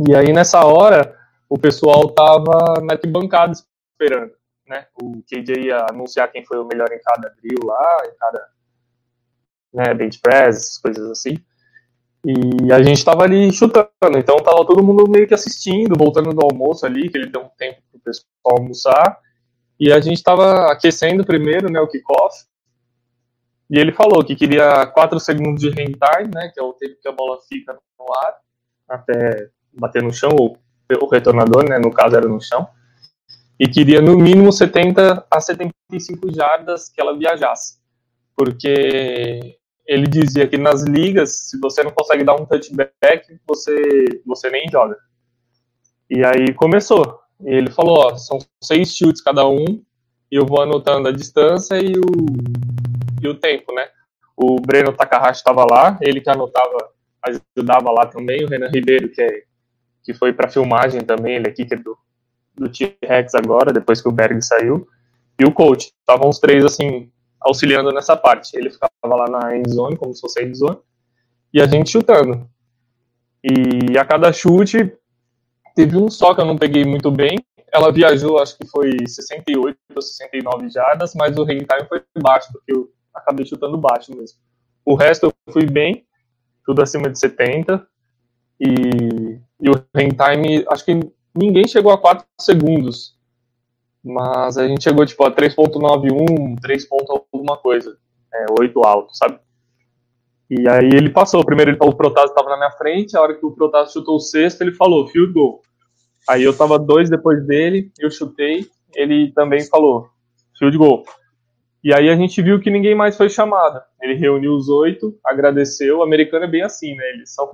E 0.08 0.16
aí 0.16 0.34
nessa 0.34 0.66
hora, 0.66 1.18
o 1.50 1.58
pessoal 1.58 2.10
tava 2.10 2.82
na 2.82 2.94
arquibancada 2.94 3.54
esperando, 3.94 4.32
né? 4.68 4.88
O 5.02 5.22
KJ 5.24 5.68
ia 5.68 5.86
anunciar 5.90 6.32
quem 6.32 6.46
foi 6.46 6.58
o 6.58 6.66
melhor 6.66 6.92
em 6.92 7.00
cada 7.00 7.30
drill 7.42 7.60
lá, 7.66 8.04
em 8.06 8.18
cada 8.18 8.48
né, 9.74 9.94
bench 9.94 10.20
press, 10.20 10.78
coisas 10.78 11.10
assim. 11.10 11.38
E 12.26 12.72
a 12.72 12.82
gente 12.82 13.04
tava 13.04 13.24
ali 13.24 13.52
chutando, 13.52 13.90
então 14.18 14.38
tava 14.38 14.66
todo 14.66 14.84
mundo 14.84 15.10
meio 15.10 15.28
que 15.28 15.34
assistindo, 15.34 15.98
voltando 15.98 16.34
do 16.34 16.42
almoço 16.42 16.86
ali, 16.86 17.10
que 17.10 17.18
ele 17.18 17.30
deu 17.30 17.42
um 17.42 17.50
tempo 17.58 17.82
pro 17.92 18.00
pessoal 18.00 18.60
almoçar. 18.60 19.20
E 19.80 19.92
a 19.92 20.00
gente 20.00 20.24
tava 20.24 20.72
aquecendo 20.72 21.26
primeiro, 21.26 21.70
né, 21.70 21.82
o 21.82 21.88
kickoff. 21.88 22.46
E 23.70 23.78
ele 23.78 23.92
falou 23.92 24.24
que 24.24 24.36
queria 24.36 24.86
4 24.86 25.20
segundos 25.20 25.62
de 25.62 25.70
hang 25.70 25.94
time, 25.94 26.32
né, 26.34 26.50
que 26.54 26.60
é 26.60 26.64
o 26.64 26.74
tempo 26.74 26.96
que 27.02 27.10
a 27.10 27.12
bola 27.12 27.40
fica 27.50 27.74
no 27.74 28.14
ar, 28.26 28.36
até 28.88 29.50
bater 29.74 30.02
no 30.02 30.14
chão, 30.14 30.30
ou 30.40 30.58
o 31.02 31.08
retornador, 31.08 31.68
né, 31.68 31.78
no 31.80 31.92
caso 31.92 32.16
era 32.16 32.28
no 32.28 32.40
chão, 32.40 32.68
e 33.60 33.68
queria 33.68 34.02
no 34.02 34.18
mínimo 34.18 34.52
70 34.52 35.26
a 35.30 35.42
75 35.42 36.34
jardas 36.34 36.90
que 36.90 37.00
ela 37.00 37.18
viajasse, 37.18 37.80
porque 38.36 39.58
ele 39.86 40.08
dizia 40.08 40.48
que 40.48 40.58
nas 40.58 40.84
ligas, 40.84 41.50
se 41.50 41.60
você 41.60 41.84
não 41.84 41.92
consegue 41.92 42.24
dar 42.24 42.36
um 42.36 42.46
touchback, 42.46 43.40
você, 43.46 44.22
você 44.26 44.50
nem 44.50 44.70
joga. 44.70 44.98
E 46.10 46.24
aí 46.24 46.54
começou. 46.54 47.20
E 47.42 47.54
ele 47.54 47.70
falou, 47.70 47.98
ó, 47.98 48.16
são 48.16 48.40
seis 48.62 48.96
chutes 48.96 49.22
cada 49.22 49.48
um, 49.48 49.84
e 50.32 50.36
eu 50.36 50.46
vou 50.46 50.62
anotando 50.62 51.08
a 51.08 51.12
distância 51.12 51.76
e 51.76 51.94
o, 51.98 52.04
e 53.22 53.28
o 53.28 53.36
tempo, 53.36 53.74
né? 53.74 53.88
O 54.36 54.56
Breno 54.60 54.94
Takahashi 54.94 55.40
estava 55.40 55.66
lá, 55.70 55.98
ele 56.02 56.22
que 56.22 56.30
anotava, 56.30 56.90
ajudava 57.22 57.92
lá 57.92 58.06
também, 58.08 58.44
o 58.44 58.48
Renan 58.48 58.70
Ribeiro, 58.70 59.10
que, 59.10 59.22
é, 59.22 59.44
que 60.04 60.14
foi 60.14 60.34
para 60.34 60.50
filmagem 60.50 61.02
também, 61.02 61.36
ele 61.36 61.50
aqui 61.50 61.66
que 61.66 61.74
é 61.76 61.78
do, 61.78 61.98
do 62.56 62.70
T-Rex 62.70 63.36
agora, 63.36 63.74
depois 63.74 64.02
que 64.02 64.08
o 64.08 64.12
Berg 64.12 64.42
saiu, 64.42 64.88
e 65.40 65.46
o 65.46 65.52
coach. 65.52 65.92
Estavam 66.00 66.30
os 66.30 66.40
três, 66.40 66.64
assim, 66.64 67.10
auxiliando 67.42 67.92
nessa 67.92 68.16
parte. 68.16 68.56
Ele 68.56 68.70
ficava 68.70 68.92
lá 69.04 69.30
na 69.30 69.58
endzone, 69.58 69.98
como 69.98 70.14
se 70.14 70.22
fosse 70.22 70.40
a 70.40 70.44
endzone, 70.44 70.78
e 71.54 71.62
a 71.62 71.68
gente 71.68 71.90
chutando. 71.90 72.48
E 73.44 73.98
a 73.98 74.06
cada 74.06 74.32
chute, 74.32 74.96
teve 75.76 75.98
um 75.98 76.10
só 76.10 76.34
que 76.34 76.42
eu 76.42 76.46
não 76.46 76.58
peguei 76.58 76.86
muito 76.86 77.12
bem. 77.12 77.40
Ela 77.72 77.92
viajou, 77.92 78.40
acho 78.40 78.58
que 78.58 78.68
foi 78.68 78.92
68 79.08 79.78
ou 79.96 80.02
69 80.02 80.70
jardas, 80.70 81.14
mas 81.16 81.36
o 81.38 81.44
hang 81.44 81.66
time 81.66 81.88
foi 81.90 82.04
baixo, 82.22 82.52
porque 82.52 82.72
eu 82.72 82.90
acabei 83.14 83.46
chutando 83.46 83.78
baixo 83.78 84.16
mesmo. 84.16 84.38
O 84.86 84.96
resto 84.96 85.26
eu 85.26 85.54
fui 85.54 85.66
bem, 85.66 86.06
tudo 86.66 86.82
acima 86.82 87.10
de 87.10 87.20
70. 87.20 87.86
E, 88.60 89.40
e 89.60 89.70
o 89.70 89.74
hang 89.96 90.16
time, 90.16 90.66
acho 90.70 90.86
que 90.86 91.00
ninguém 91.36 91.68
chegou 91.68 91.92
a 91.92 91.98
4 91.98 92.26
segundos. 92.40 93.18
Mas 94.04 94.58
a 94.58 94.68
gente 94.68 94.84
chegou 94.84 95.06
tipo 95.06 95.24
a 95.24 95.32
3.91, 95.32 96.60
3. 96.62 96.88
alguma 97.34 97.58
coisa. 97.58 97.98
É, 98.34 98.46
8 98.60 98.84
alto, 98.84 99.16
sabe? 99.16 99.40
E 100.50 100.68
aí 100.68 100.90
ele 100.94 101.10
passou. 101.10 101.46
Primeiro 101.46 101.72
ele 101.72 101.78
falou, 101.78 101.94
o 101.94 101.98
Protásio 101.98 102.30
estava 102.30 102.50
na 102.50 102.58
minha 102.58 102.72
frente, 102.72 103.16
a 103.16 103.22
hora 103.22 103.34
que 103.34 103.46
o 103.46 103.52
Protásio 103.52 103.94
chutou 103.94 104.16
o 104.16 104.20
sexto, 104.20 104.62
ele 104.62 104.74
falou, 104.74 105.08
field 105.08 105.34
goal. 105.34 105.62
Aí 106.30 106.44
eu 106.44 106.56
tava 106.56 106.78
dois 106.78 107.10
depois 107.10 107.46
dele, 107.46 107.92
eu 108.00 108.10
chutei, 108.12 108.68
ele 108.96 109.32
também 109.34 109.64
falou, 109.66 110.10
field 110.58 110.78
goal. 110.78 111.04
E 111.84 111.94
aí 111.94 112.10
a 112.10 112.16
gente 112.16 112.42
viu 112.42 112.62
que 112.62 112.70
ninguém 112.70 112.96
mais 112.96 113.18
foi 113.18 113.30
chamado. 113.30 113.82
Ele 114.02 114.14
reuniu 114.14 114.54
os 114.54 114.70
oito, 114.70 115.18
agradeceu. 115.26 116.00
O 116.00 116.04
americano 116.04 116.46
é 116.46 116.48
bem 116.48 116.62
assim, 116.62 116.96
né? 116.96 117.04
Eles 117.10 117.34
só 117.34 117.50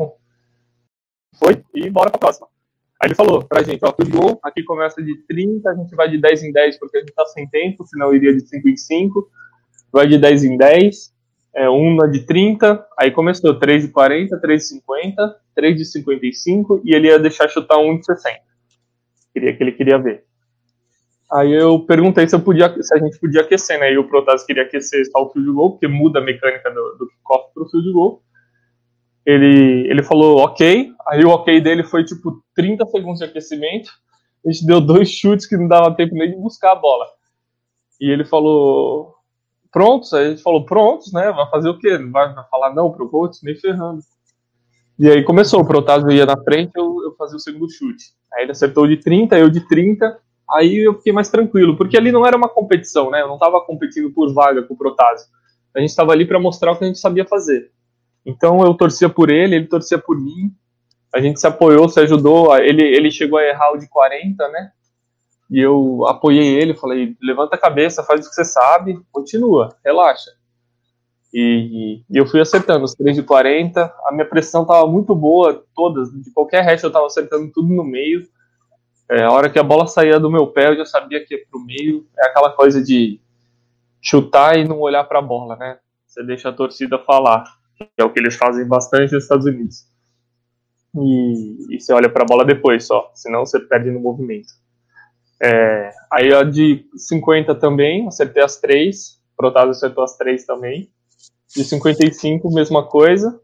foi 1.35 1.63
e 1.73 1.89
bora 1.89 2.11
pra 2.11 2.19
próxima. 2.19 2.47
Aí 3.01 3.07
ele 3.07 3.15
falou 3.15 3.45
pra 3.45 3.63
gente, 3.63 3.79
ó, 3.83 3.93
goal, 4.09 4.39
aqui 4.43 4.61
começa 4.63 5.01
de 5.01 5.15
30, 5.25 5.69
a 5.69 5.73
gente 5.73 5.95
vai 5.95 6.09
de 6.09 6.17
10 6.17 6.43
em 6.43 6.51
10 6.51 6.79
porque 6.79 6.97
a 6.97 6.99
gente 6.99 7.13
tá 7.13 7.25
sem 7.27 7.47
tempo, 7.47 7.85
senão 7.87 8.13
iria 8.13 8.33
de 8.33 8.45
5 8.45 8.67
em 8.67 8.75
5. 8.75 9.29
Vai 9.91 10.05
de 10.05 10.17
10 10.17 10.43
em 10.43 10.57
10, 10.57 11.13
é, 11.55 11.69
uma 11.69 12.07
de 12.09 12.25
30, 12.25 12.85
aí 12.99 13.09
começou 13.09 13.57
3 13.57 13.83
de 13.83 13.91
40, 13.91 14.37
3 14.39 14.61
de 14.61 14.67
50, 14.67 15.35
3 15.55 15.77
de 15.77 15.85
55 15.85 16.81
e 16.83 16.93
ele 16.93 17.07
ia 17.07 17.17
deixar 17.17 17.47
chutar 17.47 17.77
1 17.77 17.99
de 17.99 18.05
60. 18.05 18.39
Queria 19.33 19.55
que 19.55 19.63
ele 19.63 19.71
queria 19.71 19.97
ver. 19.97 20.25
Aí 21.31 21.53
eu 21.53 21.79
perguntei 21.79 22.27
se, 22.27 22.35
eu 22.35 22.41
podia, 22.41 22.75
se 22.83 22.93
a 22.93 22.97
gente 22.97 23.17
podia 23.19 23.41
aquecer, 23.41 23.79
né? 23.79 23.93
E 23.93 23.97
o 23.97 24.07
Protásio 24.07 24.45
queria 24.45 24.63
aquecer 24.63 25.05
só 25.11 25.23
o 25.23 25.29
field 25.29 25.51
goal, 25.51 25.71
porque 25.71 25.87
muda 25.87 26.19
a 26.19 26.23
mecânica 26.23 26.69
do, 26.69 26.97
do 26.97 27.07
kickoff 27.07 27.53
pro 27.53 27.69
field 27.69 27.91
goal 27.93 28.21
ele, 29.29 29.87
ele 29.87 30.01
falou 30.01 30.39
ok, 30.39 30.91
aí 31.07 31.23
o 31.23 31.29
ok 31.29 31.61
dele 31.61 31.83
foi 31.83 32.03
tipo 32.03 32.43
30 32.55 32.83
segundos 32.87 33.19
de 33.19 33.25
aquecimento, 33.25 33.91
a 34.43 34.51
gente 34.51 34.65
deu 34.65 34.81
dois 34.81 35.09
chutes 35.09 35.45
que 35.45 35.55
não 35.55 35.67
dava 35.67 35.95
tempo 35.95 36.15
nem 36.15 36.31
de 36.31 36.37
buscar 36.37 36.71
a 36.71 36.75
bola. 36.75 37.05
E 38.01 38.09
ele 38.09 38.25
falou, 38.25 39.13
prontos? 39.71 40.13
Aí 40.13 40.25
a 40.25 40.29
gente 40.31 40.41
falou, 40.41 40.65
prontos, 40.65 41.13
né? 41.13 41.31
Vai 41.31 41.47
fazer 41.51 41.69
o 41.69 41.77
quê? 41.77 41.97
Vai, 41.97 42.33
vai 42.33 42.43
falar 42.49 42.73
não 42.73 42.91
pro 42.91 43.09
coach? 43.09 43.43
Nem 43.43 43.55
ferrando. 43.55 44.01
E 44.97 45.07
aí 45.07 45.23
começou, 45.23 45.61
o 45.61 45.67
Protásio 45.67 46.09
ia 46.11 46.25
na 46.25 46.41
frente, 46.41 46.71
eu, 46.75 47.03
eu 47.03 47.15
fazia 47.15 47.37
o 47.37 47.39
segundo 47.39 47.69
chute. 47.71 48.13
Aí 48.33 48.43
ele 48.43 48.51
acertou 48.51 48.87
de 48.87 48.97
30, 48.97 49.37
eu 49.37 49.49
de 49.49 49.61
30, 49.67 50.19
aí 50.49 50.85
eu 50.85 50.95
fiquei 50.95 51.13
mais 51.13 51.29
tranquilo, 51.29 51.77
porque 51.77 51.97
ali 51.97 52.11
não 52.11 52.25
era 52.25 52.35
uma 52.35 52.49
competição, 52.49 53.11
né? 53.11 53.21
Eu 53.21 53.27
não 53.27 53.35
estava 53.35 53.61
competindo 53.61 54.11
por 54.11 54.33
vaga 54.33 54.63
com 54.63 54.73
o 54.73 54.77
Protásio. 54.77 55.27
A 55.75 55.79
gente 55.79 55.89
estava 55.89 56.13
ali 56.13 56.25
para 56.25 56.39
mostrar 56.39 56.71
o 56.71 56.77
que 56.77 56.83
a 56.83 56.87
gente 56.87 56.99
sabia 56.99 57.25
fazer. 57.25 57.71
Então 58.29 58.61
eu 58.61 58.73
torcia 58.75 59.09
por 59.09 59.29
ele, 59.29 59.55
ele 59.55 59.67
torcia 59.67 59.97
por 59.97 60.19
mim. 60.19 60.53
A 61.13 61.19
gente 61.19 61.39
se 61.39 61.47
apoiou, 61.47 61.89
se 61.89 61.99
ajudou. 61.99 62.55
Ele, 62.57 62.83
ele 62.83 63.09
chegou 63.09 63.39
a 63.39 63.43
errar 63.43 63.71
o 63.71 63.77
de 63.77 63.89
40, 63.89 64.47
né? 64.49 64.71
E 65.49 65.59
eu 65.59 66.05
apoiei 66.07 66.55
ele, 66.55 66.75
falei: 66.75 67.15
levanta 67.21 67.55
a 67.55 67.59
cabeça, 67.59 68.03
faz 68.03 68.25
o 68.25 68.29
que 68.29 68.35
você 68.35 68.45
sabe, 68.45 68.99
continua, 69.11 69.75
relaxa. 69.83 70.29
E, 71.33 72.03
e 72.09 72.17
eu 72.17 72.25
fui 72.27 72.39
acertando 72.39 72.85
os 72.85 72.93
3 72.93 73.15
de 73.15 73.23
40. 73.23 73.81
A 74.05 74.11
minha 74.11 74.25
pressão 74.25 74.61
estava 74.61 74.85
muito 74.87 75.15
boa, 75.15 75.63
todas. 75.75 76.11
De 76.11 76.31
qualquer 76.31 76.63
resto 76.63 76.85
eu 76.85 76.89
estava 76.89 77.07
acertando 77.07 77.51
tudo 77.51 77.73
no 77.73 77.83
meio. 77.83 78.27
É, 79.09 79.23
a 79.23 79.31
hora 79.31 79.49
que 79.49 79.57
a 79.57 79.63
bola 79.63 79.87
saía 79.87 80.19
do 80.19 80.29
meu 80.29 80.47
pé, 80.47 80.69
eu 80.69 80.77
já 80.77 80.85
sabia 80.85 81.23
que 81.25 81.33
ia 81.33 81.43
pro 81.49 81.59
meio. 81.59 82.05
É 82.17 82.27
aquela 82.27 82.51
coisa 82.51 82.83
de 82.83 83.19
chutar 84.01 84.57
e 84.57 84.67
não 84.67 84.79
olhar 84.79 85.03
para 85.03 85.19
a 85.19 85.23
bola, 85.23 85.55
né? 85.55 85.79
Você 86.05 86.23
deixa 86.23 86.49
a 86.49 86.53
torcida 86.53 86.97
falar 86.99 87.43
que 87.85 88.01
é 88.01 88.03
o 88.03 88.11
que 88.11 88.19
eles 88.19 88.35
fazem 88.35 88.67
bastante 88.67 89.13
nos 89.13 89.23
Estados 89.23 89.45
Unidos. 89.45 89.87
E, 90.95 91.75
e 91.75 91.79
você 91.79 91.93
olha 91.93 92.09
para 92.09 92.23
a 92.23 92.25
bola 92.25 92.43
depois 92.43 92.85
só, 92.85 93.11
senão 93.13 93.45
você 93.45 93.59
perde 93.59 93.91
no 93.91 93.99
movimento. 93.99 94.49
É, 95.41 95.91
aí 96.11 96.33
a 96.33 96.43
de 96.43 96.85
50 96.95 97.55
também, 97.55 98.07
acertei 98.07 98.43
as 98.43 98.59
três, 98.59 99.19
Protásio 99.37 99.71
acertou 99.71 100.03
as 100.03 100.17
três 100.17 100.45
também. 100.45 100.91
De 101.55 101.63
55, 101.63 102.53
mesma 102.53 102.85
coisa, 102.85 103.39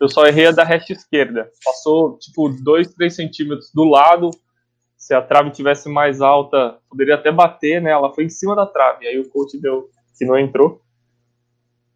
eu 0.00 0.08
só 0.08 0.26
errei 0.26 0.46
a 0.46 0.52
da 0.52 0.62
resta 0.62 0.92
esquerda. 0.92 1.50
Passou 1.64 2.18
tipo 2.18 2.48
2, 2.50 2.94
3 2.94 3.14
centímetros 3.14 3.72
do 3.74 3.84
lado. 3.84 4.30
Se 4.96 5.14
a 5.14 5.22
trave 5.22 5.50
tivesse 5.50 5.88
mais 5.88 6.20
alta, 6.20 6.78
poderia 6.88 7.14
até 7.14 7.32
bater, 7.32 7.80
né? 7.80 7.90
Ela 7.90 8.12
foi 8.12 8.24
em 8.24 8.28
cima 8.28 8.54
da 8.54 8.66
trave. 8.66 9.06
Aí 9.06 9.18
o 9.18 9.28
coach 9.28 9.58
deu 9.58 9.88
que 10.16 10.24
não 10.24 10.38
entrou. 10.38 10.82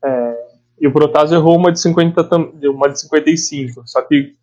É, 0.05 0.51
e 0.83 0.87
o 0.89 0.93
Protásio 0.93 1.37
errou 1.37 1.57
uma 1.57 1.70
de 1.70 1.80
50, 1.80 2.28
uma 2.64 2.89
de 2.89 3.01
55. 3.01 3.85
Só 3.87 4.03
que 4.03 4.35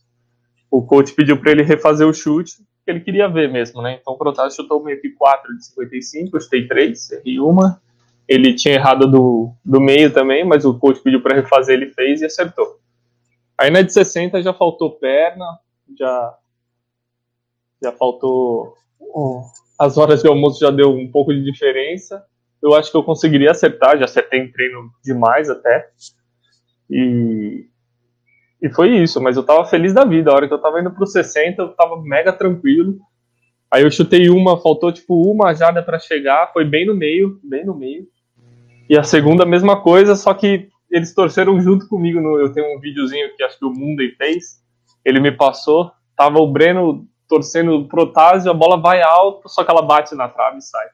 o 0.72 0.82
coach 0.82 1.14
pediu 1.14 1.38
para 1.38 1.52
ele 1.52 1.64
refazer 1.64 2.08
o 2.08 2.14
chute, 2.14 2.54
que 2.86 2.90
ele 2.90 3.02
queria 3.02 3.28
ver 3.28 3.52
mesmo, 3.52 3.82
né? 3.82 4.00
Então 4.00 4.14
o 4.14 4.18
Protásio 4.18 4.56
chutou 4.56 4.82
meio 4.82 5.02
que 5.02 5.10
4 5.10 5.54
de 5.58 5.66
55, 5.66 6.38
eu 6.38 6.40
chutei 6.40 6.66
3, 6.66 7.12
errei 7.12 7.40
uma. 7.42 7.82
Ele 8.26 8.54
tinha 8.54 8.76
errado 8.76 9.06
do, 9.06 9.52
do 9.66 9.82
meio 9.82 10.14
também, 10.14 10.46
mas 10.46 10.64
o 10.64 10.80
coach 10.80 11.02
pediu 11.02 11.22
para 11.22 11.36
refazer, 11.36 11.76
ele 11.76 11.90
fez 11.90 12.22
e 12.22 12.26
acertou. 12.26 12.80
Aí 13.58 13.70
na 13.70 13.82
de 13.82 13.92
60 13.92 14.42
já 14.42 14.54
faltou 14.54 14.92
perna, 14.92 15.60
já 15.98 16.38
já 17.84 17.92
faltou 17.92 18.76
as 19.78 19.98
horas 19.98 20.22
de 20.22 20.28
almoço 20.30 20.62
já 20.62 20.72
deu 20.72 20.92
um 20.92 21.12
pouco 21.12 21.34
de 21.34 21.44
diferença. 21.44 22.26
Eu 22.62 22.74
acho 22.76 22.92
que 22.92 22.96
eu 22.96 23.04
conseguiria 23.04 23.52
acertar, 23.52 23.98
já 23.98 24.06
acertei 24.06 24.40
em 24.40 24.50
treino 24.50 24.90
demais 25.04 25.50
até. 25.50 25.90
E, 26.90 27.66
e 28.62 28.70
foi 28.70 28.98
isso, 28.98 29.22
mas 29.22 29.38
eu 29.38 29.44
tava 29.44 29.66
feliz 29.66 29.94
da 29.94 30.04
vida. 30.04 30.32
A 30.32 30.36
hora 30.36 30.48
que 30.48 30.54
eu 30.54 30.62
tava 30.62 30.80
indo 30.80 30.92
pro 30.92 31.06
60, 31.06 31.62
eu 31.62 31.70
tava 31.70 32.02
mega 32.02 32.34
tranquilo. 32.34 32.98
Aí 33.72 33.84
eu 33.84 33.92
chutei 33.92 34.30
uma, 34.30 34.60
faltou 34.60 34.92
tipo 34.92 35.22
uma 35.32 35.54
jarda 35.54 35.84
para 35.84 36.00
chegar, 36.00 36.52
foi 36.52 36.66
bem 36.66 36.88
no 36.88 36.96
meio, 36.96 37.40
bem 37.44 37.64
no 37.64 37.76
meio. 37.76 38.08
E 38.90 38.98
a 38.98 39.04
segunda, 39.04 39.46
mesma 39.46 39.82
coisa, 39.82 40.16
só 40.16 40.34
que 40.34 40.68
eles 40.90 41.14
torceram 41.14 41.62
junto 41.62 41.88
comigo. 41.88 42.20
No, 42.20 42.40
eu 42.40 42.52
tenho 42.52 42.76
um 42.76 42.80
videozinho 42.80 43.30
que 43.36 43.44
acho 43.44 43.60
que 43.60 43.66
o 43.66 43.72
Mundo 43.72 44.02
fez. 44.18 44.64
Ele 45.06 45.20
me 45.20 45.32
passou, 45.32 45.92
tava 46.16 46.40
o 46.40 46.52
Breno 46.52 47.08
torcendo 47.28 47.76
o 47.76 47.88
Protásio, 47.88 48.50
a 48.50 48.54
bola 48.56 48.82
vai 48.82 49.04
alto, 49.04 49.48
só 49.48 49.64
que 49.64 49.70
ela 49.70 49.84
bate 49.84 50.16
na 50.16 50.28
trave 50.28 50.58
e 50.58 50.62
sai. 50.64 50.88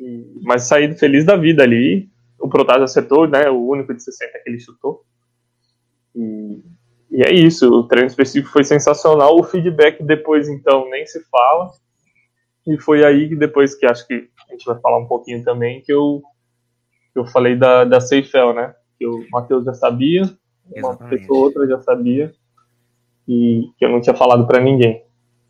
E, 0.00 0.40
mas 0.42 0.64
saí 0.64 0.92
feliz 0.98 1.24
da 1.24 1.36
vida 1.36 1.62
ali 1.62 2.10
o 2.48 2.50
Protásio 2.50 2.84
acertou, 2.84 3.28
né? 3.28 3.48
O 3.48 3.68
único 3.68 3.94
de 3.94 4.02
60 4.02 4.32
que 4.42 4.50
ele 4.50 4.58
chutou. 4.58 5.04
E, 6.14 6.62
e 7.10 7.22
é 7.22 7.32
isso. 7.32 7.68
O 7.70 7.86
treino 7.86 8.08
específico 8.08 8.52
foi 8.52 8.64
sensacional. 8.64 9.38
O 9.38 9.44
feedback 9.44 10.02
depois, 10.02 10.48
então, 10.48 10.88
nem 10.90 11.06
se 11.06 11.22
fala. 11.30 11.70
E 12.66 12.78
foi 12.78 13.04
aí 13.04 13.28
que 13.28 13.36
depois 13.36 13.74
que 13.74 13.86
acho 13.86 14.06
que 14.06 14.28
a 14.48 14.52
gente 14.52 14.64
vai 14.66 14.78
falar 14.80 14.98
um 14.98 15.06
pouquinho 15.06 15.42
também 15.42 15.80
que 15.80 15.92
eu 15.92 16.22
que 17.14 17.18
eu 17.18 17.26
falei 17.26 17.56
da 17.56 17.84
da 17.84 18.00
Seifel, 18.00 18.52
né? 18.52 18.74
Que 18.98 19.06
o 19.06 19.24
Matheus 19.30 19.64
já 19.64 19.72
sabia, 19.72 20.22
uma 20.76 20.90
Exatamente. 20.90 21.20
pessoa 21.20 21.38
outra 21.38 21.66
já 21.66 21.80
sabia 21.80 22.32
e 23.26 23.70
que 23.78 23.84
eu 23.84 23.88
não 23.88 24.02
tinha 24.02 24.14
falado 24.14 24.46
para 24.46 24.60
ninguém. 24.60 25.02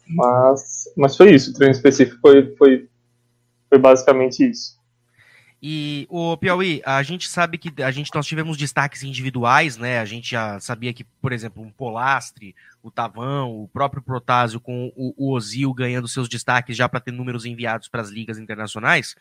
Mas 0.09 0.85
mas 0.97 1.17
foi 1.17 1.35
isso. 1.35 1.51
O 1.51 1.55
treino 1.55 1.73
específico 1.73 2.21
foi 2.21 2.55
foi 2.57 2.89
foi 3.69 3.79
basicamente 3.79 4.49
isso. 4.49 4.78
E 5.61 6.07
o 6.09 6.37
Piauí, 6.37 6.81
a 6.87 7.03
gente 7.03 7.29
sabe 7.29 7.59
que 7.59 7.83
a 7.83 7.91
gente 7.91 8.15
nós 8.15 8.27
tivemos 8.27 8.57
destaques 8.57 9.03
individuais, 9.03 9.77
né? 9.77 9.99
A 9.99 10.05
gente 10.05 10.31
já 10.31 10.61
sabia 10.61 10.93
que, 10.93 11.03
por 11.03 11.33
exemplo, 11.33 11.63
um 11.63 11.71
Polastre, 11.71 12.55
o 12.81 12.93
Tavão, 12.93 13.63
o 13.63 13.67
próprio 13.69 14.01
Protásio 14.01 14.61
com 14.61 14.93
o, 14.97 15.15
o 15.17 15.33
Ozil 15.33 15.75
ganhando 15.75 16.07
seus 16.07 16.29
destaques 16.29 16.77
já 16.77 16.89
para 16.89 17.01
ter 17.01 17.11
números 17.11 17.45
enviados 17.45 17.89
para 17.89 18.01
as 18.01 18.09
ligas 18.09 18.39
internacionais. 18.39 19.17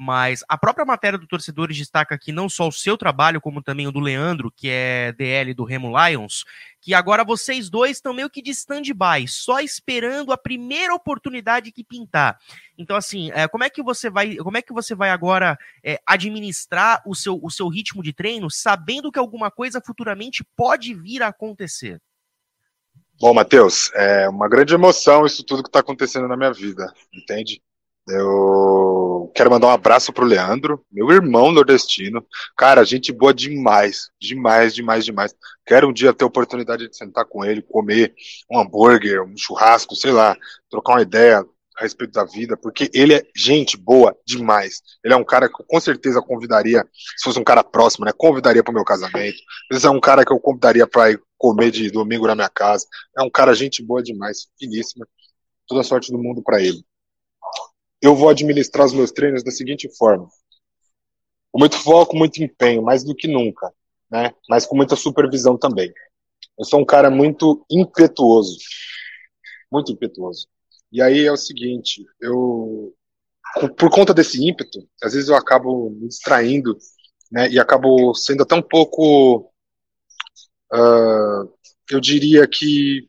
Mas 0.00 0.44
a 0.48 0.56
própria 0.56 0.86
matéria 0.86 1.18
do 1.18 1.26
Torcedores 1.26 1.76
destaca 1.76 2.14
aqui 2.14 2.30
não 2.30 2.48
só 2.48 2.68
o 2.68 2.72
seu 2.72 2.96
trabalho, 2.96 3.40
como 3.40 3.60
também 3.60 3.88
o 3.88 3.90
do 3.90 3.98
Leandro, 3.98 4.48
que 4.48 4.68
é 4.70 5.12
DL 5.12 5.52
do 5.52 5.64
Remo 5.64 5.92
Lions, 5.98 6.44
que 6.80 6.94
agora 6.94 7.24
vocês 7.24 7.68
dois 7.68 7.96
estão 7.96 8.14
meio 8.14 8.30
que 8.30 8.40
de 8.40 8.52
stand-by, 8.52 9.26
só 9.26 9.58
esperando 9.58 10.30
a 10.30 10.38
primeira 10.38 10.94
oportunidade 10.94 11.72
que 11.72 11.82
pintar. 11.82 12.38
Então, 12.78 12.96
assim, 12.96 13.32
é, 13.32 13.48
como 13.48 13.64
é 13.64 13.70
que 13.70 13.82
você 13.82 14.08
vai, 14.08 14.36
como 14.36 14.56
é 14.56 14.62
que 14.62 14.72
você 14.72 14.94
vai 14.94 15.10
agora 15.10 15.58
é, 15.82 15.98
administrar 16.06 17.02
o 17.04 17.12
seu, 17.12 17.36
o 17.42 17.50
seu 17.50 17.66
ritmo 17.66 18.00
de 18.00 18.12
treino, 18.12 18.48
sabendo 18.48 19.10
que 19.10 19.18
alguma 19.18 19.50
coisa 19.50 19.82
futuramente 19.84 20.44
pode 20.56 20.94
vir 20.94 21.24
a 21.24 21.28
acontecer? 21.28 22.00
Bom, 23.20 23.34
Matheus, 23.34 23.90
é 23.94 24.28
uma 24.28 24.48
grande 24.48 24.74
emoção 24.74 25.26
isso 25.26 25.42
tudo 25.42 25.64
que 25.64 25.68
está 25.68 25.80
acontecendo 25.80 26.28
na 26.28 26.36
minha 26.36 26.52
vida, 26.52 26.94
entende? 27.12 27.60
Eu 28.10 29.30
quero 29.34 29.50
mandar 29.50 29.66
um 29.66 29.70
abraço 29.70 30.12
pro 30.12 30.24
Leandro, 30.24 30.82
meu 30.90 31.10
irmão 31.10 31.52
nordestino. 31.52 32.24
Cara, 32.56 32.84
gente 32.84 33.12
boa 33.12 33.34
demais, 33.34 34.10
demais, 34.18 34.74
demais, 34.74 35.04
demais. 35.04 35.34
Quero 35.66 35.88
um 35.88 35.92
dia 35.92 36.14
ter 36.14 36.24
a 36.24 36.26
oportunidade 36.26 36.88
de 36.88 36.96
sentar 36.96 37.26
com 37.26 37.44
ele, 37.44 37.60
comer 37.60 38.14
um 38.50 38.58
hambúrguer, 38.58 39.22
um 39.22 39.36
churrasco, 39.36 39.94
sei 39.94 40.12
lá, 40.12 40.34
trocar 40.70 40.94
uma 40.94 41.02
ideia 41.02 41.44
a 41.76 41.82
respeito 41.82 42.12
da 42.12 42.24
vida, 42.24 42.56
porque 42.56 42.90
ele 42.94 43.14
é 43.14 43.22
gente 43.36 43.76
boa 43.76 44.16
demais. 44.26 44.80
Ele 45.04 45.12
é 45.12 45.16
um 45.16 45.24
cara 45.24 45.46
que 45.48 45.60
eu 45.60 45.66
com 45.66 45.78
certeza 45.78 46.22
convidaria, 46.22 46.84
se 47.16 47.24
fosse 47.24 47.38
um 47.38 47.44
cara 47.44 47.62
próximo, 47.62 48.06
né? 48.06 48.12
Convidaria 48.16 48.64
para 48.64 48.72
o 48.72 48.74
meu 48.74 48.84
casamento. 48.84 49.38
Ele 49.70 49.86
é 49.86 49.90
um 49.90 50.00
cara 50.00 50.24
que 50.24 50.32
eu 50.32 50.40
convidaria 50.40 50.86
para 50.86 51.10
ir 51.10 51.20
comer 51.36 51.70
de 51.70 51.90
domingo 51.90 52.26
na 52.26 52.34
minha 52.34 52.48
casa. 52.48 52.86
É 53.16 53.22
um 53.22 53.30
cara 53.30 53.54
gente 53.54 53.82
boa 53.82 54.02
demais, 54.02 54.48
finíssima. 54.58 55.06
Toda 55.68 55.82
sorte 55.82 56.10
do 56.10 56.18
mundo 56.18 56.42
para 56.42 56.62
ele 56.62 56.87
eu 58.00 58.14
vou 58.14 58.28
administrar 58.28 58.86
os 58.86 58.92
meus 58.92 59.10
treinos 59.10 59.42
da 59.42 59.50
seguinte 59.50 59.88
forma: 59.96 60.28
com 61.52 61.58
muito 61.58 61.76
foco, 61.76 62.16
muito 62.16 62.42
empenho, 62.42 62.82
mais 62.82 63.04
do 63.04 63.14
que 63.14 63.28
nunca, 63.28 63.72
né? 64.10 64.32
Mas 64.48 64.66
com 64.66 64.76
muita 64.76 64.96
supervisão 64.96 65.58
também. 65.58 65.92
Eu 66.58 66.64
sou 66.64 66.80
um 66.80 66.84
cara 66.84 67.10
muito 67.10 67.64
impetuoso, 67.70 68.58
muito 69.70 69.92
impetuoso. 69.92 70.48
E 70.90 71.02
aí 71.02 71.24
é 71.24 71.32
o 71.32 71.36
seguinte, 71.36 72.04
eu 72.20 72.94
por 73.76 73.90
conta 73.90 74.12
desse 74.12 74.46
ímpeto, 74.46 74.86
às 75.02 75.14
vezes 75.14 75.28
eu 75.28 75.36
acabo 75.36 75.90
me 75.90 76.08
distraindo, 76.08 76.76
né? 77.30 77.48
E 77.50 77.58
acabo 77.58 78.14
sendo 78.14 78.42
até 78.42 78.54
um 78.54 78.62
pouco, 78.62 79.50
uh, 80.72 81.52
eu 81.90 82.00
diria 82.00 82.46
que 82.46 83.08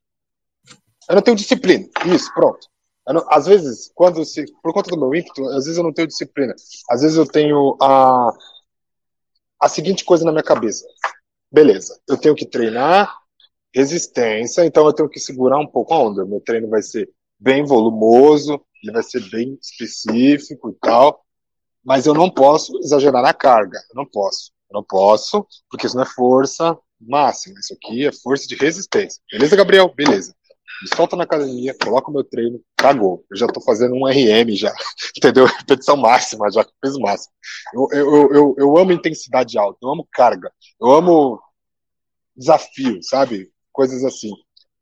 eu 1.10 1.16
não 1.16 1.22
tenho 1.22 1.38
disciplina. 1.38 1.88
Isso, 2.06 2.34
pronto. 2.34 2.69
Não, 3.14 3.26
às 3.28 3.48
vezes, 3.48 3.92
quando 3.96 4.24
se, 4.24 4.46
por 4.62 4.72
conta 4.72 4.92
do 4.92 5.00
meu 5.00 5.14
ímpeto, 5.16 5.44
às 5.50 5.66
vezes 5.66 5.78
eu 5.78 5.84
não 5.84 5.94
tenho 5.94 6.08
disciplina. 6.08 6.54
Às 6.90 7.02
vezes 7.02 7.18
eu 7.18 7.26
tenho 7.26 7.76
a, 7.82 8.32
a 9.60 9.68
seguinte 9.68 10.06
coisa 10.06 10.24
na 10.24 10.32
minha 10.32 10.44
cabeça. 10.44 10.86
Beleza, 11.52 12.00
eu 12.08 12.18
tenho 12.18 12.36
que 12.36 12.46
treinar 12.46 13.18
resistência, 13.74 14.64
então 14.66 14.86
eu 14.86 14.94
tenho 14.94 15.10
que 15.10 15.20
segurar 15.20 15.58
um 15.58 15.66
pouco 15.66 15.94
a 15.94 16.00
onda. 16.00 16.26
Meu 16.26 16.40
treino 16.40 16.70
vai 16.70 16.84
ser 16.84 17.10
bem 17.40 17.66
volumoso, 17.66 18.62
ele 18.84 18.94
vai 18.94 19.02
ser 19.02 19.28
bem 19.32 19.58
específico 19.60 20.70
e 20.70 20.74
tal, 20.76 21.26
mas 21.84 22.06
eu 22.06 22.14
não 22.14 22.30
posso 22.30 22.78
exagerar 22.80 23.24
na 23.24 23.34
carga. 23.34 23.80
Eu 23.90 23.96
não 23.96 24.06
posso. 24.06 24.52
Eu 24.70 24.76
não 24.76 24.84
posso, 24.84 25.48
porque 25.68 25.88
isso 25.88 25.96
não 25.96 26.04
é 26.04 26.06
força 26.06 26.78
máxima. 27.02 27.60
Isso 27.60 27.74
aqui 27.74 28.06
é 28.06 28.12
força 28.12 28.48
de 28.48 28.56
resistência. 28.56 29.20
Beleza, 29.32 29.56
Gabriel? 29.56 29.92
Beleza 29.96 30.36
me 30.82 30.96
solta 30.96 31.16
na 31.16 31.24
academia, 31.24 31.76
coloca 31.82 32.10
o 32.10 32.14
meu 32.14 32.24
treino, 32.24 32.62
cagou. 32.78 33.26
Eu 33.30 33.38
já 33.38 33.48
tô 33.48 33.60
fazendo 33.62 33.96
um 33.96 34.08
RM 34.08 34.56
já, 34.56 34.74
entendeu? 35.18 35.46
Repetição 35.46 35.98
máxima, 35.98 36.50
já 36.52 36.66
peso 36.82 37.00
máximo. 37.00 37.34
Eu, 37.74 37.88
eu, 37.92 38.34
eu, 38.34 38.56
eu 38.58 38.78
amo 38.78 38.92
intensidade 38.92 39.58
alta, 39.58 39.80
eu 39.82 39.90
amo 39.90 40.08
carga, 40.12 40.52
eu 40.80 40.92
amo 40.92 41.42
desafio, 42.36 43.02
sabe? 43.04 43.52
Coisas 43.72 44.04
assim. 44.04 44.32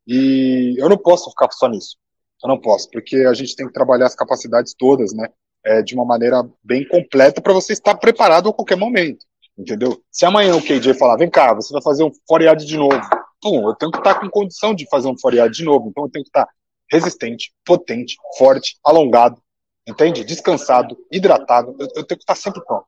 E 0.05 0.75
eu 0.77 0.87
não 0.87 0.97
posso 0.97 1.29
ficar 1.29 1.51
só 1.51 1.67
nisso. 1.67 1.97
Eu 2.43 2.49
não 2.49 2.59
posso, 2.59 2.89
porque 2.91 3.17
a 3.17 3.33
gente 3.33 3.55
tem 3.55 3.65
que 3.65 3.73
trabalhar 3.73 4.05
as 4.05 4.15
capacidades 4.15 4.73
todas, 4.77 5.13
né? 5.13 5.27
É, 5.65 5.81
de 5.81 5.95
uma 5.95 6.05
maneira 6.05 6.47
bem 6.63 6.87
completa 6.87 7.41
para 7.41 7.51
você 7.51 7.73
estar 7.73 7.95
preparado 7.95 8.47
a 8.47 8.53
qualquer 8.53 8.77
momento, 8.77 9.25
entendeu? 9.57 10.01
Se 10.09 10.23
amanhã 10.23 10.55
o 10.55 10.61
KJ 10.61 10.93
falar, 10.93 11.17
vem 11.17 11.29
cá, 11.29 11.53
você 11.53 11.73
vai 11.73 11.81
fazer 11.81 12.03
um 12.03 12.11
foread 12.27 12.63
de 12.63 12.77
novo, 12.77 13.01
pum, 13.41 13.67
eu 13.67 13.75
tenho 13.75 13.91
que 13.91 13.97
estar 13.97 14.19
com 14.19 14.29
condição 14.29 14.73
de 14.73 14.87
fazer 14.89 15.07
um 15.07 15.17
foreado 15.17 15.51
de 15.51 15.63
novo. 15.63 15.89
Então 15.89 16.05
eu 16.05 16.09
tenho 16.09 16.23
que 16.23 16.29
estar 16.29 16.47
resistente, 16.89 17.53
potente, 17.65 18.15
forte, 18.37 18.77
alongado, 18.83 19.41
entende? 19.87 20.23
Descansado, 20.23 20.97
hidratado. 21.11 21.75
Eu, 21.79 21.87
eu 21.95 22.03
tenho 22.03 22.17
que 22.17 22.23
estar 22.23 22.35
sempre 22.35 22.63
pronto. 22.63 22.87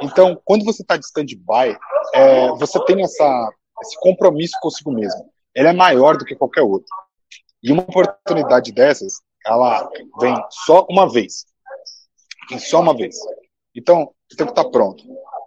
Então, 0.00 0.40
quando 0.44 0.64
você 0.64 0.82
está 0.82 0.96
de 0.96 1.04
stand-by, 1.04 1.76
é, 2.14 2.48
você 2.50 2.82
tem 2.84 3.02
essa, 3.02 3.50
esse 3.82 3.98
compromisso 4.00 4.56
consigo 4.60 4.92
mesmo. 4.92 5.30
Ele 5.54 5.68
é 5.68 5.72
maior 5.72 6.16
do 6.16 6.24
que 6.24 6.36
qualquer 6.36 6.62
outro. 6.62 6.88
E 7.62 7.72
uma 7.72 7.82
oportunidade 7.82 8.72
dessas, 8.72 9.14
ela 9.44 9.88
vem 10.20 10.34
só 10.50 10.86
uma 10.88 11.10
vez. 11.10 11.46
Vem 12.48 12.58
só 12.58 12.80
uma 12.80 12.96
vez. 12.96 13.16
Então, 13.74 14.12
eu 14.30 14.36
tenho 14.36 14.52
que 14.52 14.58
estar 14.58 14.70
pronto. 14.70 15.02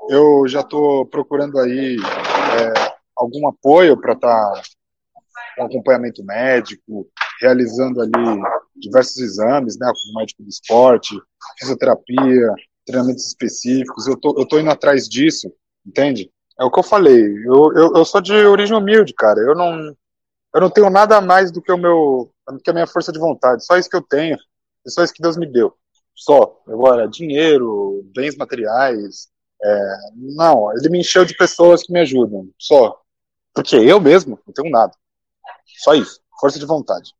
Eu 0.10 0.48
já 0.48 0.62
estou 0.62 1.06
procurando 1.06 1.58
aí 1.60 1.96
é, 1.98 2.91
algum 3.22 3.48
apoio 3.48 4.00
para 4.00 4.14
estar 4.14 4.52
tá 4.52 4.62
com 5.56 5.64
acompanhamento 5.66 6.24
médico, 6.24 7.08
realizando 7.40 8.02
ali 8.02 8.12
diversos 8.76 9.18
exames, 9.18 9.78
né, 9.78 9.92
como 10.04 10.20
médico 10.20 10.44
do 10.44 10.50
esporte, 10.50 11.16
fisioterapia, 11.60 12.54
treinamentos 12.86 13.28
específicos. 13.28 14.08
Eu 14.08 14.18
tô, 14.18 14.36
eu 14.38 14.48
tô 14.48 14.60
indo 14.60 14.70
atrás 14.70 15.08
disso, 15.08 15.52
entende? 15.86 16.32
É 16.60 16.64
o 16.64 16.72
que 16.72 16.80
eu 16.80 16.84
falei. 16.84 17.26
Eu, 17.46 17.74
eu, 17.76 17.94
eu 17.96 18.06
sou 18.06 18.22
de 18.22 18.34
origem 18.34 18.76
humilde, 18.76 19.14
cara. 19.14 19.40
Eu 19.40 19.56
não, 19.56 19.96
eu 20.54 20.62
não 20.62 20.70
tenho 20.70 20.90
nada 20.90 21.20
mais 21.22 21.52
do 21.52 21.62
que 21.62 21.72
o 21.72 21.78
meu, 21.78 22.32
do 22.48 22.60
que 22.60 22.70
a 22.70 22.74
minha 22.74 22.88
força 22.88 23.12
de 23.12 23.20
vontade. 23.20 23.66
Só 23.66 23.78
isso 23.78 23.90
que 23.90 23.96
eu 23.96 24.02
tenho. 24.02 24.38
É 24.86 24.90
só 24.90 25.04
isso 25.04 25.14
que 25.14 25.22
Deus 25.22 25.38
me 25.38 25.46
deu. 25.46 25.74
Só. 26.16 26.62
Agora, 26.68 27.08
dinheiro, 27.08 28.04
bens 28.14 28.36
materiais. 28.36 29.30
É, 29.64 29.96
não, 30.16 30.72
ele 30.76 30.90
me 30.90 31.00
encheu 31.00 31.24
de 31.24 31.36
pessoas 31.36 31.84
que 31.84 31.94
me 31.94 32.02
ajudam. 32.02 32.50
Só. 32.58 33.00
Porque 33.54 33.76
eu 33.76 34.00
mesmo 34.00 34.40
não 34.46 34.54
tenho 34.54 34.72
nada. 34.72 34.94
Só 35.80 35.94
isso. 35.94 36.20
Força 36.40 36.60
de 36.60 36.66
vontade. 36.66 37.14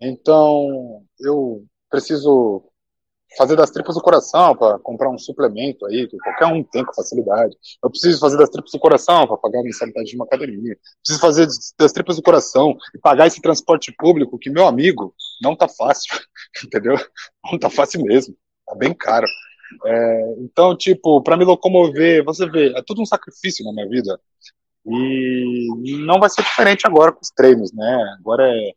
Então, 0.00 1.02
eu 1.20 1.64
preciso 1.90 2.64
fazer 3.36 3.56
das 3.56 3.70
tripas 3.70 3.94
do 3.94 4.00
coração 4.00 4.56
para 4.56 4.78
comprar 4.78 5.10
um 5.10 5.18
suplemento 5.18 5.84
aí, 5.86 6.06
que 6.08 6.16
qualquer 6.18 6.46
um 6.46 6.62
tem 6.62 6.84
com 6.84 6.94
facilidade. 6.94 7.54
Eu 7.82 7.90
preciso 7.90 8.18
fazer 8.18 8.38
das 8.38 8.48
tripas 8.48 8.72
do 8.72 8.78
coração 8.78 9.26
para 9.26 9.36
pagar 9.36 9.60
a 9.60 9.62
mensalidade 9.62 10.08
de 10.08 10.16
uma 10.16 10.24
academia. 10.24 10.78
Preciso 11.02 11.20
fazer 11.20 11.46
das 11.78 11.92
tripas 11.92 12.16
do 12.16 12.22
coração 12.22 12.76
e 12.94 12.98
pagar 12.98 13.26
esse 13.26 13.40
transporte 13.42 13.92
público 13.92 14.38
que, 14.38 14.50
meu 14.50 14.66
amigo, 14.66 15.14
não 15.42 15.54
tá 15.54 15.68
fácil, 15.68 16.16
entendeu? 16.64 16.96
Não 17.50 17.58
tá 17.58 17.68
fácil 17.68 18.02
mesmo. 18.02 18.34
Tá 18.66 18.74
bem 18.74 18.94
caro. 18.94 19.26
É, 19.84 20.34
então, 20.38 20.76
tipo, 20.76 21.22
para 21.22 21.36
me 21.36 21.44
locomover, 21.44 22.24
você 22.24 22.48
vê, 22.48 22.72
é 22.76 22.82
tudo 22.82 23.02
um 23.02 23.06
sacrifício 23.06 23.64
na 23.64 23.72
minha 23.72 23.88
vida. 23.88 24.18
E 24.90 26.04
não 26.06 26.18
vai 26.18 26.30
ser 26.30 26.42
diferente 26.42 26.86
agora 26.86 27.12
com 27.12 27.20
os 27.20 27.30
treinos, 27.30 27.72
né? 27.72 28.16
Agora 28.18 28.48
é, 28.48 28.68
é 28.68 28.72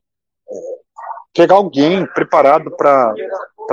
pegar 1.34 1.56
alguém 1.56 2.06
preparado 2.14 2.72
para 2.76 3.14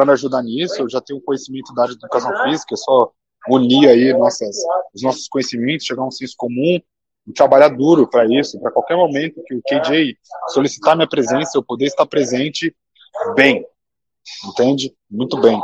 me 0.04 0.12
ajudar 0.12 0.42
nisso. 0.42 0.82
Eu 0.82 0.90
já 0.90 1.00
tenho 1.00 1.20
conhecimento 1.20 1.74
da 1.74 1.82
área 1.82 1.94
de 1.94 2.00
educação 2.00 2.32
física, 2.44 2.74
é 2.74 2.76
só 2.76 3.10
unir 3.48 3.88
aí 3.88 4.12
nossas, 4.12 4.56
os 4.94 5.02
nossos 5.02 5.28
conhecimentos, 5.28 5.86
chegar 5.86 6.02
a 6.02 6.06
um 6.06 6.10
senso 6.10 6.34
comum 6.36 6.80
e 7.26 7.32
trabalhar 7.32 7.68
duro 7.68 8.08
para 8.08 8.24
isso, 8.26 8.60
para 8.60 8.70
qualquer 8.70 8.96
momento 8.96 9.42
que 9.44 9.54
o 9.54 9.62
KJ 9.62 10.16
solicitar 10.48 10.96
minha 10.96 11.08
presença, 11.08 11.56
eu 11.56 11.62
poder 11.62 11.86
estar 11.86 12.06
presente 12.06 12.74
bem, 13.34 13.64
entende? 14.46 14.94
Muito 15.10 15.40
bem. 15.40 15.60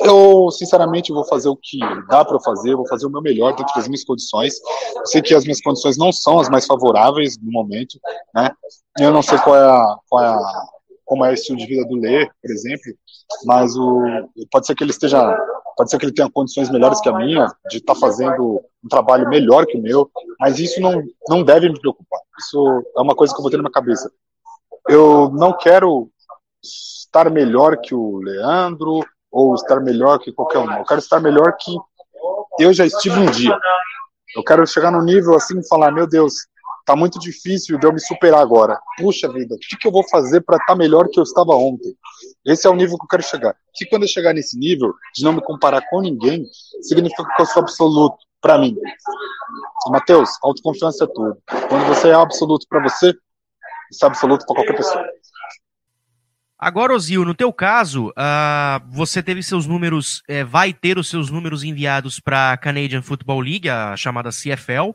Eu, 0.00 0.50
sinceramente, 0.50 1.12
vou 1.12 1.24
fazer 1.24 1.48
o 1.48 1.56
que 1.56 1.78
dá 2.08 2.24
para 2.24 2.38
fazer, 2.40 2.76
vou 2.76 2.86
fazer 2.86 3.06
o 3.06 3.10
meu 3.10 3.22
melhor 3.22 3.54
dentro 3.54 3.74
das 3.74 3.88
minhas 3.88 4.04
condições. 4.04 4.54
Sei 5.04 5.22
que 5.22 5.34
as 5.34 5.44
minhas 5.44 5.60
condições 5.60 5.96
não 5.96 6.12
são 6.12 6.38
as 6.38 6.48
mais 6.48 6.66
favoráveis 6.66 7.38
no 7.38 7.50
momento, 7.50 7.98
né? 8.34 8.50
Eu 8.98 9.12
não 9.12 9.22
sei 9.22 9.38
qual 9.38 9.56
é 9.56 9.64
a, 9.64 9.96
qual 10.08 10.24
é 10.24 10.28
a, 10.28 10.66
como 11.04 11.24
é 11.24 11.30
o 11.30 11.34
estilo 11.34 11.58
de 11.58 11.66
vida 11.66 11.86
do 11.86 11.96
Lê, 11.96 12.26
por 12.26 12.50
exemplo, 12.50 12.92
mas 13.44 13.76
o, 13.76 14.02
pode 14.50 14.66
ser 14.66 14.74
que 14.74 14.82
ele 14.82 14.90
esteja, 14.90 15.36
pode 15.76 15.88
ser 15.88 15.98
que 15.98 16.04
ele 16.04 16.12
tenha 16.12 16.30
condições 16.30 16.68
melhores 16.68 17.00
que 17.00 17.08
a 17.08 17.16
minha, 17.16 17.46
de 17.70 17.78
estar 17.78 17.94
tá 17.94 18.00
fazendo 18.00 18.60
um 18.84 18.88
trabalho 18.88 19.28
melhor 19.28 19.66
que 19.66 19.78
o 19.78 19.82
meu, 19.82 20.10
mas 20.40 20.58
isso 20.58 20.80
não, 20.80 21.02
não 21.28 21.42
deve 21.42 21.68
me 21.68 21.80
preocupar. 21.80 22.20
Isso 22.38 22.82
é 22.96 23.00
uma 23.00 23.14
coisa 23.14 23.32
que 23.32 23.38
eu 23.38 23.42
vou 23.42 23.50
ter 23.50 23.56
na 23.56 23.62
minha 23.62 23.72
cabeça. 23.72 24.10
Eu 24.88 25.30
não 25.30 25.56
quero 25.56 26.10
estar 26.62 27.30
melhor 27.30 27.78
que 27.80 27.94
o 27.94 28.18
Leandro, 28.18 29.00
ou 29.36 29.54
estar 29.54 29.80
melhor 29.80 30.18
que 30.18 30.32
qualquer 30.32 30.58
um. 30.58 30.72
Eu 30.72 30.84
quero 30.84 30.98
estar 30.98 31.20
melhor 31.20 31.54
que 31.60 31.76
eu 32.58 32.72
já 32.72 32.86
estive 32.86 33.18
um 33.18 33.26
dia. 33.26 33.56
Eu 34.34 34.42
quero 34.42 34.66
chegar 34.66 34.90
no 34.90 35.04
nível 35.04 35.34
assim 35.34 35.58
e 35.58 35.68
falar, 35.68 35.90
meu 35.90 36.06
Deus, 36.06 36.32
tá 36.86 36.96
muito 36.96 37.18
difícil 37.18 37.78
de 37.78 37.86
eu 37.86 37.92
me 37.92 38.00
superar 38.00 38.40
agora. 38.40 38.80
Puxa 38.96 39.30
vida, 39.30 39.54
o 39.54 39.58
que, 39.58 39.76
que 39.76 39.86
eu 39.86 39.92
vou 39.92 40.08
fazer 40.08 40.40
para 40.40 40.56
estar 40.56 40.72
tá 40.72 40.76
melhor 40.76 41.08
que 41.08 41.20
eu 41.20 41.22
estava 41.22 41.54
ontem? 41.54 41.94
Esse 42.46 42.66
é 42.66 42.70
o 42.70 42.74
nível 42.74 42.96
que 42.96 43.04
eu 43.04 43.08
quero 43.08 43.22
chegar. 43.22 43.54
Que 43.74 43.84
quando 43.84 44.02
eu 44.02 44.08
chegar 44.08 44.32
nesse 44.32 44.58
nível, 44.58 44.94
de 45.14 45.22
não 45.22 45.34
me 45.34 45.42
comparar 45.42 45.82
com 45.90 46.00
ninguém, 46.00 46.46
significa 46.80 47.28
que 47.36 47.42
eu 47.42 47.46
sou 47.46 47.60
absoluto 47.60 48.16
para 48.40 48.56
mim. 48.56 48.74
Matheus, 49.90 50.30
autoconfiança 50.42 51.04
é 51.04 51.08
tudo. 51.08 51.36
Quando 51.68 51.86
você 51.88 52.08
é 52.08 52.14
absoluto 52.14 52.66
para 52.70 52.82
você, 52.82 53.12
você 53.90 54.04
é 54.04 54.08
absoluto 54.08 54.46
para 54.46 54.56
qualquer 54.56 54.76
pessoa. 54.76 55.04
Agora, 56.66 56.92
Ozil, 56.92 57.24
no 57.24 57.32
teu 57.32 57.52
caso, 57.52 58.08
uh, 58.08 58.82
você 58.90 59.22
teve 59.22 59.40
seus 59.40 59.68
números, 59.68 60.24
é, 60.26 60.42
vai 60.42 60.72
ter 60.72 60.98
os 60.98 61.08
seus 61.08 61.30
números 61.30 61.62
enviados 61.62 62.18
para 62.18 62.50
a 62.50 62.56
Canadian 62.56 63.02
Football 63.02 63.38
League, 63.38 63.68
a 63.68 63.96
chamada 63.96 64.30
CFL. 64.30 64.88
Uh, 64.90 64.94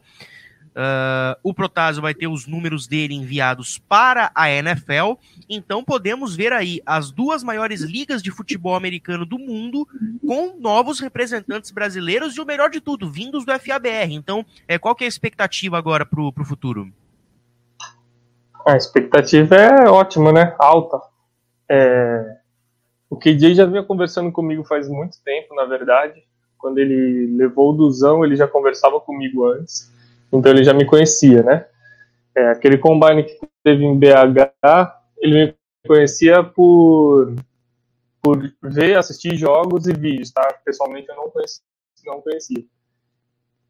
ah, 0.76 1.38
o 1.42 1.54
Protásio 1.54 2.02
vai 2.02 2.14
ter 2.14 2.28
os 2.28 2.46
números 2.46 2.88
dele 2.88 3.14
enviados 3.14 3.78
para 3.88 4.30
a 4.36 4.52
NFL. 4.52 5.14
Então 5.50 5.82
podemos 5.82 6.36
ver 6.36 6.52
aí 6.52 6.82
as 6.86 7.10
duas 7.10 7.42
maiores 7.42 7.84
ligas 7.84 8.22
de 8.22 8.32
futebol 8.32 8.76
americano 8.76 9.26
do 9.26 9.40
mundo 9.40 9.88
com 10.28 10.58
novos 10.60 11.00
representantes 11.00 11.72
brasileiros 11.72 12.36
e 12.36 12.42
o 12.42 12.46
melhor 12.46 12.70
de 12.70 12.82
tudo, 12.82 13.10
vindos 13.10 13.46
do 13.46 13.58
FABR. 13.58 14.12
Então, 14.12 14.46
é, 14.68 14.78
qual 14.78 14.94
que 14.94 15.06
é 15.06 15.08
a 15.08 15.08
expectativa 15.08 15.78
agora 15.78 16.06
para 16.06 16.20
o 16.20 16.34
futuro? 16.44 16.92
A 18.68 18.76
expectativa 18.76 19.56
é 19.56 19.90
ótima, 19.90 20.34
né? 20.34 20.54
Alta 20.60 21.11
é, 21.72 22.38
o 23.10 23.16
KJ 23.16 23.56
já 23.56 23.66
vinha 23.66 23.82
conversando 23.82 24.30
comigo 24.30 24.66
faz 24.66 24.90
muito 24.90 25.24
tempo, 25.24 25.56
na 25.56 25.64
verdade. 25.64 26.22
Quando 26.58 26.80
ele 26.80 27.34
levou 27.38 27.70
o 27.70 27.74
Duzão, 27.74 28.26
ele 28.26 28.36
já 28.36 28.46
conversava 28.46 29.00
comigo 29.00 29.46
antes. 29.46 29.90
Então 30.34 30.52
ele 30.52 30.66
já 30.66 30.74
me 30.74 30.86
conhecia, 30.86 31.42
né? 31.42 31.66
É, 32.36 32.50
aquele 32.50 32.78
combine 32.78 33.24
que 33.24 33.40
teve 33.64 33.86
em 33.86 33.98
BH, 33.98 34.52
ele 35.18 35.46
me 35.46 35.56
conhecia 35.88 36.44
por, 36.44 37.36
por 38.22 38.52
ver, 38.62 38.98
assistir 38.98 39.38
jogos 39.38 39.88
e 39.88 39.94
vídeos, 39.94 40.32
tá? 40.32 40.46
Pessoalmente 40.66 41.08
eu 41.08 41.16
não 41.16 41.30
conhecia. 41.30 41.64
Não 42.06 42.20
conhecia. 42.20 42.66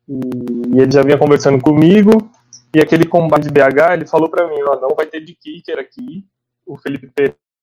E, 0.10 0.76
e 0.76 0.82
ele 0.82 0.92
já 0.92 1.04
vinha 1.04 1.20
conversando 1.20 1.62
comigo. 1.62 2.32
E 2.76 2.80
aquele 2.80 3.06
combine 3.06 3.44
de 3.44 3.50
BH, 3.52 3.94
ele 3.94 4.08
falou 4.08 4.30
para 4.30 4.48
mim, 4.48 4.60
ó, 4.64 4.80
não 4.80 4.96
vai 4.96 5.06
ter 5.06 5.22
de 5.22 5.36
kicker 5.36 5.78
aqui. 5.78 6.26
O 6.66 6.78
Felipe 6.78 7.12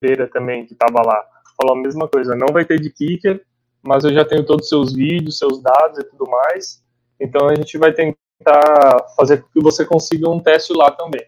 Pereira 0.00 0.28
também, 0.28 0.66
que 0.66 0.72
estava 0.72 1.02
lá, 1.04 1.24
falou 1.56 1.76
a 1.76 1.80
mesma 1.80 2.08
coisa. 2.08 2.34
Não 2.34 2.52
vai 2.52 2.64
ter 2.64 2.80
de 2.80 2.90
kicker, 2.90 3.42
mas 3.82 4.04
eu 4.04 4.12
já 4.12 4.24
tenho 4.24 4.44
todos 4.44 4.64
os 4.64 4.68
seus 4.68 4.92
vídeos, 4.92 5.38
seus 5.38 5.60
dados 5.62 5.98
e 5.98 6.04
tudo 6.04 6.30
mais. 6.30 6.82
Então 7.20 7.48
a 7.48 7.54
gente 7.54 7.76
vai 7.78 7.92
tentar 7.92 9.06
fazer 9.16 9.38
com 9.38 9.48
que 9.48 9.60
você 9.60 9.84
consiga 9.84 10.28
um 10.28 10.40
teste 10.40 10.72
lá 10.72 10.90
também. 10.90 11.26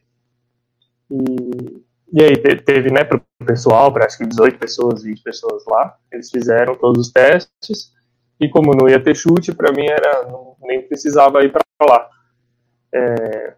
E, 1.10 1.82
e 2.12 2.22
aí 2.22 2.36
teve, 2.36 2.90
né, 2.92 3.04
para 3.04 3.18
o 3.18 3.44
pessoal, 3.44 3.92
para 3.92 4.06
acho 4.06 4.18
que 4.18 4.26
18 4.26 4.58
pessoas, 4.58 5.02
20 5.02 5.22
pessoas 5.22 5.64
lá, 5.66 5.96
eles 6.12 6.30
fizeram 6.30 6.76
todos 6.76 7.06
os 7.06 7.12
testes. 7.12 7.92
E 8.40 8.48
como 8.48 8.74
não 8.74 8.88
ia 8.88 9.02
ter 9.02 9.14
chute, 9.14 9.54
para 9.54 9.72
mim 9.72 9.86
era 9.86 10.26
não, 10.26 10.56
nem 10.62 10.86
precisava 10.86 11.44
ir 11.44 11.52
para 11.52 11.62
lá. 11.82 12.08
É, 12.92 13.54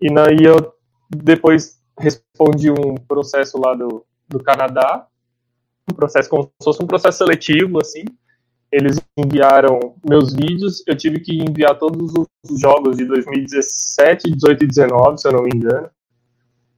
e 0.00 0.08
aí 0.18 0.44
eu 0.44 0.74
depois 1.08 1.78
respondi 1.98 2.70
um 2.70 2.94
processo 2.96 3.58
lá 3.58 3.74
do, 3.74 4.04
do 4.28 4.42
Canadá, 4.42 5.06
um 5.90 5.94
processo 5.94 6.28
como 6.28 6.44
se 6.44 6.64
fosse 6.64 6.82
um 6.82 6.86
processo 6.86 7.18
seletivo, 7.18 7.80
assim. 7.80 8.04
Eles 8.70 9.00
enviaram 9.16 9.94
meus 10.06 10.34
vídeos, 10.34 10.82
eu 10.86 10.94
tive 10.94 11.20
que 11.20 11.42
enviar 11.42 11.78
todos 11.78 12.12
os 12.12 12.60
jogos 12.60 12.98
de 12.98 13.06
2017, 13.06 14.30
18 14.30 14.64
e 14.64 14.66
19, 14.66 15.18
se 15.18 15.26
eu 15.26 15.32
não 15.32 15.42
me 15.42 15.50
engano. 15.54 15.88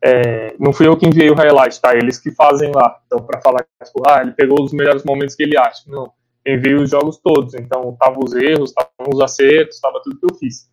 É, 0.03 0.55
não 0.59 0.73
fui 0.73 0.87
eu 0.87 0.97
que 0.97 1.07
enviei 1.07 1.31
o 1.31 1.35
highlight, 1.35 1.81
tá? 1.81 1.95
Eles 1.95 2.19
que 2.19 2.31
fazem 2.31 2.73
lá. 2.73 3.01
Então, 3.07 3.19
para 3.19 3.41
falar, 3.41 3.67
tipo, 3.85 4.03
ah, 4.09 4.23
ele 4.23 4.33
pegou 4.33 4.63
os 4.63 4.73
melhores 4.73 5.05
momentos 5.05 5.35
que 5.35 5.43
ele 5.43 5.59
acha. 5.59 5.83
Não, 5.89 6.13
enviei 6.47 6.75
os 6.75 6.91
jogos 6.91 7.19
todos. 7.19 7.55
Então, 7.55 7.95
tava 7.99 8.19
os 8.25 8.33
erros, 8.35 8.73
tava 8.73 8.91
os 9.13 9.21
acertos, 9.21 9.81
tava 9.81 10.01
tudo 10.03 10.19
que 10.19 10.33
eu 10.33 10.39
fiz. 10.39 10.71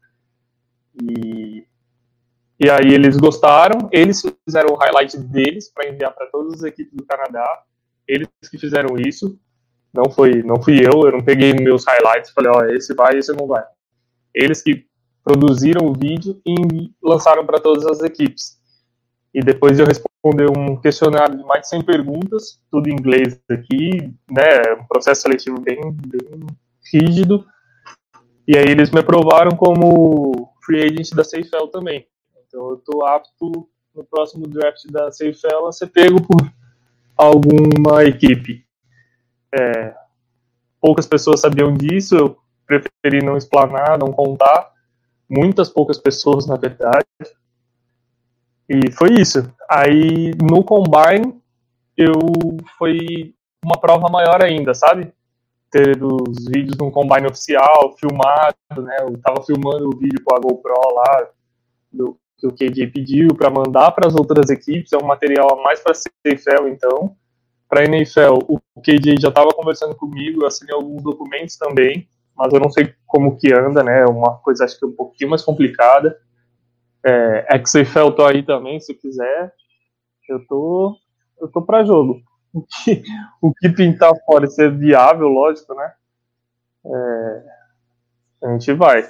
E 1.02 1.67
e 2.60 2.70
aí 2.70 2.94
eles 2.94 3.18
gostaram, 3.18 3.88
eles 3.92 4.22
fizeram 4.44 4.74
o 4.74 4.78
highlight 4.78 5.18
deles 5.20 5.72
para 5.72 5.88
enviar 5.88 6.14
para 6.14 6.26
todas 6.28 6.56
as 6.56 6.64
equipes 6.64 6.94
do 6.94 7.06
Canadá. 7.06 7.48
Eles 8.08 8.28
que 8.50 8.58
fizeram 8.58 8.98
isso. 8.98 9.40
Não 9.94 10.10
foi, 10.12 10.42
não 10.44 10.62
fui 10.62 10.80
eu, 10.80 11.06
eu 11.06 11.12
não 11.12 11.22
peguei 11.22 11.54
meus 11.54 11.86
highlights 11.86 12.32
falei, 12.32 12.52
ó, 12.54 12.66
esse 12.66 12.94
vai, 12.94 13.18
esse 13.18 13.32
não 13.34 13.48
vai. 13.48 13.64
Eles 14.34 14.62
que 14.62 14.86
produziram 15.24 15.86
o 15.86 15.94
vídeo 15.94 16.42
e 16.46 16.92
lançaram 17.02 17.46
para 17.46 17.60
todas 17.60 17.86
as 17.86 18.02
equipes. 18.02 18.58
E 19.34 19.42
depois 19.42 19.78
eu 19.78 19.86
responder 19.86 20.50
um 20.50 20.80
questionário 20.80 21.38
de 21.38 21.44
mais 21.44 21.62
de 21.62 21.70
100 21.70 21.84
perguntas, 21.84 22.60
tudo 22.72 22.90
em 22.90 22.94
inglês 22.94 23.40
aqui, 23.50 24.14
né, 24.30 24.74
um 24.80 24.86
processo 24.88 25.22
seletivo 25.22 25.60
bem, 25.60 25.80
bem 25.82 26.48
rígido. 26.92 27.46
E 28.48 28.58
aí 28.58 28.66
eles 28.66 28.90
me 28.90 29.00
aprovaram 29.00 29.52
como 29.52 30.54
free 30.66 30.84
agent 30.84 31.12
da 31.14 31.24
CFL 31.24 31.68
também. 31.72 32.08
Então 32.48 32.70
eu 32.70 32.76
estou 32.76 33.06
apto 33.06 33.68
no 33.94 34.04
próximo 34.04 34.48
draft 34.48 34.86
da 34.90 35.10
CFL 35.10 35.68
a 35.68 35.72
ser 35.72 35.88
pego 35.88 36.22
por 36.22 36.52
alguma 37.18 38.04
equipe. 38.04 38.66
É, 39.54 39.96
poucas 40.80 41.06
pessoas 41.06 41.42
sabiam 41.42 41.74
disso, 41.74 42.16
eu 42.16 42.38
preferi 42.66 43.26
não 43.26 43.38
explanar, 43.38 43.98
não 43.98 44.14
contar. 44.14 44.72
Muitas 45.30 45.70
poucas 45.70 45.98
pessoas, 45.98 46.48
na 46.48 46.56
verdade. 46.56 47.06
E 48.70 48.92
foi 48.92 49.14
isso. 49.16 49.52
Aí 49.70 50.32
no 50.42 50.64
Combine 50.64 51.42
eu 51.98 52.14
foi 52.78 53.34
uma 53.64 53.80
prova 53.80 54.08
maior 54.10 54.44
ainda, 54.44 54.74
sabe? 54.74 55.12
Ter 55.72 56.02
os 56.02 56.46
vídeos 56.46 56.78
no 56.78 56.92
Combine 56.92 57.28
oficial, 57.28 57.96
filmado, 57.98 58.56
né? 58.84 58.98
Eu 59.02 59.18
tava 59.18 59.44
filmando 59.44 59.90
o 59.90 59.98
vídeo 59.98 60.22
com 60.24 60.36
a 60.36 60.40
GoPro 60.40 60.74
lá, 60.94 61.28
do, 61.92 62.18
que 62.38 62.46
o 62.46 62.52
KJ 62.54 62.88
pediu 62.88 63.30
para 63.36 63.50
mandar 63.50 63.92
para 63.92 64.08
as 64.08 64.16
outras 64.16 64.50
equipes, 64.50 64.94
é 64.94 64.98
um 64.98 65.06
material 65.06 65.60
a 65.60 65.64
mais 65.64 65.80
para 65.80 65.94
a 65.94 65.96
CFL, 65.96 66.68
então. 66.68 67.16
Para 67.68 67.82
a 67.82 67.86
NFL, 67.86 68.40
o 68.48 68.60
KJ 68.82 69.20
já 69.20 69.30
estava 69.30 69.50
conversando 69.50 69.96
comigo, 69.96 70.44
eu 70.44 70.48
assinei 70.48 70.74
alguns 70.74 71.02
documentos 71.04 71.58
também, 71.58 72.08
mas 72.36 72.54
eu 72.54 72.60
não 72.60 72.70
sei 72.70 72.94
como 73.06 73.38
que 73.38 73.52
anda, 73.52 73.84
né? 73.84 74.02
É 74.02 74.06
uma 74.06 74.38
coisa 74.38 74.64
acho 74.64 74.80
que 74.80 74.86
um 74.86 74.96
pouquinho 74.96 75.32
mais 75.32 75.44
complicada. 75.44 76.18
É, 77.04 77.66
XFL 77.66 78.12
tô 78.16 78.26
aí 78.26 78.44
também, 78.44 78.80
se 78.80 78.94
quiser. 78.94 79.54
Eu 80.30 80.46
tô, 80.46 80.96
eu 81.42 81.48
tô 81.48 81.62
para 81.62 81.84
jogo. 81.84 82.22
O 82.54 82.64
que, 82.64 83.04
o 83.42 83.54
que 83.54 83.70
pintar 83.70 84.12
fora 84.26 84.48
ser 84.48 84.76
viável, 84.76 85.28
lógico, 85.28 85.76
né? 85.76 85.94
É, 86.86 87.44
a 88.46 88.52
gente 88.54 88.74
vai. 88.74 89.04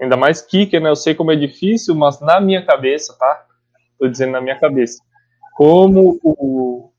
Ainda 0.00 0.16
mais 0.16 0.40
kicker, 0.40 0.80
né? 0.80 0.90
Eu 0.90 0.96
sei 0.96 1.14
como 1.14 1.32
é 1.32 1.36
difícil, 1.36 1.94
mas 1.94 2.20
na 2.20 2.40
minha 2.40 2.64
cabeça, 2.64 3.16
tá? 3.18 3.46
Tô 3.98 4.06
dizendo 4.06 4.32
na 4.32 4.40
minha 4.40 4.58
cabeça. 4.58 5.02
Como 5.56 6.20
o, 6.22 6.92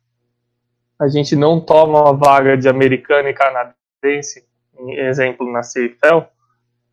a 1.00 1.08
gente 1.08 1.36
não 1.36 1.62
toma 1.62 2.02
uma 2.02 2.14
vaga 2.14 2.58
de 2.58 2.68
americano 2.68 3.30
e 3.30 3.34
canadense, 3.34 4.45
exemplo 4.89 5.50
na 5.50 5.62
CFL, 5.62 6.28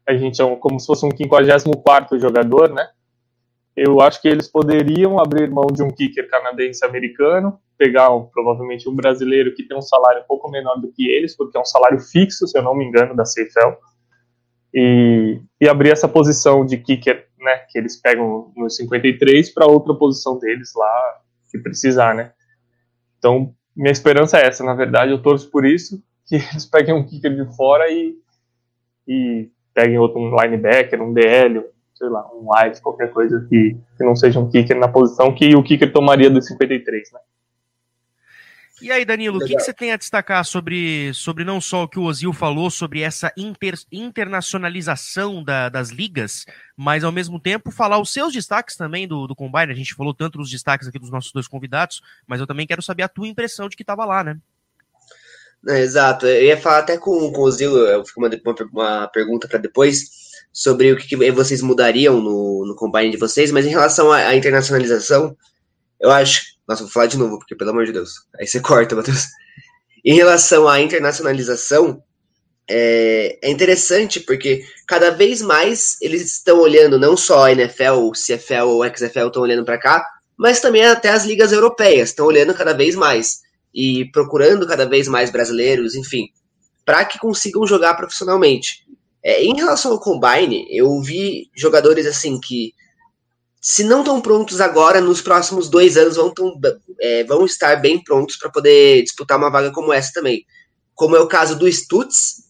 a 0.06 0.14
gente 0.14 0.40
é 0.40 0.44
um, 0.44 0.54
como 0.54 0.78
se 0.78 0.86
fosse 0.86 1.04
um 1.04 1.10
54 1.10 2.18
jogador, 2.20 2.72
né? 2.72 2.88
Eu 3.76 4.00
acho 4.00 4.22
que 4.22 4.28
eles 4.28 4.48
poderiam 4.48 5.18
abrir 5.18 5.50
mão 5.50 5.66
de 5.66 5.82
um 5.82 5.90
kicker 5.90 6.30
canadense-americano, 6.30 7.60
pegar 7.76 8.14
um, 8.14 8.24
provavelmente 8.24 8.88
um 8.88 8.94
brasileiro 8.94 9.54
que 9.54 9.64
tem 9.64 9.76
um 9.76 9.82
salário 9.82 10.22
um 10.22 10.26
pouco 10.26 10.48
menor 10.50 10.76
do 10.80 10.90
que 10.92 11.10
eles, 11.10 11.36
porque 11.36 11.58
é 11.58 11.60
um 11.60 11.64
salário 11.64 11.98
fixo, 11.98 12.46
se 12.46 12.56
eu 12.56 12.62
não 12.62 12.74
me 12.74 12.84
engano, 12.84 13.14
da 13.14 13.24
CFL 13.24 13.76
e, 14.76 15.40
e 15.58 15.66
abrir 15.66 15.90
essa 15.90 16.06
posição 16.06 16.66
de 16.66 16.76
kicker, 16.76 17.26
né, 17.40 17.56
que 17.70 17.78
eles 17.78 17.96
pegam 17.98 18.52
no 18.54 18.68
53 18.68 19.54
para 19.54 19.66
outra 19.66 19.94
posição 19.94 20.38
deles 20.38 20.72
lá, 20.76 21.20
se 21.46 21.62
precisar, 21.62 22.14
né. 22.14 22.32
Então, 23.18 23.54
minha 23.74 23.90
esperança 23.90 24.36
é 24.36 24.46
essa, 24.46 24.62
na 24.62 24.74
verdade, 24.74 25.10
eu 25.10 25.22
torço 25.22 25.50
por 25.50 25.64
isso, 25.64 26.02
que 26.28 26.36
eles 26.36 26.66
peguem 26.66 26.94
um 26.94 27.06
kicker 27.06 27.34
de 27.34 27.56
fora 27.56 27.90
e, 27.90 28.14
e 29.08 29.50
peguem 29.72 29.98
outro 29.98 30.20
um 30.20 30.36
linebacker, 30.38 31.00
um 31.00 31.14
DL, 31.14 31.64
sei 31.94 32.08
lá, 32.10 32.28
um 32.34 32.48
wide, 32.52 32.82
qualquer 32.82 33.10
coisa 33.10 33.46
que, 33.48 33.74
que 33.96 34.04
não 34.04 34.14
seja 34.14 34.38
um 34.38 34.50
kicker 34.50 34.78
na 34.78 34.88
posição 34.88 35.34
que 35.34 35.56
o 35.56 35.62
kicker 35.62 35.90
tomaria 35.90 36.28
do 36.28 36.42
53, 36.42 37.12
né. 37.12 37.20
E 38.80 38.92
aí, 38.92 39.04
Danilo, 39.04 39.38
o 39.38 39.40
que, 39.40 39.56
que, 39.56 39.62
você 39.62 39.72
tem 39.72 39.90
a 39.92 39.96
destacar 39.96 40.44
sobre, 40.44 41.12
sobre 41.14 41.44
não 41.44 41.60
só 41.60 41.84
o 41.84 41.88
que 41.88 41.98
o 41.98 42.02
Ozil 42.02 42.32
falou, 42.32 42.70
sobre 42.70 43.00
essa 43.00 43.32
inter, 43.36 43.74
internacionalização 43.90 45.42
da, 45.42 45.70
das 45.70 45.88
ligas, 45.88 46.44
mas 46.76 47.02
ao 47.02 47.10
mesmo 47.10 47.40
tempo 47.40 47.70
falar 47.70 47.98
os 47.98 48.12
seus 48.12 48.34
destaques 48.34 48.76
também 48.76 49.08
do, 49.08 49.26
do 49.26 49.34
Combine? 49.34 49.72
A 49.72 49.74
gente 49.76 49.94
falou 49.94 50.12
tanto 50.12 50.38
dos 50.38 50.50
destaques 50.50 50.86
aqui 50.86 50.98
dos 50.98 51.10
nossos 51.10 51.32
dois 51.32 51.48
convidados, 51.48 52.02
mas 52.26 52.38
eu 52.38 52.46
também 52.46 52.66
quero 52.66 52.82
saber 52.82 53.02
a 53.04 53.08
tua 53.08 53.26
impressão 53.26 53.68
de 53.68 53.76
que 53.76 53.82
estava 53.82 54.04
lá, 54.04 54.22
né? 54.22 54.36
É, 55.68 55.80
exato. 55.80 56.26
Eu 56.26 56.44
ia 56.44 56.56
falar 56.56 56.78
até 56.78 56.98
com, 56.98 57.32
com 57.32 57.42
o 57.42 57.50
Zilo, 57.50 57.78
eu 57.78 58.04
fico 58.04 58.20
uma, 58.20 58.28
uma, 58.28 58.54
uma 58.72 59.08
pergunta 59.08 59.48
para 59.48 59.58
depois 59.58 60.26
sobre 60.52 60.92
o 60.92 60.96
que, 60.96 61.06
que, 61.08 61.30
vocês 61.32 61.60
mudariam 61.60 62.20
no, 62.20 62.64
no 62.66 62.76
combine 62.76 63.10
de 63.10 63.16
vocês, 63.16 63.50
mas 63.50 63.66
em 63.66 63.70
relação 63.70 64.12
à, 64.12 64.28
à, 64.28 64.36
internacionalização, 64.36 65.36
eu 66.00 66.10
acho. 66.10 66.55
Nossa, 66.66 66.82
vou 66.82 66.92
falar 66.92 67.06
de 67.06 67.18
novo, 67.18 67.38
porque 67.38 67.54
pelo 67.54 67.70
amor 67.70 67.86
de 67.86 67.92
Deus. 67.92 68.26
Aí 68.38 68.46
você 68.46 68.58
corta, 68.60 68.96
Matheus. 68.96 69.26
Em 70.04 70.14
relação 70.14 70.68
à 70.68 70.80
internacionalização, 70.80 72.02
é, 72.68 73.38
é, 73.42 73.50
interessante 73.50 74.18
porque 74.20 74.64
cada 74.86 75.10
vez 75.10 75.40
mais 75.40 75.96
eles 76.00 76.22
estão 76.32 76.58
olhando, 76.60 76.98
não 76.98 77.16
só 77.16 77.44
a 77.44 77.52
NFL, 77.52 78.10
CFL 78.10 78.64
ou 78.66 78.84
XFL 78.84 79.28
estão 79.28 79.42
olhando 79.42 79.64
para 79.64 79.78
cá, 79.78 80.04
mas 80.36 80.60
também 80.60 80.84
até 80.84 81.10
as 81.10 81.24
ligas 81.24 81.52
europeias 81.52 82.10
estão 82.10 82.26
olhando 82.26 82.54
cada 82.54 82.74
vez 82.74 82.94
mais 82.94 83.40
e 83.72 84.10
procurando 84.10 84.66
cada 84.66 84.84
vez 84.84 85.06
mais 85.06 85.30
brasileiros, 85.30 85.94
enfim, 85.94 86.28
para 86.84 87.04
que 87.04 87.18
consigam 87.18 87.66
jogar 87.66 87.94
profissionalmente. 87.94 88.84
É, 89.22 89.42
em 89.42 89.54
relação 89.54 89.92
ao 89.92 90.00
Combine, 90.00 90.66
eu 90.70 91.00
vi 91.00 91.50
jogadores 91.54 92.06
assim 92.06 92.40
que, 92.40 92.72
se 93.60 93.82
não 93.84 94.00
estão 94.00 94.20
prontos 94.20 94.60
agora, 94.60 95.00
nos 95.00 95.20
próximos 95.20 95.68
dois 95.68 95.96
anos 95.96 96.16
vão, 96.16 96.32
tão, 96.32 96.58
é, 97.00 97.24
vão 97.24 97.44
estar 97.44 97.76
bem 97.76 98.02
prontos 98.02 98.36
para 98.36 98.50
poder 98.50 99.02
disputar 99.02 99.38
uma 99.38 99.50
vaga 99.50 99.72
como 99.72 99.92
essa 99.92 100.12
também. 100.14 100.44
Como 100.94 101.16
é 101.16 101.20
o 101.20 101.26
caso 101.26 101.58
do 101.58 101.70
Stutz, 101.70 102.46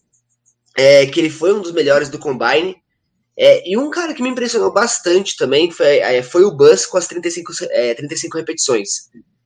é, 0.77 1.05
que 1.07 1.19
ele 1.19 1.29
foi 1.29 1.53
um 1.53 1.61
dos 1.61 1.71
melhores 1.71 2.09
do 2.09 2.19
Combine. 2.19 2.75
É, 3.35 3.69
e 3.69 3.77
um 3.77 3.89
cara 3.89 4.13
que 4.13 4.21
me 4.21 4.29
impressionou 4.29 4.71
bastante 4.71 5.35
também 5.37 5.69
foi, 5.69 5.97
é, 5.97 6.23
foi 6.23 6.43
o 6.43 6.51
Bus 6.51 6.85
com 6.85 6.97
as 6.97 7.07
35, 7.07 7.51
35 7.95 8.37
é, 8.37 8.39
repetições. 8.39 8.89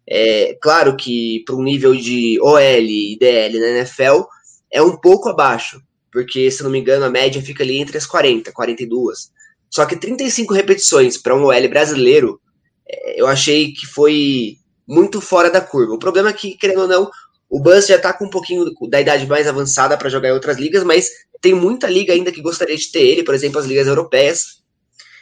É, 0.07 0.57
claro 0.61 0.95
que 0.95 1.43
para 1.45 1.55
um 1.55 1.63
nível 1.63 1.95
de 1.95 2.39
OL 2.41 2.59
e 2.59 3.17
DL 3.19 3.59
na 3.59 3.67
NFL 3.67 4.23
é 4.71 4.81
um 4.81 4.97
pouco 4.97 5.29
abaixo, 5.29 5.81
porque 6.11 6.49
se 6.51 6.63
não 6.63 6.69
me 6.69 6.79
engano 6.79 7.05
a 7.05 7.09
média 7.09 7.41
fica 7.41 7.63
ali 7.63 7.77
entre 7.77 7.97
as 7.97 8.05
40, 8.05 8.51
42. 8.51 9.31
Só 9.71 9.85
que 9.85 9.95
35 9.95 10.53
repetições 10.53 11.17
para 11.17 11.35
um 11.35 11.45
OL 11.45 11.69
brasileiro, 11.69 12.39
é, 12.87 13.19
eu 13.19 13.25
achei 13.25 13.71
que 13.71 13.87
foi 13.87 14.57
muito 14.85 15.21
fora 15.21 15.49
da 15.49 15.61
curva. 15.61 15.93
O 15.93 15.99
problema 15.99 16.29
é 16.29 16.33
que, 16.33 16.57
querendo 16.57 16.81
ou 16.81 16.87
não, 16.87 17.09
o 17.49 17.59
Buzz 17.59 17.87
já 17.87 17.95
está 17.95 18.11
com 18.11 18.25
um 18.25 18.29
pouquinho 18.29 18.65
da 18.89 18.99
idade 18.99 19.25
mais 19.25 19.47
avançada 19.47 19.97
para 19.97 20.09
jogar 20.09 20.29
em 20.29 20.33
outras 20.33 20.57
ligas, 20.57 20.83
mas 20.83 21.09
tem 21.39 21.53
muita 21.53 21.87
liga 21.87 22.13
ainda 22.13 22.31
que 22.31 22.41
gostaria 22.41 22.77
de 22.77 22.91
ter 22.91 23.01
ele, 23.01 23.23
por 23.23 23.33
exemplo, 23.33 23.59
as 23.59 23.65
ligas 23.65 23.87
europeias. 23.87 24.61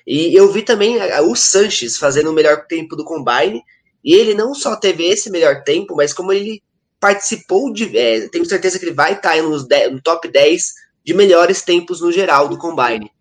E 0.06 0.36
eu 0.36 0.52
vi 0.52 0.64
também 0.64 0.98
o 1.22 1.36
Sanches 1.36 1.98
fazendo 1.98 2.32
o 2.32 2.34
melhor 2.34 2.66
tempo 2.68 2.96
do 2.96 3.06
Combine, 3.06 3.62
e 4.04 4.16
ele 4.16 4.34
não 4.34 4.56
só 4.56 4.76
teve 4.76 5.06
esse 5.06 5.30
melhor 5.30 5.64
tempo, 5.64 5.96
mas 5.96 6.14
como 6.14 6.34
ele 6.34 6.64
participou 7.00 7.72
de. 7.72 7.96
É, 7.98 8.28
tenho 8.30 8.46
certeza 8.46 8.80
que 8.80 8.86
ele 8.86 8.96
vai 8.96 9.14
estar 9.14 9.34
10, 9.34 9.92
no 9.92 10.02
top 10.02 10.28
10 10.28 10.74
de 11.06 11.14
melhores 11.14 11.62
tempos 11.62 12.02
no 12.02 12.12
geral 12.12 12.48
do 12.48 12.58
Combine. 12.58 13.12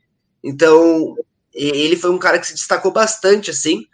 Então, 0.42 1.16
ele 1.54 1.96
foi 1.96 2.10
um 2.10 2.18
cara 2.18 2.38
que 2.38 2.46
se 2.46 2.54
destacou 2.54 2.92
bastante, 2.92 3.50
assim. 3.50 3.84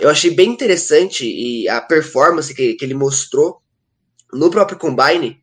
Eu 0.00 0.10
achei 0.10 0.30
bem 0.30 0.50
interessante 0.50 1.24
e 1.24 1.68
a 1.68 1.80
performance 1.80 2.54
que, 2.54 2.74
que 2.74 2.84
ele 2.84 2.94
mostrou 2.94 3.60
no 4.32 4.50
próprio 4.50 4.78
Combine. 4.78 5.38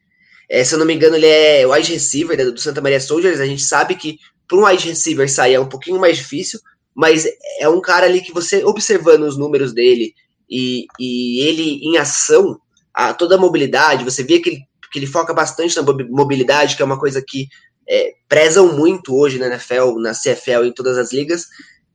É, 0.49 0.63
se 0.63 0.73
eu 0.73 0.79
não 0.79 0.85
me 0.85 0.93
engano, 0.93 1.15
ele 1.15 1.27
é 1.27 1.65
wide 1.65 1.93
receiver 1.93 2.51
do 2.51 2.59
Santa 2.59 2.81
Maria 2.81 2.99
Soldiers. 2.99 3.39
A 3.39 3.45
gente 3.45 3.63
sabe 3.63 3.95
que 3.95 4.19
para 4.47 4.57
um 4.57 4.65
wide 4.65 4.89
receiver 4.89 5.31
sair 5.31 5.53
é 5.53 5.59
um 5.59 5.69
pouquinho 5.69 5.99
mais 5.99 6.17
difícil, 6.17 6.59
mas 6.93 7.25
é 7.57 7.69
um 7.69 7.79
cara 7.79 8.05
ali 8.05 8.21
que 8.21 8.33
você, 8.33 8.63
observando 8.65 9.23
os 9.23 9.37
números 9.37 9.73
dele 9.73 10.13
e, 10.49 10.85
e 10.99 11.39
ele 11.47 11.79
em 11.81 11.97
ação, 11.97 12.59
a, 12.93 13.13
toda 13.13 13.35
a 13.35 13.39
mobilidade, 13.39 14.03
você 14.03 14.23
vê 14.23 14.39
que 14.39 14.49
ele, 14.49 14.59
que 14.91 14.99
ele 14.99 15.07
foca 15.07 15.33
bastante 15.33 15.77
na 15.77 15.83
mobilidade, 16.09 16.75
que 16.75 16.81
é 16.81 16.85
uma 16.85 16.99
coisa 16.99 17.23
que 17.25 17.47
é, 17.91 18.13
prezam 18.29 18.73
muito 18.73 19.13
hoje 19.13 19.37
na 19.37 19.47
NFL, 19.47 19.99
na 19.99 20.13
CFL, 20.13 20.63
em 20.63 20.73
todas 20.73 20.97
as 20.97 21.11
ligas. 21.11 21.47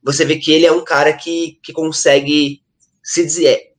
Você 0.03 0.23
vê 0.23 0.37
que 0.37 0.51
ele 0.51 0.67
é 0.67 0.71
um 0.71 0.83
cara 0.83 1.11
que, 1.11 1.57
que 1.63 1.73
consegue 1.73 2.61
se 3.03 3.25
dizer. 3.25 3.47
É, 3.47 3.71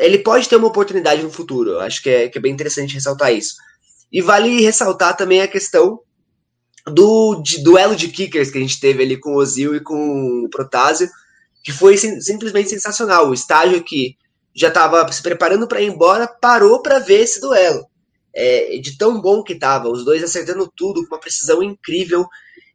ele 0.00 0.18
pode 0.18 0.48
ter 0.48 0.56
uma 0.56 0.68
oportunidade 0.68 1.22
no 1.22 1.30
futuro, 1.30 1.78
acho 1.80 2.02
que 2.02 2.08
é, 2.08 2.28
que 2.30 2.38
é 2.38 2.40
bem 2.40 2.52
interessante 2.52 2.94
ressaltar 2.94 3.34
isso. 3.34 3.54
E 4.10 4.22
vale 4.22 4.62
ressaltar 4.62 5.14
também 5.14 5.42
a 5.42 5.48
questão 5.48 6.00
do 6.86 7.42
de, 7.42 7.62
duelo 7.62 7.94
de 7.94 8.08
kickers 8.08 8.50
que 8.50 8.56
a 8.56 8.60
gente 8.60 8.80
teve 8.80 9.02
ali 9.02 9.18
com 9.18 9.32
o 9.32 9.36
Ozil 9.36 9.76
e 9.76 9.80
com 9.80 10.44
o 10.44 10.48
Protásio, 10.48 11.10
que 11.62 11.70
foi 11.70 11.98
sim, 11.98 12.18
simplesmente 12.20 12.70
sensacional. 12.70 13.28
O 13.28 13.34
estágio 13.34 13.84
que 13.84 14.16
já 14.54 14.68
estava 14.68 15.10
se 15.12 15.22
preparando 15.22 15.66
para 15.68 15.82
ir 15.82 15.88
embora 15.88 16.26
parou 16.26 16.80
para 16.80 16.98
ver 16.98 17.20
esse 17.20 17.40
duelo. 17.40 17.86
É, 18.34 18.78
de 18.78 18.96
tão 18.96 19.20
bom 19.20 19.42
que 19.42 19.52
estava, 19.52 19.90
os 19.90 20.04
dois 20.04 20.22
acertando 20.22 20.70
tudo 20.74 21.06
com 21.06 21.14
uma 21.14 21.20
precisão 21.20 21.62
incrível 21.62 22.26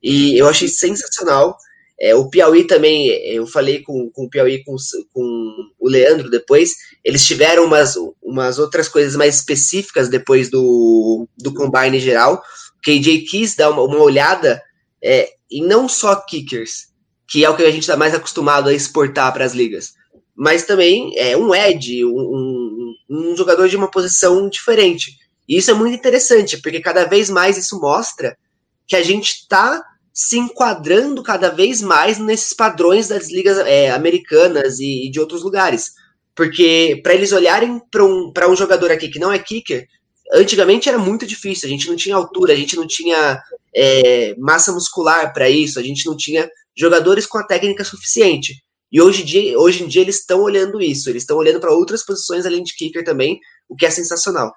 e 0.01 0.38
eu 0.38 0.47
achei 0.47 0.68
sensacional. 0.68 1.58
É, 1.99 2.14
o 2.14 2.30
Piauí 2.30 2.66
também, 2.66 3.08
eu 3.08 3.47
falei 3.47 3.82
com, 3.82 4.12
com 4.12 4.26
o 4.26 4.30
Piauí, 4.30 4.64
com, 4.64 4.76
com 5.12 5.53
o 5.80 5.89
Leandro 5.89 6.30
depois, 6.30 6.76
eles 7.03 7.26
tiveram 7.26 7.66
umas, 7.66 7.95
umas 8.22 8.60
outras 8.60 8.88
coisas 8.88 9.16
mais 9.16 9.38
específicas 9.38 10.08
depois 10.08 10.49
do, 10.49 11.28
do 11.36 11.53
Combine 11.53 11.99
geral. 11.99 12.43
KJ 12.84 13.22
quis 13.22 13.55
dar 13.55 13.72
uma, 13.72 13.82
uma 13.82 13.99
olhada 13.99 14.62
é, 15.03 15.30
em 15.51 15.66
não 15.66 15.89
só 15.89 16.16
kickers, 16.16 16.89
que 17.28 17.43
é 17.43 17.49
o 17.49 17.55
que 17.55 17.64
a 17.64 17.72
gente 17.72 17.82
está 17.82 17.97
mais 17.97 18.14
acostumado 18.14 18.70
a 18.70 18.74
exportar 18.74 19.34
para 19.34 19.45
as 19.45 19.53
ligas, 19.53 19.93
mas 20.36 20.66
também 20.66 21.18
é 21.18 21.36
um 21.36 21.53
edge, 21.53 22.05
um, 22.05 22.10
um, 22.10 22.93
um, 23.10 23.36
jogador 23.36 23.68
de 23.68 23.76
uma 23.76 23.89
posição 23.89 24.47
diferente. 24.47 25.18
E 25.48 25.58
isso 25.58 25.72
é 25.72 25.74
muito 25.74 25.95
interessante, 25.95 26.62
porque 26.62 26.82
cada 26.82 27.06
vez 27.06 27.30
mais 27.30 27.58
isso 27.58 27.80
mostra 27.80 28.38
que 28.86 28.95
a 28.95 29.04
gente 29.04 29.41
está 29.41 29.84
se 30.14 30.38
enquadrando 30.38 31.22
cada 31.22 31.50
vez 31.50 31.82
mais 31.82 32.18
nesses 32.18 32.52
padrões 32.52 33.08
das 33.08 33.30
ligas 33.30 33.60
é, 33.60 33.91
americanas 33.91 34.80
e, 34.80 35.06
e, 35.06 35.12
de 35.12 35.20
outros 35.20 35.43
lugares. 35.43 35.91
Porque 36.36 37.00
para 37.04 37.14
eles 37.14 37.32
olharem 37.32 37.80
para 37.91 38.04
um, 38.04 38.32
um 38.50 38.56
jogador 38.56 38.91
aqui 38.91 39.10
que 39.10 39.20
não 39.20 39.32
é 39.32 39.38
kicker, 39.38 39.88
antigamente 40.34 40.89
era 40.89 40.98
muito 40.98 41.26
difícil, 41.26 41.68
a 41.68 41.70
gente 41.70 41.88
não 41.88 41.95
tinha 41.95 42.16
altura, 42.16 42.54
a 42.54 42.56
gente 42.56 42.76
não 42.76 42.88
tinha 42.88 43.39
é, 43.76 44.36
massa 44.38 44.72
muscular 44.72 45.32
para 45.34 45.50
isso, 45.50 45.80
a 45.80 45.84
gente 45.84 46.06
não 46.06 46.18
tinha 46.18 46.50
jogadores 46.76 47.26
com 47.26 47.38
a 47.38 47.43
técnica 47.43 47.84
suficiente. 47.84 48.56
E 48.91 49.02
hoje 49.02 49.24
dia, 49.24 49.60
hoje 49.60 49.84
em 49.84 49.88
dia 49.88 50.02
eles 50.02 50.20
estão 50.20 50.41
olhando 50.41 50.82
isso, 50.82 51.10
eles 51.10 51.24
estão 51.24 51.38
olhando 51.38 51.60
para 51.60 51.74
outras 51.74 52.04
posições 52.04 52.45
além 52.45 52.64
de 52.64 52.74
kicker 52.76 53.04
também, 53.04 53.39
o 53.68 53.76
que 53.76 53.86
é 53.86 53.89
sensacional. 53.89 54.52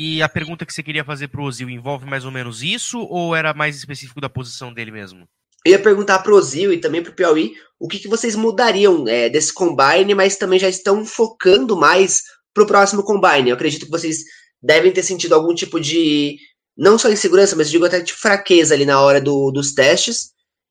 E 0.00 0.22
a 0.22 0.28
pergunta 0.28 0.64
que 0.64 0.72
você 0.72 0.80
queria 0.80 1.04
fazer 1.04 1.26
para 1.26 1.40
o 1.40 1.44
Ozil 1.44 1.68
envolve 1.68 2.06
mais 2.06 2.24
ou 2.24 2.30
menos 2.30 2.62
isso 2.62 3.00
ou 3.00 3.34
era 3.34 3.52
mais 3.52 3.76
específico 3.76 4.20
da 4.20 4.30
posição 4.30 4.72
dele 4.72 4.92
mesmo? 4.92 5.28
Eu 5.64 5.72
ia 5.72 5.82
perguntar 5.82 6.20
para 6.20 6.32
o 6.32 6.36
Ozil 6.36 6.72
e 6.72 6.78
também 6.78 7.02
para 7.02 7.10
o 7.10 7.14
Piauí 7.16 7.54
o 7.80 7.88
que, 7.88 7.98
que 7.98 8.06
vocês 8.06 8.36
mudariam 8.36 9.08
é, 9.08 9.28
desse 9.28 9.52
combine, 9.52 10.14
mas 10.14 10.36
também 10.36 10.56
já 10.56 10.68
estão 10.68 11.04
focando 11.04 11.76
mais 11.76 12.22
para 12.54 12.62
o 12.62 12.66
próximo 12.66 13.02
combine. 13.02 13.50
Eu 13.50 13.56
acredito 13.56 13.86
que 13.86 13.90
vocês 13.90 14.18
devem 14.62 14.92
ter 14.92 15.02
sentido 15.02 15.34
algum 15.34 15.52
tipo 15.52 15.80
de, 15.80 16.36
não 16.76 16.96
só 16.96 17.10
insegurança, 17.10 17.56
mas 17.56 17.68
digo 17.68 17.84
até 17.84 17.98
de 17.98 18.12
fraqueza 18.12 18.74
ali 18.74 18.86
na 18.86 19.00
hora 19.00 19.20
do, 19.20 19.50
dos 19.50 19.74
testes. 19.74 20.30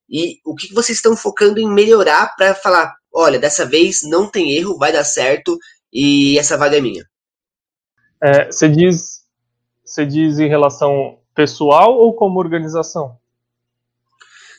E 0.10 0.40
o 0.46 0.56
que 0.56 0.74
vocês 0.74 1.00
estão 1.00 1.18
focando 1.18 1.60
em 1.60 1.70
melhorar 1.70 2.34
para 2.38 2.56
falar, 2.56 2.96
olha, 3.14 3.38
dessa 3.38 3.66
vez 3.66 4.04
não 4.04 4.32
tem 4.32 4.54
erro, 4.54 4.78
vai 4.78 4.94
dar 4.94 5.04
certo 5.04 5.58
e 5.92 6.40
essa 6.40 6.58
vaga 6.58 6.78
é 6.78 6.82
minha? 6.82 7.04
É, 8.24 8.46
você 8.46 8.70
diz, 8.70 9.17
você 9.88 10.06
diz 10.06 10.38
em 10.40 10.50
relação 10.50 11.18
pessoal 11.34 11.96
ou 11.96 12.14
como 12.14 12.40
organização? 12.40 13.18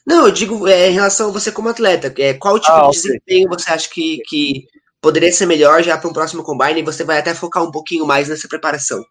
Não, 0.06 0.26
eu 0.26 0.32
digo 0.32 0.66
é, 0.66 0.88
em 0.88 0.94
relação 0.94 1.28
a 1.28 1.32
você 1.32 1.52
como 1.52 1.68
atleta. 1.68 2.12
É, 2.18 2.32
qual 2.32 2.58
tipo 2.58 2.72
ah, 2.72 2.86
de 2.86 2.92
desempenho 2.92 3.48
você 3.48 3.70
acha 3.70 3.90
que, 3.90 4.22
que 4.26 4.66
poderia 5.02 5.30
ser 5.30 5.44
melhor 5.44 5.82
já 5.82 5.98
para 5.98 6.08
um 6.08 6.14
próximo 6.14 6.42
combine 6.42 6.80
e 6.80 6.84
você 6.84 7.04
vai 7.04 7.18
até 7.18 7.34
focar 7.34 7.62
um 7.62 7.70
pouquinho 7.70 8.06
mais 8.06 8.28
nessa 8.28 8.48
preparação? 8.48 9.04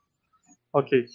Ok. 0.73 1.05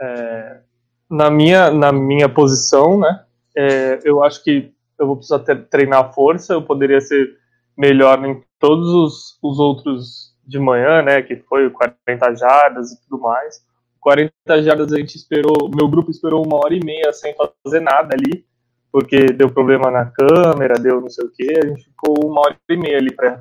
É, 0.00 0.60
na, 1.08 1.30
minha, 1.30 1.70
na 1.70 1.92
minha 1.92 2.28
posição, 2.28 2.98
né, 2.98 3.24
é, 3.56 4.00
eu 4.04 4.22
acho 4.22 4.44
que 4.44 4.70
eu 4.98 5.06
vou 5.06 5.16
precisar 5.16 5.38
ter, 5.38 5.64
treinar 5.66 6.12
força, 6.12 6.52
eu 6.52 6.62
poderia 6.62 7.00
ser 7.00 7.38
melhor 7.76 8.22
em 8.24 8.42
todos 8.58 8.88
os, 8.88 9.38
os 9.42 9.58
outros 9.58 10.34
de 10.46 10.58
manhã, 10.58 11.02
né, 11.02 11.22
que 11.22 11.36
foi 11.36 11.70
40 11.70 12.34
jardas 12.34 12.92
e 12.92 13.00
tudo 13.02 13.22
mais. 13.22 13.64
40 14.02 14.32
jardas 14.62 14.92
a 14.92 14.98
gente 14.98 15.16
esperou, 15.16 15.70
meu 15.74 15.88
grupo 15.88 16.10
esperou 16.10 16.44
uma 16.44 16.56
hora 16.56 16.74
e 16.74 16.84
meia 16.84 17.12
sem 17.12 17.34
fazer 17.64 17.80
nada 17.80 18.14
ali, 18.14 18.44
porque 18.90 19.26
deu 19.26 19.48
problema 19.48 19.90
na 19.90 20.06
câmera, 20.06 20.74
deu 20.74 21.00
não 21.00 21.08
sei 21.08 21.24
o 21.24 21.30
que, 21.30 21.48
a 21.50 21.66
gente 21.66 21.84
ficou 21.84 22.14
uma 22.26 22.40
hora 22.40 22.56
e 22.68 22.76
meia 22.76 22.98
ali 22.98 23.14
para 23.14 23.40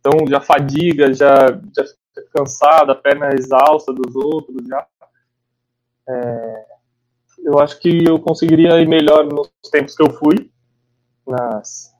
então 0.00 0.26
já 0.26 0.40
fadiga, 0.40 1.12
já, 1.12 1.48
já 1.76 1.84
cansada, 2.34 2.92
a 2.92 2.96
perna 2.96 3.34
exausta 3.34 3.92
dos 3.92 4.16
outros, 4.16 4.66
já. 4.66 4.86
É, 6.08 6.64
eu 7.44 7.58
acho 7.58 7.78
que 7.78 8.04
eu 8.08 8.18
conseguiria 8.18 8.80
ir 8.80 8.88
melhor 8.88 9.24
nos 9.26 9.50
tempos 9.70 9.94
que 9.94 10.02
eu 10.02 10.10
fui, 10.10 10.50
nas, 11.26 11.94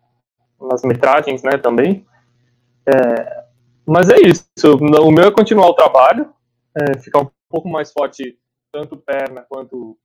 nas 0.61 0.83
metragens, 0.83 1.43
né, 1.43 1.59
também. 1.59 2.07
É, 2.87 3.45
mas 3.85 4.09
é 4.09 4.19
isso, 4.21 4.47
o 4.77 5.11
meu 5.11 5.25
é 5.25 5.31
continuar 5.31 5.67
o 5.67 5.75
trabalho, 5.75 6.33
é, 6.75 6.99
ficar 6.99 7.21
um 7.21 7.31
pouco 7.49 7.69
mais 7.69 7.93
forte, 7.93 8.39
tanto 8.73 8.97
perna 8.97 9.45
quanto 9.49 9.99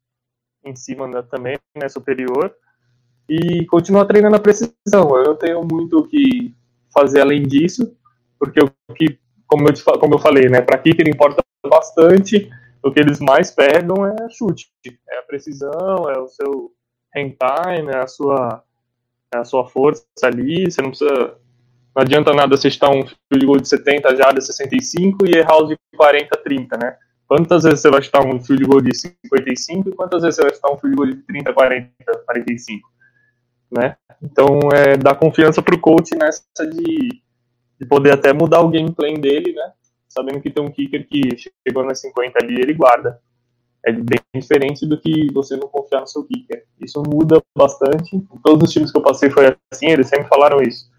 em 0.66 0.76
cima 0.76 1.24
também, 1.24 1.58
né, 1.76 1.90
superior. 1.90 2.56
E 3.30 3.66
continuar 3.68 4.06
treinando 4.06 4.36
a 4.36 4.40
precisão. 4.40 5.16
Eu 5.18 5.24
não 5.24 5.36
tenho 5.36 5.62
muito 5.64 6.00
o 6.00 6.08
que 6.08 6.56
fazer 6.94 7.22
além 7.22 7.44
disso, 7.44 7.96
porque 8.40 8.60
o 8.60 8.94
que, 8.94 9.20
como 9.48 9.68
eu, 9.68 9.74
te, 9.74 9.84
como 9.84 10.16
eu 10.16 10.20
falei, 10.20 10.50
né, 10.50 10.62
para 10.62 10.78
kicker 10.78 11.08
importa 11.08 11.44
bastante, 11.68 12.50
o 12.84 12.92
que 12.92 13.00
eles 13.00 13.20
mais 13.20 13.50
pegam 13.52 14.06
é 14.06 14.30
chute, 14.30 14.72
é 15.10 15.20
a 15.20 15.24
precisão, 15.24 16.10
é 16.10 16.20
o 16.20 16.28
seu 16.28 16.72
hand 17.16 17.32
time, 17.32 17.92
é 17.92 17.98
a 17.98 18.08
sua, 18.08 18.64
é 19.34 19.38
a 19.38 19.46
sua 19.46 19.66
força 19.66 20.06
ali, 20.24 20.70
você 20.70 20.82
não 20.82 20.90
precisa 20.90 21.38
não 21.96 22.02
adianta 22.02 22.34
nada 22.34 22.58
você 22.58 22.68
estar 22.68 22.90
um 22.90 23.06
field 23.06 23.46
goal 23.46 23.60
de 23.60 23.70
70 23.70 24.16
já 24.16 24.32
de 24.32 24.44
65 24.44 25.28
e 25.28 25.38
errar 25.38 25.62
os 25.62 25.70
de 25.70 25.78
40, 25.96 26.38
30, 26.44 26.78
né? 26.78 26.98
Quantas 27.28 27.64
vezes 27.64 27.82
você 27.82 27.90
vai 27.90 28.00
estar 28.00 28.24
um 28.26 28.40
field 28.40 28.66
goal 28.66 28.82
de 28.82 28.96
55 28.96 29.90
e 29.90 29.92
quantas 29.94 30.22
vezes 30.22 30.36
você 30.36 30.42
vai 30.44 30.52
estar 30.52 30.72
um 30.72 30.78
field 30.78 30.96
goal 30.96 31.08
de 31.10 31.16
30, 31.24 31.54
40, 31.54 31.90
45, 32.26 32.90
né? 33.72 33.96
Então, 34.22 34.60
é 34.74 34.96
dar 34.98 35.16
confiança 35.16 35.62
para 35.62 35.76
o 35.76 35.80
coach 35.80 36.16
nessa 36.16 36.44
de, 36.70 37.22
de 37.80 37.86
poder 37.88 38.12
até 38.12 38.32
mudar 38.34 38.62
o 38.62 38.70
gameplay 38.70 39.18
dele, 39.18 39.54
né? 39.54 39.72
Sabendo 40.08 40.42
que 40.42 40.50
tem 40.50 40.64
um 40.64 40.72
kicker 40.72 41.08
que 41.08 41.22
chegou 41.68 41.84
nas 41.84 42.00
50 42.02 42.40
ali 42.44 42.56
ele 42.56 42.74
guarda. 42.74 43.20
É 43.86 43.92
bem 43.92 44.20
diferente 44.34 44.86
do 44.86 44.98
que 44.98 45.32
você 45.34 45.58
não 45.58 45.68
confiar 45.68 46.02
no 46.02 46.08
seu 46.08 46.24
kicker. 46.24 46.66
Isso 46.80 47.02
muda 47.02 47.42
bastante. 47.58 48.22
Todos 48.44 48.70
os 48.70 48.74
times 48.74 48.92
que 48.92 48.98
eu 48.98 49.02
passei 49.02 49.30
foi 49.30 49.58
assim, 49.72 49.88
eles 49.88 50.08
sempre 50.08 50.28
falaram 50.28 50.62
isso 50.62 50.94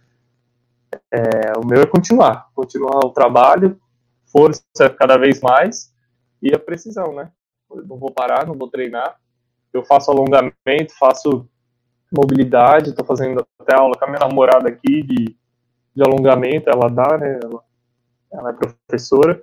é, 1.13 1.59
o 1.59 1.67
meu 1.67 1.83
é 1.83 1.87
continuar, 1.87 2.49
continuar 2.55 3.05
o 3.05 3.11
trabalho, 3.11 3.79
força 4.27 4.91
cada 4.99 5.17
vez 5.17 5.41
mais 5.41 5.93
e 6.45 6.55
a 6.55 6.59
precisão, 6.59 7.15
né? 7.15 7.33
Eu 7.71 7.87
não 7.87 7.97
vou 7.97 8.13
parar, 8.13 8.47
não 8.47 8.55
vou 8.55 8.69
treinar. 8.69 9.19
Eu 9.73 9.83
faço 9.83 10.11
alongamento, 10.11 10.95
faço 10.99 11.49
mobilidade, 12.13 12.91
estou 12.91 13.05
fazendo 13.05 13.45
até 13.59 13.75
aula 13.75 13.97
com 13.99 14.05
a 14.05 14.09
minha 14.09 14.21
namorada 14.21 14.69
aqui 14.69 15.03
de, 15.03 15.37
de 15.97 16.03
alongamento, 16.03 16.69
ela 16.69 16.89
dá, 16.91 17.17
né? 17.17 17.41
Ela, 17.43 17.65
ela 18.31 18.51
é 18.51 18.53
professora 18.53 19.43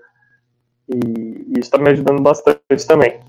e, 0.88 0.96
e 0.96 1.52
isso 1.54 1.62
está 1.62 1.80
me 1.80 1.90
ajudando 1.90 2.22
bastante 2.22 2.88
também. 2.88 3.20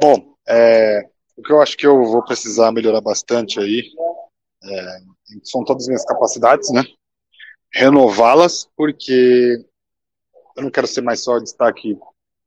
Bom, 0.00 0.34
é, 0.48 1.06
o 1.36 1.42
que 1.42 1.52
eu 1.52 1.60
acho 1.60 1.76
que 1.76 1.86
eu 1.86 2.02
vou 2.04 2.24
precisar 2.24 2.72
melhorar 2.72 3.02
bastante 3.02 3.60
aí 3.60 3.82
é, 4.64 4.98
são 5.42 5.62
todas 5.64 5.84
as 5.84 5.88
minhas 5.88 6.04
capacidades, 6.04 6.72
né? 6.72 6.82
Renová-las, 7.72 8.68
porque 8.74 9.64
eu 10.56 10.62
não 10.62 10.70
quero 10.70 10.86
ser 10.86 11.00
mais 11.00 11.22
só 11.22 11.38
destaque 11.38 11.98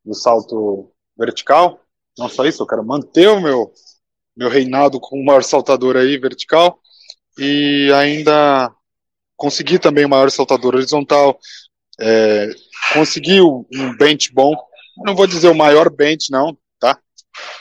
no 0.05 0.13
salto 0.13 0.91
vertical, 1.17 1.81
não 2.17 2.29
só 2.29 2.45
isso, 2.45 2.63
eu 2.63 2.67
quero 2.67 2.83
manter 2.83 3.27
o 3.27 3.41
meu, 3.41 3.73
meu 4.35 4.49
reinado 4.49 4.99
como 4.99 5.21
o 5.21 5.25
maior 5.25 5.43
saltador 5.43 5.97
aí 5.97 6.17
vertical. 6.17 6.79
E 7.37 7.91
ainda 7.93 8.73
conseguir 9.35 9.79
também 9.79 10.05
o 10.05 10.09
maior 10.09 10.31
saltador 10.31 10.75
horizontal, 10.75 11.39
é, 11.99 12.49
um 12.95 13.95
bench 13.97 14.33
bom, 14.33 14.55
não 15.05 15.15
vou 15.15 15.27
dizer 15.27 15.49
o 15.49 15.55
maior 15.55 15.89
bench 15.89 16.31
não, 16.31 16.57
tá? 16.79 16.99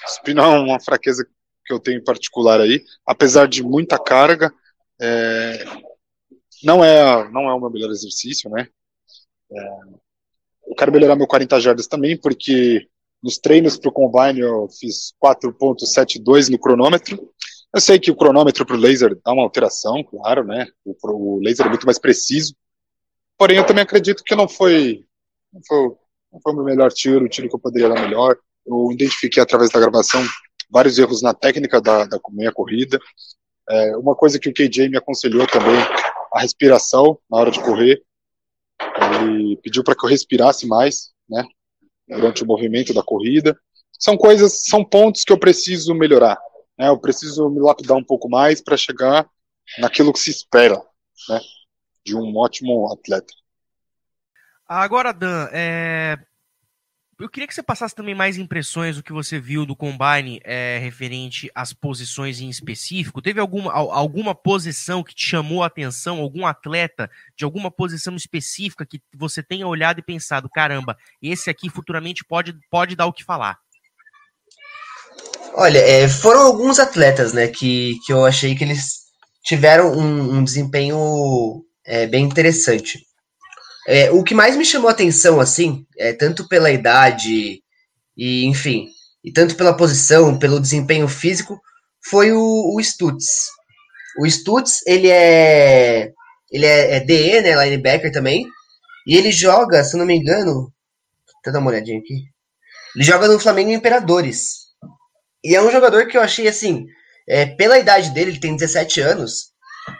Spin 0.07 0.38
é 0.38 0.42
uma 0.42 0.80
fraqueza 0.80 1.26
que 1.64 1.72
eu 1.72 1.78
tenho 1.78 1.99
em 1.99 2.05
particular 2.05 2.61
aí, 2.61 2.82
apesar 3.05 3.47
de 3.47 3.62
muita 3.62 3.99
carga, 3.99 4.51
é, 5.01 5.64
não 6.62 6.82
é 6.82 7.30
não 7.30 7.49
é 7.51 7.55
o 7.55 7.61
meu 7.61 7.70
melhor 7.70 7.90
exercício, 7.90 8.49
né? 8.49 8.68
É, 9.51 10.05
quero 10.76 10.92
melhorar 10.92 11.16
meu 11.16 11.26
40 11.26 11.60
jardas 11.60 11.86
também, 11.86 12.16
porque 12.16 12.86
nos 13.22 13.38
treinos 13.38 13.76
para 13.78 13.88
o 13.88 13.92
combine 13.92 14.40
eu 14.40 14.68
fiz 14.78 15.12
4.72 15.22 16.50
no 16.50 16.58
cronômetro. 16.58 17.30
Eu 17.74 17.80
sei 17.80 17.98
que 17.98 18.10
o 18.10 18.16
cronômetro 18.16 18.64
para 18.64 18.76
o 18.76 18.78
laser 18.78 19.18
dá 19.24 19.32
uma 19.32 19.42
alteração, 19.42 20.02
claro, 20.04 20.44
né? 20.44 20.66
O, 20.84 20.94
o, 21.02 21.40
laser 21.42 21.66
é 21.66 21.68
muito 21.68 21.86
mais 21.86 21.98
preciso. 21.98 22.54
Porém, 23.36 23.58
eu 23.58 23.66
também 23.66 23.82
acredito 23.82 24.22
que 24.24 24.34
não 24.34 24.48
foi, 24.48 25.04
não 25.52 25.60
foi, 25.66 25.88
não 26.32 26.40
foi 26.40 26.52
o 26.52 26.56
meu 26.56 26.64
melhor 26.64 26.92
tiro, 26.92 27.24
o 27.24 27.28
tiro 27.28 27.48
que 27.48 27.54
eu 27.54 27.60
poderia 27.60 27.88
dar 27.88 28.00
melhor. 28.00 28.36
Eu 28.66 28.90
identifiquei 28.92 29.42
através 29.42 29.70
da 29.70 29.80
gravação 29.80 30.24
vários 30.70 30.98
erros 30.98 31.22
na 31.22 31.34
técnica 31.34 31.80
da, 31.80 32.04
da 32.04 32.18
minha 32.30 32.52
corrida. 32.52 32.98
É, 33.68 33.96
uma 33.96 34.14
coisa 34.14 34.38
que 34.38 34.48
o 34.48 34.54
KJ 34.54 34.88
me 34.88 34.96
aconselhou 34.96 35.46
também, 35.46 35.76
a 36.32 36.40
respiração 36.40 37.18
na 37.30 37.38
hora 37.38 37.50
de 37.50 37.60
correr. 37.60 38.02
Ele 39.20 39.56
pediu 39.56 39.82
para 39.82 39.94
que 39.94 40.04
eu 40.04 40.08
respirasse 40.08 40.66
mais, 40.66 41.12
né, 41.28 41.44
durante 42.08 42.42
o 42.42 42.46
movimento 42.46 42.94
da 42.94 43.02
corrida. 43.02 43.58
São 43.98 44.16
coisas, 44.16 44.66
são 44.66 44.84
pontos 44.84 45.24
que 45.24 45.32
eu 45.32 45.38
preciso 45.38 45.94
melhorar. 45.94 46.38
Né, 46.78 46.88
eu 46.88 46.98
preciso 46.98 47.48
me 47.48 47.60
lapidar 47.60 47.96
um 47.96 48.04
pouco 48.04 48.28
mais 48.28 48.60
para 48.60 48.76
chegar 48.76 49.28
naquilo 49.78 50.12
que 50.12 50.20
se 50.20 50.30
espera, 50.30 50.80
né, 51.28 51.40
de 52.04 52.14
um 52.14 52.36
ótimo 52.36 52.92
atleta. 52.92 53.32
Agora, 54.68 55.12
Dan, 55.12 55.48
é, 55.52 56.18
eu 57.18 57.30
queria 57.30 57.46
que 57.46 57.54
você 57.54 57.62
passasse 57.62 57.94
também 57.94 58.14
mais 58.14 58.36
impressões 58.36 58.96
do 58.96 59.02
que 59.02 59.12
você 59.12 59.40
viu 59.40 59.64
do 59.64 59.74
Combine 59.74 60.38
é, 60.44 60.78
referente 60.78 61.50
às 61.54 61.72
posições 61.72 62.40
em 62.40 62.50
específico. 62.50 63.22
Teve 63.22 63.40
alguma, 63.40 63.72
alguma 63.72 64.34
posição 64.34 65.02
que 65.02 65.14
te 65.14 65.26
chamou 65.26 65.62
a 65.62 65.66
atenção, 65.66 66.20
algum 66.20 66.46
atleta 66.46 67.10
de 67.34 67.44
alguma 67.44 67.70
posição 67.70 68.14
específica 68.16 68.84
que 68.84 69.00
você 69.14 69.42
tenha 69.42 69.66
olhado 69.66 69.98
e 69.98 70.02
pensado, 70.02 70.50
caramba, 70.50 70.96
esse 71.22 71.48
aqui 71.48 71.70
futuramente 71.70 72.22
pode, 72.22 72.54
pode 72.70 72.94
dar 72.94 73.06
o 73.06 73.12
que 73.12 73.24
falar? 73.24 73.58
Olha, 75.54 75.78
é, 75.78 76.06
foram 76.06 76.42
alguns 76.42 76.78
atletas, 76.78 77.32
né, 77.32 77.48
que, 77.48 77.94
que 78.04 78.12
eu 78.12 78.26
achei 78.26 78.54
que 78.54 78.62
eles 78.62 79.06
tiveram 79.42 79.90
um, 79.92 80.34
um 80.34 80.44
desempenho 80.44 81.64
é, 81.86 82.06
bem 82.06 82.24
interessante. 82.24 83.05
É, 83.87 84.11
o 84.11 84.24
que 84.24 84.34
mais 84.34 84.57
me 84.57 84.64
chamou 84.64 84.89
a 84.89 84.93
atenção, 84.93 85.41
assim, 85.41 85.87
é, 85.97 86.12
tanto 86.12 86.49
pela 86.49 86.70
idade 86.70 87.62
e, 88.16 88.45
enfim, 88.47 88.89
e 89.24 89.32
tanto 89.32 89.55
pela 89.55 89.76
posição, 89.76 90.39
pelo 90.39 90.61
desempenho 90.61 91.07
físico, 91.07 91.61
foi 92.11 92.32
o, 92.32 92.74
o 92.74 92.80
Stutz. 92.82 93.51
O 94.20 94.28
Stutz, 94.28 94.80
ele 94.87 95.09
é 95.09 96.12
ele 96.51 96.64
é, 96.64 96.97
é 96.97 97.01
DE, 97.01 97.41
né, 97.41 97.64
linebacker 97.64 98.12
também, 98.12 98.47
e 99.07 99.16
ele 99.16 99.30
joga, 99.30 99.82
se 99.84 99.97
não 99.97 100.07
me 100.07 100.16
engano, 100.16 100.72
deixa 101.24 101.47
eu 101.47 101.53
dar 101.53 101.59
uma 101.59 101.70
olhadinha 101.70 101.99
aqui, 101.99 102.24
ele 102.95 103.05
joga 103.05 103.28
no 103.28 103.39
Flamengo 103.39 103.70
Imperadores. 103.70 104.66
E 105.45 105.55
é 105.55 105.62
um 105.62 105.70
jogador 105.70 106.07
que 106.07 106.16
eu 106.16 106.22
achei, 106.22 106.49
assim, 106.49 106.87
é, 107.28 107.47
pela 107.47 107.78
idade 107.78 108.11
dele, 108.11 108.32
ele 108.32 108.41
tem 108.41 108.57
17 108.57 109.01
anos, 109.01 109.53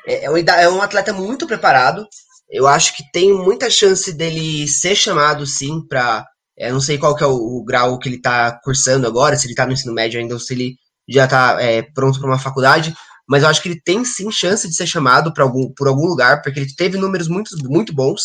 é, 0.07 0.25
é, 0.25 0.63
é 0.65 0.69
um 0.69 0.83
atleta 0.83 1.13
muito 1.13 1.47
preparado, 1.47 2.07
eu 2.51 2.67
acho 2.67 2.97
que 2.97 3.03
tem 3.13 3.33
muita 3.33 3.71
chance 3.71 4.13
dele 4.13 4.69
ser 4.69 4.95
chamado, 4.95 5.47
sim, 5.47 5.81
para. 5.89 6.25
Eu 6.57 6.73
não 6.73 6.81
sei 6.81 6.97
qual 6.97 7.15
que 7.15 7.23
é 7.23 7.27
o, 7.27 7.35
o, 7.35 7.65
grau 7.65 7.99
que 7.99 8.09
ele 8.09 8.17
está 8.17 8.59
cursando 8.65 9.07
agora, 9.07 9.37
se 9.37 9.47
ele 9.47 9.53
está 9.53 9.67
no 9.67 9.73
ensino 9.73 9.93
médio 9.93 10.19
ainda 10.19 10.35
ou 10.35 10.41
se 10.41 10.55
ele 10.55 10.77
já 11.09 11.25
está 11.25 11.61
é, 11.61 11.83
pronto 11.83 12.19
para 12.19 12.29
uma 12.29 12.39
faculdade, 12.39 12.95
mas 13.29 13.43
eu 13.43 13.49
acho 13.49 13.63
que 13.63 13.69
ele 13.69 13.81
tem 13.85 14.05
sim 14.05 14.31
chance 14.31 14.67
de 14.67 14.75
ser 14.75 14.87
chamado 14.87 15.33
para 15.35 15.45
algum, 15.45 15.71
por 15.75 15.87
algum 15.87 16.07
lugar, 16.07 16.41
porque 16.43 16.61
ele 16.61 16.75
teve 16.75 16.97
números 16.97 17.29
muito, 17.29 17.51
muito 17.65 17.93
bons. 17.93 18.23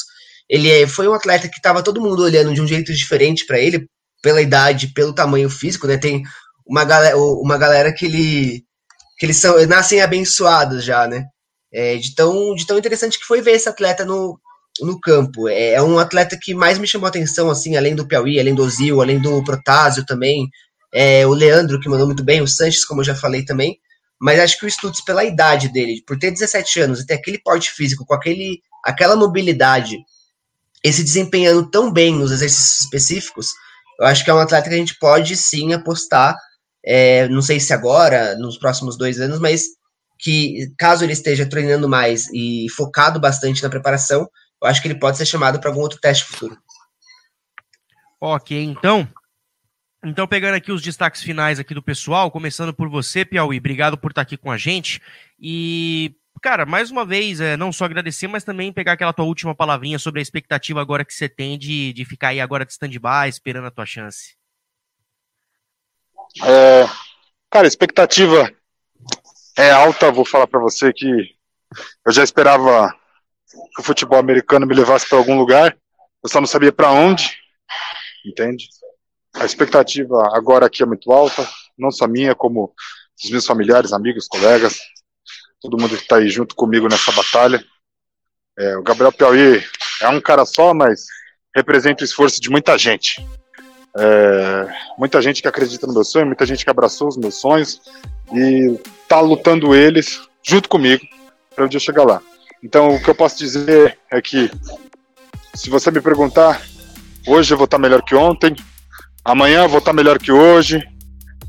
Ele 0.50 0.70
é, 0.70 0.88
foi 0.88 1.08
um 1.08 1.14
atleta 1.14 1.50
que 1.50 1.58
estava 1.58 1.84
todo 1.84 2.02
mundo 2.02 2.24
olhando 2.24 2.54
de 2.54 2.62
um 2.62 2.68
jeito 2.68 2.94
diferente 2.94 3.46
para 3.46 3.60
ele, 3.60 3.86
pela 4.22 4.42
idade, 4.42 4.94
pelo 4.94 5.14
tamanho 5.14 5.50
físico, 5.50 5.88
né? 5.88 5.98
Tem 5.98 6.24
uma 6.66 6.86
galera, 6.86 7.18
uma 7.18 7.58
galera 7.58 7.94
que 7.94 8.06
ele 8.06 8.64
que 9.18 9.26
eles 9.26 9.38
são 9.38 9.66
nascem 9.68 10.02
abençoados 10.02 10.84
já, 10.84 11.08
né? 11.08 11.26
É, 11.74 11.96
de, 11.98 12.14
tão, 12.14 12.54
de 12.54 12.66
tão 12.66 12.78
interessante 12.78 13.20
que 13.20 13.26
foi 13.26 13.42
ver 13.42 13.52
esse 13.52 13.70
atleta 13.70 14.04
no, 14.06 14.40
no 14.80 15.00
campo. 15.00 15.48
É, 15.48 15.74
é, 15.74 15.82
um 15.82 16.00
atleta 16.00 16.38
que 16.40 16.54
mais 16.54 16.78
me 16.78 16.88
chamou 16.88 17.08
atenção, 17.08 17.50
assim, 17.50 17.76
além 17.76 17.96
do 17.96 18.08
Piauí, 18.08 18.40
além 18.40 18.56
do 18.56 18.64
Ozil, 18.64 19.02
além 19.02 19.20
do 19.20 19.44
Protásio 19.44 20.06
também, 20.06 20.50
é, 20.94 21.26
o 21.26 21.34
Leandro, 21.34 21.80
que 21.80 21.90
mandou 21.90 22.06
muito 22.06 22.24
bem, 22.24 22.42
o 22.42 22.48
Sanches, 22.48 22.86
como 22.86 23.02
eu 23.02 23.06
já 23.06 23.16
falei 23.16 23.46
também, 23.46 23.80
mas 24.20 24.40
acho 24.40 24.60
que 24.60 24.66
o 24.66 24.70
Stutz, 24.70 25.04
pela 25.04 25.24
idade 25.24 25.70
dele, 25.70 26.04
por 26.06 26.18
ter 26.18 26.32
17 26.32 26.82
anos 26.82 27.00
e 27.00 27.06
ter 27.06 27.16
aquele 27.16 27.40
porte 27.40 27.72
físico, 27.72 28.06
com 28.06 28.14
aquele, 28.14 28.62
aquela 28.84 29.16
mobilidade, 29.16 29.98
e 30.84 30.92
se 30.92 31.04
desempenhando 31.04 31.70
tão 31.70 31.92
bem 31.92 32.14
nos 32.14 32.32
exercícios 32.32 32.82
específicos, 32.82 33.48
eu 34.00 34.06
acho 34.06 34.24
que 34.24 34.30
é 34.30 34.34
um 34.34 34.40
atleta 34.40 34.68
que 34.68 34.76
a 34.76 34.78
gente 34.78 34.98
pode 35.00 35.36
sim 35.36 35.74
apostar, 35.74 36.36
é, 36.84 37.28
não 37.30 37.42
sei 37.42 37.60
se 37.60 37.72
agora, 37.74 38.36
nos 38.36 38.58
próximos 38.58 38.98
dois 38.98 39.20
anos, 39.20 39.40
mas 39.40 39.64
que 40.22 40.72
caso 40.78 41.04
ele 41.04 41.14
esteja 41.14 41.50
treinando 41.50 41.90
mais 41.90 42.30
e 42.32 42.68
focado 42.70 43.20
bastante 43.20 43.64
na 43.64 43.70
preparação, 43.70 44.30
eu 44.62 44.68
acho 44.68 44.80
que 44.80 44.88
ele 44.88 45.00
pode 45.00 45.18
ser 45.18 45.26
chamado 45.26 45.60
para 45.60 45.70
algum 45.70 45.82
outro 45.82 46.00
teste 46.00 46.26
futuro. 46.26 46.56
Ok, 48.20 48.64
então. 48.64 49.08
Então, 50.04 50.28
pegando 50.28 50.56
aqui 50.56 50.72
os 50.72 50.82
destaques 50.82 51.24
finais 51.24 51.60
aqui 51.60 51.74
do 51.74 51.82
pessoal, 51.82 52.30
começando 52.30 52.74
por 52.74 52.88
você, 52.88 53.26
Piauí, 53.26 53.58
obrigado 53.58 53.98
por 53.98 54.12
estar 54.12 54.22
aqui 54.22 54.38
com 54.38 54.52
a 54.52 54.58
gente. 54.58 55.02
E 55.40 56.16
cara, 56.40 56.66
mais 56.66 56.92
uma 56.92 57.06
vez, 57.06 57.40
é, 57.40 57.58
não 57.58 57.72
só 57.72 57.86
agradecer, 57.86 58.28
mas 58.28 58.44
também 58.44 58.72
pegar 58.72 58.94
aquela 58.94 59.14
tua 59.14 59.26
última 59.26 59.56
palavrinha 59.56 60.00
sobre 60.00 60.20
a 60.20 60.24
expectativa 60.24 60.82
agora 60.82 61.06
que 61.06 61.14
você 61.14 61.30
tem 61.30 61.58
de, 61.58 61.94
de 61.94 62.06
ficar 62.06 62.30
aí 62.30 62.40
agora 62.40 62.66
de 62.66 62.72
stand-by, 62.72 63.28
esperando 63.28 63.68
a 63.68 63.72
tua 63.72 63.86
chance. 63.86 64.36
É, 66.44 66.86
cara, 67.50 67.68
expectativa 67.68 68.52
é 69.58 69.72
alta. 69.72 70.12
Vou 70.12 70.26
falar 70.26 70.48
para 70.48 70.60
você 70.60 70.92
que 70.94 71.08
eu 72.06 72.12
já 72.12 72.24
esperava 72.24 72.94
que 73.76 73.82
o 73.82 73.84
futebol 73.84 74.20
americano 74.20 74.66
me 74.66 74.76
levasse 74.76 75.08
para 75.08 75.18
algum 75.18 75.38
lugar, 75.38 75.78
eu 76.24 76.30
só 76.30 76.40
não 76.40 76.48
sabia 76.48 76.72
para 76.72 76.92
onde, 76.92 77.38
entende? 78.26 78.70
A 79.36 79.46
expectativa 79.46 80.30
agora 80.34 80.66
aqui 80.66 80.84
é 80.84 80.86
muito 80.86 81.12
alta, 81.12 81.48
não 81.78 81.92
só 81.92 82.08
minha, 82.08 82.36
como 82.36 82.74
dos 83.22 83.32
meus 83.32 83.46
familiares, 83.46 83.94
amigos, 83.94 84.28
colegas, 84.28 84.80
todo 85.62 85.78
mundo 85.78 85.96
que 85.96 86.04
está 86.04 86.18
aí 86.18 86.30
junto 86.30 86.56
comigo 86.56 86.88
nessa 86.88 87.12
batalha. 87.12 87.64
É, 88.58 88.78
o 88.78 88.84
Gabriel 88.84 89.12
Piauí 89.12 89.64
é 90.02 90.08
um 90.10 90.22
cara 90.22 90.46
só, 90.46 90.74
mas 90.74 91.06
representa 91.56 92.04
o 92.04 92.06
esforço 92.06 92.42
de 92.42 92.50
muita 92.50 92.78
gente. 92.78 93.26
É, 93.98 94.68
muita 94.98 95.22
gente 95.22 95.42
que 95.42 95.48
acredita 95.48 95.86
no 95.86 95.94
meu 95.94 96.04
sonho, 96.04 96.26
muita 96.26 96.46
gente 96.46 96.64
que 96.64 96.70
abraçou 96.70 97.08
os 97.08 97.18
meus 97.18 97.36
sonhos 97.36 97.82
e 98.34 98.80
tá 99.08 99.20
lutando 99.20 99.76
eles 99.76 100.22
junto 100.42 100.70
comigo 100.70 101.04
para 101.56 101.66
um 101.66 101.68
dia 101.68 101.80
chegar 101.80 102.04
lá. 102.04 102.22
Então, 102.64 102.96
o 102.96 103.02
que 103.02 103.10
eu 103.10 103.16
posso 103.16 103.38
dizer 103.38 103.98
é 104.10 104.22
que, 104.22 104.50
se 105.54 105.70
você 105.70 105.92
me 105.92 106.00
perguntar, 106.00 106.62
hoje 107.28 107.54
eu 107.54 107.58
vou 107.58 107.66
estar 107.66 107.78
melhor 107.78 108.02
que 108.02 108.16
ontem, 108.16 108.56
amanhã 109.26 109.64
eu 109.64 109.70
vou 109.70 109.80
estar 109.80 109.94
melhor 109.94 110.20
que 110.20 110.32
hoje, 110.32 110.82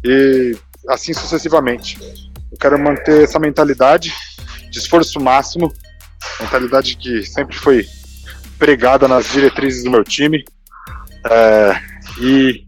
e 0.04 0.56
assim 0.88 1.12
sucessivamente. 1.12 1.98
Eu 2.50 2.58
quero 2.58 2.78
manter 2.78 3.22
essa 3.22 3.38
mentalidade 3.38 4.12
de 4.70 4.78
esforço 4.78 5.20
máximo, 5.20 5.72
mentalidade 6.40 6.96
que 6.96 7.24
sempre 7.24 7.56
foi 7.56 7.86
pregada 8.58 9.06
nas 9.06 9.30
diretrizes 9.30 9.84
do 9.84 9.90
meu 9.90 10.02
time, 10.02 10.44
é, 11.30 11.91
e 12.20 12.66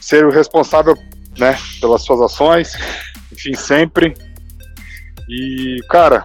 ser 0.00 0.24
o 0.24 0.30
responsável 0.30 0.94
né, 1.38 1.58
pelas 1.80 2.02
suas 2.02 2.20
ações, 2.20 2.72
enfim, 3.32 3.54
sempre. 3.54 4.14
E, 5.28 5.80
cara, 5.88 6.24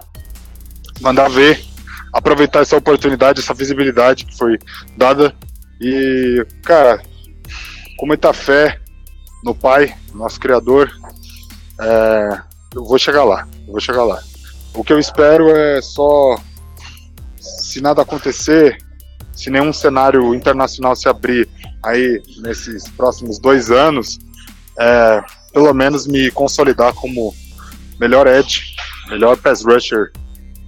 mandar 1.00 1.28
ver, 1.28 1.64
aproveitar 2.12 2.60
essa 2.60 2.76
oportunidade, 2.76 3.40
essa 3.40 3.54
visibilidade 3.54 4.24
que 4.24 4.36
foi 4.36 4.58
dada. 4.96 5.34
E, 5.80 6.44
cara, 6.64 7.00
com 7.96 8.06
muita 8.06 8.32
fé 8.32 8.80
no 9.44 9.54
Pai, 9.54 9.94
nosso 10.14 10.38
Criador, 10.40 10.90
é, 11.80 12.40
eu 12.74 12.84
vou 12.84 12.98
chegar 12.98 13.24
lá, 13.24 13.46
eu 13.66 13.72
vou 13.72 13.80
chegar 13.80 14.04
lá. 14.04 14.20
O 14.74 14.84
que 14.84 14.92
eu 14.92 14.98
espero 14.98 15.48
é 15.50 15.80
só, 15.80 16.36
se 17.38 17.80
nada 17.80 18.02
acontecer, 18.02 18.78
se 19.32 19.50
nenhum 19.50 19.72
cenário 19.72 20.34
internacional 20.34 20.94
se 20.94 21.08
abrir 21.08 21.48
aí 21.82 22.20
nesses 22.38 22.88
próximos 22.90 23.38
dois 23.38 23.70
anos, 23.70 24.18
é, 24.78 25.22
pelo 25.52 25.72
menos 25.72 26.06
me 26.06 26.30
consolidar 26.30 26.92
como 26.94 27.34
melhor 28.00 28.26
edge, 28.26 28.76
melhor 29.08 29.36
pass 29.36 29.64
rusher 29.64 30.12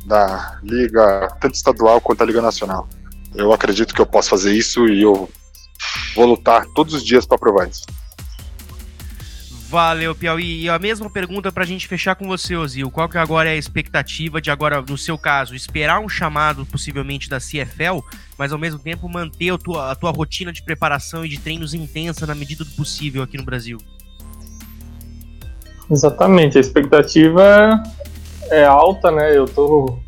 da 0.06 0.58
liga, 0.62 1.28
tanto 1.40 1.54
estadual 1.54 2.00
quanto 2.00 2.18
da 2.20 2.24
liga 2.24 2.42
nacional. 2.42 2.88
Eu 3.34 3.52
acredito 3.52 3.94
que 3.94 4.00
eu 4.00 4.06
posso 4.06 4.30
fazer 4.30 4.52
isso 4.52 4.88
e 4.88 5.02
eu 5.02 5.28
vou 6.14 6.26
lutar 6.26 6.66
todos 6.74 6.94
os 6.94 7.04
dias 7.04 7.26
para 7.26 7.38
provar 7.38 7.68
isso. 7.68 7.82
Valeu, 9.70 10.16
Piauí. 10.16 10.62
E 10.62 10.68
a 10.68 10.80
mesma 10.80 11.08
pergunta 11.08 11.52
para 11.52 11.62
a 11.62 11.66
gente 11.66 11.86
fechar 11.86 12.16
com 12.16 12.26
você, 12.26 12.56
Ozil. 12.56 12.90
Qual 12.90 13.08
que 13.08 13.16
agora 13.16 13.48
é 13.48 13.52
a 13.52 13.56
expectativa 13.56 14.40
de 14.40 14.50
agora, 14.50 14.82
no 14.82 14.98
seu 14.98 15.16
caso, 15.16 15.54
esperar 15.54 16.00
um 16.00 16.08
chamado 16.08 16.66
possivelmente 16.66 17.30
da 17.30 17.38
CFL, 17.38 18.04
mas 18.36 18.50
ao 18.50 18.58
mesmo 18.58 18.80
tempo 18.80 19.08
manter 19.08 19.50
a 19.50 19.56
tua, 19.58 19.92
a 19.92 19.94
tua 19.94 20.10
rotina 20.10 20.52
de 20.52 20.64
preparação 20.64 21.24
e 21.24 21.28
de 21.28 21.38
treinos 21.38 21.72
intensa 21.72 22.26
na 22.26 22.34
medida 22.34 22.64
do 22.64 22.70
possível 22.72 23.22
aqui 23.22 23.38
no 23.38 23.44
Brasil? 23.44 23.78
Exatamente. 25.88 26.58
A 26.58 26.60
expectativa 26.60 27.80
é 28.50 28.64
alta, 28.64 29.12
né? 29.12 29.38
Eu 29.38 29.44
tô, 29.44 30.00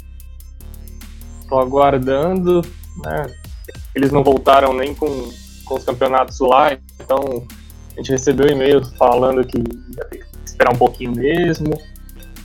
tô 1.49 1.61
aguardando, 1.61 2.63
né? 3.05 3.33
Eles 3.95 4.11
não 4.11 4.25
voltaram 4.25 4.73
nem 4.73 4.93
com, 4.93 5.31
com 5.65 5.77
os 5.77 5.85
campeonatos 5.85 6.41
lá, 6.41 6.77
então 6.99 7.47
a 7.93 8.01
gente 8.01 8.13
recebeu 8.13 8.49
e-mails 8.49 8.93
falando 8.97 9.47
que 9.47 9.59
ia 9.59 10.05
ter 10.05 10.19
que 10.19 10.27
esperar 10.45 10.73
um 10.73 10.79
pouquinho 10.79 11.13
mesmo, 11.13 11.79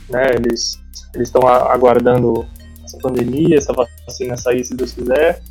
né? 0.08 0.34
Eles 0.34 0.78
estão 1.16 1.46
aguardando 1.46 2.46
essa 2.84 2.98
pandemia, 2.98 3.56
essa 3.56 3.72
vacina 3.72 4.36
sair, 4.36 4.64
se 4.64 4.74
Deus 4.74 4.92
quiser. 4.92 5.42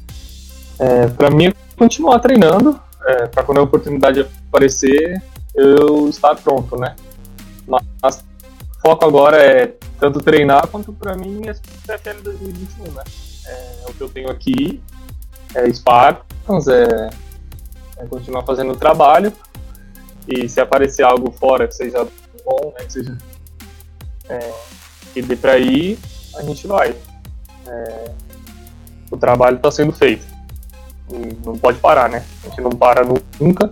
É, 0.80 1.08
para 1.08 1.30
mim, 1.30 1.52
continuar 1.76 2.20
treinando, 2.20 2.80
é, 3.06 3.28
para 3.28 3.44
quando 3.44 3.60
a 3.60 3.64
oportunidade 3.64 4.26
aparecer, 4.50 5.22
eu 5.56 6.08
estar 6.10 6.36
pronto, 6.36 6.78
né? 6.78 6.96
Mas 8.02 8.24
foco 8.82 9.06
agora 9.06 9.38
é 9.38 9.74
tanto 10.00 10.20
treinar 10.20 10.68
quanto 10.68 10.94
para 10.94 11.16
mim 11.16 11.42
é 11.48 11.54
PFL 11.86 12.22
2021, 12.24 12.92
né? 12.92 13.04
É, 13.46 13.90
o 13.90 13.94
que 13.94 14.02
eu 14.02 14.10
tenho 14.10 14.30
aqui 14.30 14.82
é 15.56 15.72
Spartans, 15.74 16.68
é, 16.68 17.10
é 17.98 18.06
continuar 18.06 18.44
fazendo 18.44 18.74
o 18.74 18.76
trabalho 18.76 19.34
e 20.28 20.50
se 20.50 20.60
aparecer 20.60 21.04
algo 21.04 21.32
fora 21.32 21.68
que 21.68 21.76
seja 21.76 22.06
bom, 22.46 22.74
né, 22.78 22.86
que 22.86 22.94
seja 22.94 23.18
é, 24.30 24.54
que 25.14 25.22
dê 25.22 25.36
para 25.36 25.58
ir, 25.58 25.98
a 26.36 26.44
gente 26.44 26.68
vai. 26.68 26.96
É, 27.66 28.12
o 29.10 29.18
trabalho 29.18 29.58
está 29.58 29.72
sendo 29.72 29.92
feito. 29.92 30.26
E 31.10 31.38
não 31.46 31.58
pode 31.58 31.80
parar, 31.80 32.10
né? 32.10 32.26
A 32.44 32.50
gente 32.50 32.62
não 32.62 32.72
para 32.72 33.02
nunca. 33.40 33.72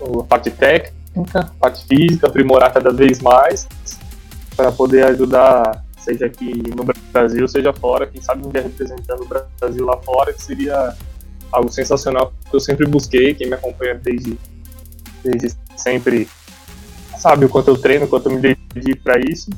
A 0.00 0.24
parte 0.24 0.50
técnica, 0.50 1.40
a 1.40 1.60
parte 1.60 1.86
física, 1.86 2.26
aprimorar 2.26 2.72
cada 2.72 2.92
vez 2.92 3.20
mais 3.20 3.68
para 4.56 4.72
poder 4.72 5.04
ajudar, 5.06 5.84
seja 5.98 6.26
aqui 6.26 6.62
no 6.74 6.84
Brasil, 7.12 7.46
seja 7.46 7.72
fora, 7.72 8.06
quem 8.06 8.20
sabe 8.20 8.46
um 8.46 8.50
dia 8.50 8.62
representando 8.62 9.22
o 9.22 9.28
Brasil 9.60 9.84
lá 9.84 9.96
fora, 9.98 10.32
que 10.32 10.42
seria 10.42 10.96
algo 11.52 11.70
sensacional 11.70 12.32
que 12.48 12.56
eu 12.56 12.60
sempre 12.60 12.86
busquei, 12.86 13.34
quem 13.34 13.48
me 13.48 13.54
acompanha 13.54 13.94
desde, 13.94 14.38
desde 15.22 15.56
sempre 15.80 16.28
sabe 17.18 17.44
o 17.44 17.48
quanto 17.48 17.68
eu 17.68 17.78
treino, 17.78 18.06
o 18.06 18.08
quanto 18.08 18.28
eu 18.28 18.32
me 18.32 18.40
dedico 18.74 19.02
para 19.02 19.18
isso. 19.18 19.50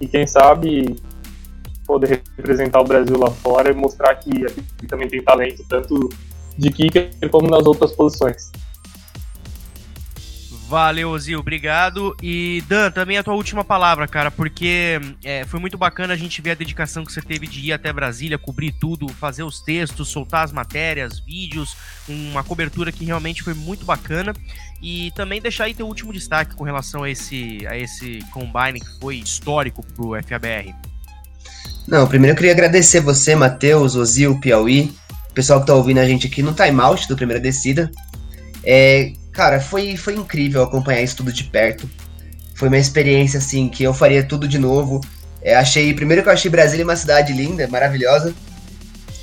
E 0.00 0.06
quem 0.06 0.26
sabe 0.26 0.96
poder 1.86 2.22
representar 2.36 2.80
o 2.80 2.84
Brasil 2.84 3.18
lá 3.18 3.30
fora 3.30 3.70
e 3.70 3.74
mostrar 3.74 4.14
que 4.16 4.44
aqui 4.44 4.86
também 4.86 5.08
tem 5.08 5.22
talento, 5.22 5.64
tanto 5.68 6.08
de 6.56 6.70
kicker 6.70 7.10
como 7.30 7.48
nas 7.48 7.64
outras 7.66 7.92
posições. 7.92 8.50
Valeu, 10.68 11.18
Zil, 11.18 11.40
obrigado. 11.40 12.14
E 12.22 12.62
Dan, 12.68 12.90
também 12.90 13.16
a 13.16 13.22
tua 13.22 13.32
última 13.32 13.64
palavra, 13.64 14.06
cara, 14.06 14.30
porque 14.30 15.00
é, 15.24 15.42
foi 15.46 15.58
muito 15.58 15.78
bacana 15.78 16.12
a 16.12 16.16
gente 16.16 16.42
ver 16.42 16.50
a 16.50 16.54
dedicação 16.54 17.06
que 17.06 17.12
você 17.12 17.22
teve 17.22 17.46
de 17.46 17.60
ir 17.60 17.72
até 17.72 17.90
Brasília, 17.90 18.36
cobrir 18.36 18.72
tudo, 18.72 19.08
fazer 19.08 19.42
os 19.44 19.62
textos, 19.62 20.08
soltar 20.08 20.44
as 20.44 20.52
matérias, 20.52 21.20
vídeos, 21.20 21.74
uma 22.06 22.44
cobertura 22.44 22.92
que 22.92 23.02
realmente 23.02 23.42
foi 23.42 23.54
muito 23.54 23.86
bacana. 23.86 24.34
E 24.82 25.10
também 25.12 25.40
deixar 25.40 25.64
aí 25.64 25.74
teu 25.74 25.86
último 25.86 26.12
destaque 26.12 26.54
com 26.54 26.64
relação 26.64 27.02
a 27.02 27.08
esse, 27.08 27.66
a 27.66 27.74
esse 27.78 28.18
combine 28.30 28.78
que 28.78 29.00
foi 29.00 29.16
histórico 29.16 29.82
pro 29.94 30.22
FABR. 30.22 30.74
Não, 31.86 32.06
primeiro 32.06 32.34
eu 32.34 32.36
queria 32.36 32.52
agradecer 32.52 33.00
você, 33.00 33.34
Matheus, 33.34 33.96
Ozil, 33.96 34.38
Piauí, 34.38 34.92
o 35.30 35.32
pessoal 35.32 35.62
que 35.62 35.66
tá 35.66 35.72
ouvindo 35.72 35.98
a 35.98 36.06
gente 36.06 36.26
aqui 36.26 36.42
no 36.42 36.52
timeout 36.52 37.08
do 37.08 37.16
Primeira 37.16 37.40
Descida. 37.40 37.90
É, 38.62 39.14
cara, 39.38 39.60
foi, 39.60 39.96
foi 39.96 40.16
incrível 40.16 40.64
acompanhar 40.64 41.00
isso 41.00 41.14
tudo 41.14 41.32
de 41.32 41.44
perto. 41.44 41.88
Foi 42.56 42.66
uma 42.66 42.76
experiência, 42.76 43.38
assim, 43.38 43.68
que 43.68 43.84
eu 43.84 43.94
faria 43.94 44.24
tudo 44.24 44.48
de 44.48 44.58
novo. 44.58 45.00
É, 45.40 45.54
achei, 45.54 45.94
primeiro 45.94 46.24
que 46.24 46.28
eu 46.28 46.32
achei 46.32 46.50
Brasília 46.50 46.84
uma 46.84 46.96
cidade 46.96 47.32
linda, 47.32 47.68
maravilhosa. 47.68 48.34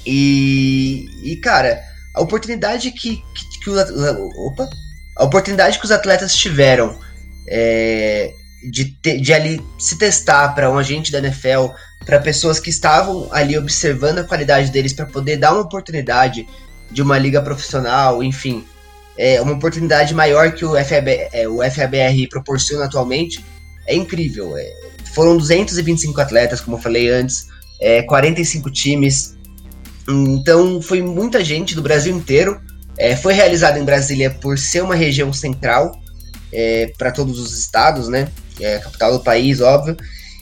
E, 0.06 1.06
e 1.22 1.36
cara, 1.36 1.84
a 2.14 2.22
oportunidade 2.22 2.92
que, 2.92 3.18
que, 3.18 3.60
que 3.62 3.70
opa, 3.70 4.70
a 5.18 5.26
oportunidade 5.26 5.80
que 5.80 5.84
os 5.84 5.92
atletas 5.92 6.34
tiveram 6.34 6.98
é, 7.50 8.32
de, 8.72 8.86
te, 8.86 9.20
de 9.20 9.34
ali 9.34 9.62
se 9.78 9.98
testar 9.98 10.56
para 10.56 10.72
um 10.72 10.78
agente 10.78 11.12
da 11.12 11.18
NFL, 11.18 11.74
para 12.06 12.22
pessoas 12.22 12.58
que 12.58 12.70
estavam 12.70 13.28
ali 13.34 13.58
observando 13.58 14.20
a 14.20 14.24
qualidade 14.24 14.72
deles 14.72 14.94
para 14.94 15.08
poder 15.08 15.36
dar 15.36 15.52
uma 15.52 15.64
oportunidade 15.64 16.48
de 16.90 17.02
uma 17.02 17.18
liga 17.18 17.42
profissional, 17.42 18.24
enfim, 18.24 18.64
é 19.18 19.42
uma 19.42 19.54
oportunidade 19.54 20.14
maior 20.14 20.52
que 20.52 20.66
o, 20.66 20.72
FAB, 20.72 21.08
é, 21.32 21.48
o 21.48 21.58
FABR 21.70 22.28
proporciona 22.30 22.86
atualmente, 22.86 23.44
é 23.88 23.96
incrível. 23.96 24.58
É, 24.58 24.74
foram 25.14 25.38
225 25.38 26.20
atletas, 26.20 26.62
como 26.62 26.78
eu 26.78 26.82
falei 26.82 27.10
antes, 27.10 27.48
é, 27.80 28.02
45 28.04 28.70
times, 28.72 29.36
então 30.08 30.82
foi 30.82 31.02
muita 31.02 31.44
gente 31.44 31.74
do 31.74 31.82
Brasil 31.82 32.16
inteiro 32.16 32.60
é, 32.98 33.16
foi 33.16 33.34
realizado 33.34 33.78
em 33.78 33.84
Brasília 33.84 34.30
por 34.30 34.58
ser 34.58 34.82
uma 34.82 34.96
região 34.96 35.32
central 35.34 35.92
é, 36.52 36.94
para 36.98 37.12
todos 37.12 37.40
os 37.40 37.58
estados, 37.58 38.08
né? 38.08 38.30
É 38.60 38.80
capital 38.80 39.12
do 39.12 39.24
país, 39.24 39.60
óbvio. 39.60 39.98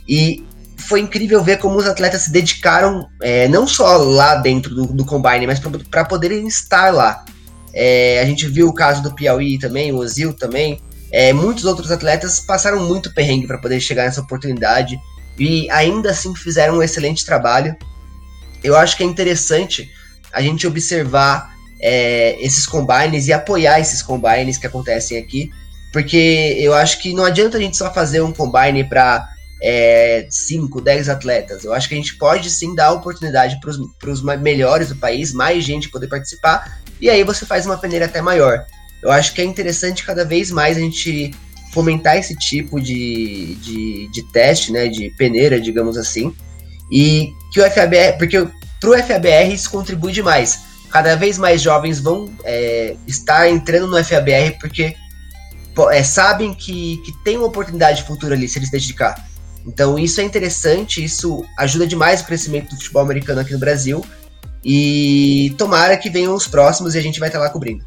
E 0.07 0.45
foi 0.77 0.99
incrível 0.99 1.43
ver 1.43 1.57
como 1.57 1.77
os 1.77 1.87
atletas 1.87 2.23
se 2.23 2.31
dedicaram, 2.31 3.07
é, 3.21 3.47
não 3.47 3.65
só 3.65 3.97
lá 3.97 4.35
dentro 4.35 4.75
do, 4.75 4.85
do 4.87 5.05
Combine, 5.05 5.47
mas 5.47 5.59
para 5.89 6.05
poderem 6.05 6.47
estar 6.47 6.93
lá. 6.93 7.25
É, 7.73 8.19
a 8.21 8.25
gente 8.25 8.47
viu 8.47 8.67
o 8.67 8.73
caso 8.73 9.01
do 9.01 9.13
Piauí 9.13 9.57
também, 9.57 9.91
o 9.91 9.97
Ozil 9.97 10.33
também. 10.33 10.79
É, 11.11 11.33
muitos 11.33 11.65
outros 11.65 11.91
atletas 11.91 12.39
passaram 12.39 12.85
muito 12.87 13.13
perrengue 13.13 13.47
para 13.47 13.57
poder 13.57 13.79
chegar 13.79 14.05
nessa 14.05 14.21
oportunidade 14.21 14.97
e 15.37 15.69
ainda 15.69 16.11
assim 16.11 16.35
fizeram 16.35 16.77
um 16.77 16.83
excelente 16.83 17.25
trabalho. 17.25 17.75
Eu 18.63 18.77
acho 18.77 18.95
que 18.95 19.03
é 19.03 19.05
interessante 19.05 19.89
a 20.31 20.41
gente 20.41 20.65
observar 20.65 21.53
é, 21.79 22.37
esses 22.39 22.65
combines 22.65 23.27
e 23.27 23.33
apoiar 23.33 23.79
esses 23.79 24.01
combines 24.01 24.57
que 24.57 24.65
acontecem 24.65 25.17
aqui, 25.17 25.51
porque 25.91 26.57
eu 26.59 26.73
acho 26.73 27.01
que 27.01 27.13
não 27.13 27.25
adianta 27.25 27.57
a 27.57 27.61
gente 27.61 27.77
só 27.77 27.93
fazer 27.93 28.21
um 28.21 28.31
combine 28.31 28.83
para 28.83 29.27
5, 30.29 30.79
é, 30.79 30.81
10 30.81 31.09
atletas. 31.09 31.63
Eu 31.63 31.73
acho 31.73 31.87
que 31.87 31.93
a 31.93 31.97
gente 31.97 32.17
pode 32.17 32.49
sim 32.49 32.75
dar 32.75 32.91
oportunidade 32.91 33.59
para 33.61 34.11
os 34.11 34.21
melhores 34.21 34.89
do 34.89 34.95
país, 34.95 35.33
mais 35.33 35.63
gente 35.63 35.89
poder 35.89 36.07
participar, 36.07 36.81
e 36.99 37.09
aí 37.09 37.23
você 37.23 37.45
faz 37.45 37.65
uma 37.65 37.77
peneira 37.77 38.05
até 38.05 38.21
maior. 38.21 38.65
Eu 39.01 39.11
acho 39.11 39.33
que 39.33 39.41
é 39.41 39.45
interessante 39.45 40.05
cada 40.05 40.23
vez 40.23 40.51
mais 40.51 40.77
a 40.77 40.79
gente 40.79 41.33
fomentar 41.73 42.17
esse 42.17 42.35
tipo 42.35 42.79
de, 42.79 43.55
de, 43.55 44.11
de 44.11 44.31
teste, 44.31 44.71
né, 44.71 44.87
de 44.87 45.09
peneira, 45.17 45.59
digamos 45.59 45.97
assim, 45.97 46.33
e 46.91 47.33
que 47.51 47.59
o 47.59 47.71
FABR, 47.71 48.17
porque 48.17 48.47
para 48.79 48.89
o 48.89 49.03
FABR 49.03 49.53
isso 49.53 49.69
contribui 49.69 50.11
demais. 50.11 50.59
Cada 50.91 51.15
vez 51.15 51.37
mais 51.37 51.61
jovens 51.61 51.99
vão 51.99 52.31
é, 52.43 52.95
estar 53.07 53.49
entrando 53.49 53.87
no 53.87 54.03
FABR 54.03 54.57
porque 54.59 54.95
é, 55.91 56.03
sabem 56.03 56.53
que, 56.53 56.97
que 56.97 57.11
tem 57.23 57.37
uma 57.37 57.47
oportunidade 57.47 58.03
futura 58.03 58.35
ali 58.35 58.47
se 58.47 58.59
eles 58.59 58.69
dedicar. 58.69 59.32
Então 59.65 59.97
isso 59.97 60.19
é 60.19 60.23
interessante, 60.23 61.03
isso 61.03 61.45
ajuda 61.57 61.87
demais 61.87 62.21
o 62.21 62.25
crescimento 62.25 62.69
do 62.69 62.75
futebol 62.75 63.01
americano 63.01 63.41
aqui 63.41 63.53
no 63.53 63.59
Brasil. 63.59 64.05
E 64.63 65.53
tomara 65.57 65.97
que 65.97 66.09
venham 66.09 66.33
os 66.33 66.47
próximos 66.47 66.95
e 66.95 66.97
a 66.97 67.01
gente 67.01 67.19
vai 67.19 67.29
estar 67.29 67.39
lá 67.39 67.49
cobrindo. 67.49 67.83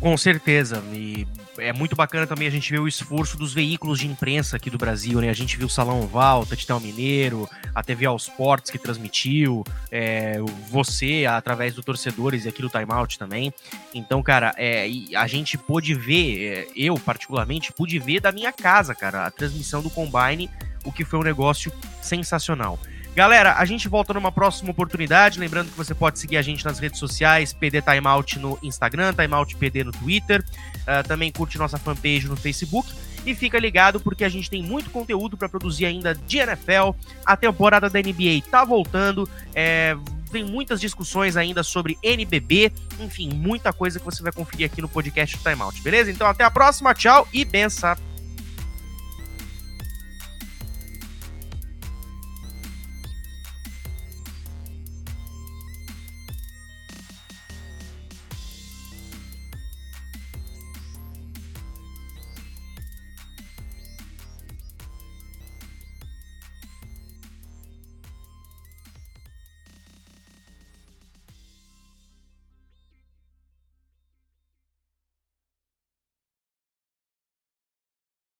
Com 0.00 0.16
certeza. 0.16 0.82
E 0.92 1.26
é 1.58 1.72
muito 1.72 1.96
bacana 1.96 2.26
também 2.26 2.46
a 2.46 2.50
gente 2.50 2.70
ver 2.70 2.78
o 2.78 2.88
esforço 2.88 3.36
dos 3.36 3.52
veículos 3.52 3.98
de 3.98 4.06
imprensa 4.06 4.56
aqui 4.56 4.70
do 4.70 4.78
Brasil, 4.78 5.20
né? 5.20 5.28
A 5.28 5.34
gente 5.34 5.56
viu 5.56 5.66
o 5.66 5.70
Salão 5.70 6.00
Oval, 6.00 6.42
o 6.42 6.46
Tatitel 6.46 6.80
Mineiro, 6.80 7.48
a 7.74 7.82
TV 7.82 8.06
All 8.06 8.16
Sports 8.16 8.70
que 8.70 8.78
transmitiu, 8.78 9.64
é, 9.90 10.38
você 10.68 11.26
através 11.26 11.74
do 11.74 11.82
Torcedores 11.82 12.44
e 12.44 12.48
aqui 12.48 12.62
do 12.62 12.68
Time 12.68 12.86
Out 12.88 13.18
também. 13.18 13.52
Então, 13.94 14.22
cara, 14.22 14.54
é, 14.56 14.88
a 15.16 15.26
gente 15.26 15.56
pôde 15.56 15.94
ver, 15.94 16.44
é, 16.44 16.68
eu 16.76 16.98
particularmente, 16.98 17.72
pude 17.72 17.98
ver 17.98 18.20
da 18.20 18.32
minha 18.32 18.52
casa, 18.52 18.94
cara, 18.94 19.26
a 19.26 19.30
transmissão 19.30 19.82
do 19.82 19.90
Combine, 19.90 20.50
o 20.84 20.92
que 20.92 21.04
foi 21.04 21.18
um 21.18 21.24
negócio 21.24 21.72
sensacional. 22.00 22.78
Galera, 23.16 23.54
a 23.54 23.64
gente 23.64 23.88
volta 23.88 24.12
numa 24.12 24.30
próxima 24.30 24.72
oportunidade. 24.72 25.40
Lembrando 25.40 25.70
que 25.70 25.76
você 25.78 25.94
pode 25.94 26.18
seguir 26.18 26.36
a 26.36 26.42
gente 26.42 26.62
nas 26.62 26.78
redes 26.78 27.00
sociais, 27.00 27.50
PD 27.50 27.80
Timeout 27.80 28.38
no 28.38 28.58
Instagram, 28.62 29.14
Timeout 29.14 29.56
PD 29.56 29.82
no 29.82 29.90
Twitter. 29.90 30.44
Uh, 30.82 31.02
também 31.08 31.32
curte 31.32 31.56
nossa 31.56 31.78
fanpage 31.78 32.28
no 32.28 32.36
Facebook. 32.36 32.92
E 33.24 33.34
fica 33.34 33.58
ligado 33.58 33.98
porque 34.00 34.22
a 34.22 34.28
gente 34.28 34.50
tem 34.50 34.62
muito 34.62 34.90
conteúdo 34.90 35.34
para 35.34 35.48
produzir 35.48 35.86
ainda 35.86 36.14
de 36.14 36.36
NFL. 36.36 36.90
A 37.24 37.34
temporada 37.38 37.88
da 37.88 37.98
NBA 37.98 38.42
tá 38.50 38.66
voltando. 38.66 39.26
É, 39.54 39.96
tem 40.30 40.44
muitas 40.44 40.78
discussões 40.78 41.38
ainda 41.38 41.62
sobre 41.62 41.96
NBB. 42.02 42.70
Enfim, 43.00 43.30
muita 43.32 43.72
coisa 43.72 43.98
que 43.98 44.04
você 44.04 44.22
vai 44.22 44.30
conferir 44.30 44.66
aqui 44.66 44.82
no 44.82 44.90
podcast 44.90 45.38
Timeout, 45.38 45.80
beleza? 45.80 46.10
Então 46.10 46.26
até 46.26 46.44
a 46.44 46.50
próxima, 46.50 46.92
tchau 46.92 47.26
e 47.32 47.46
benção! 47.46 47.96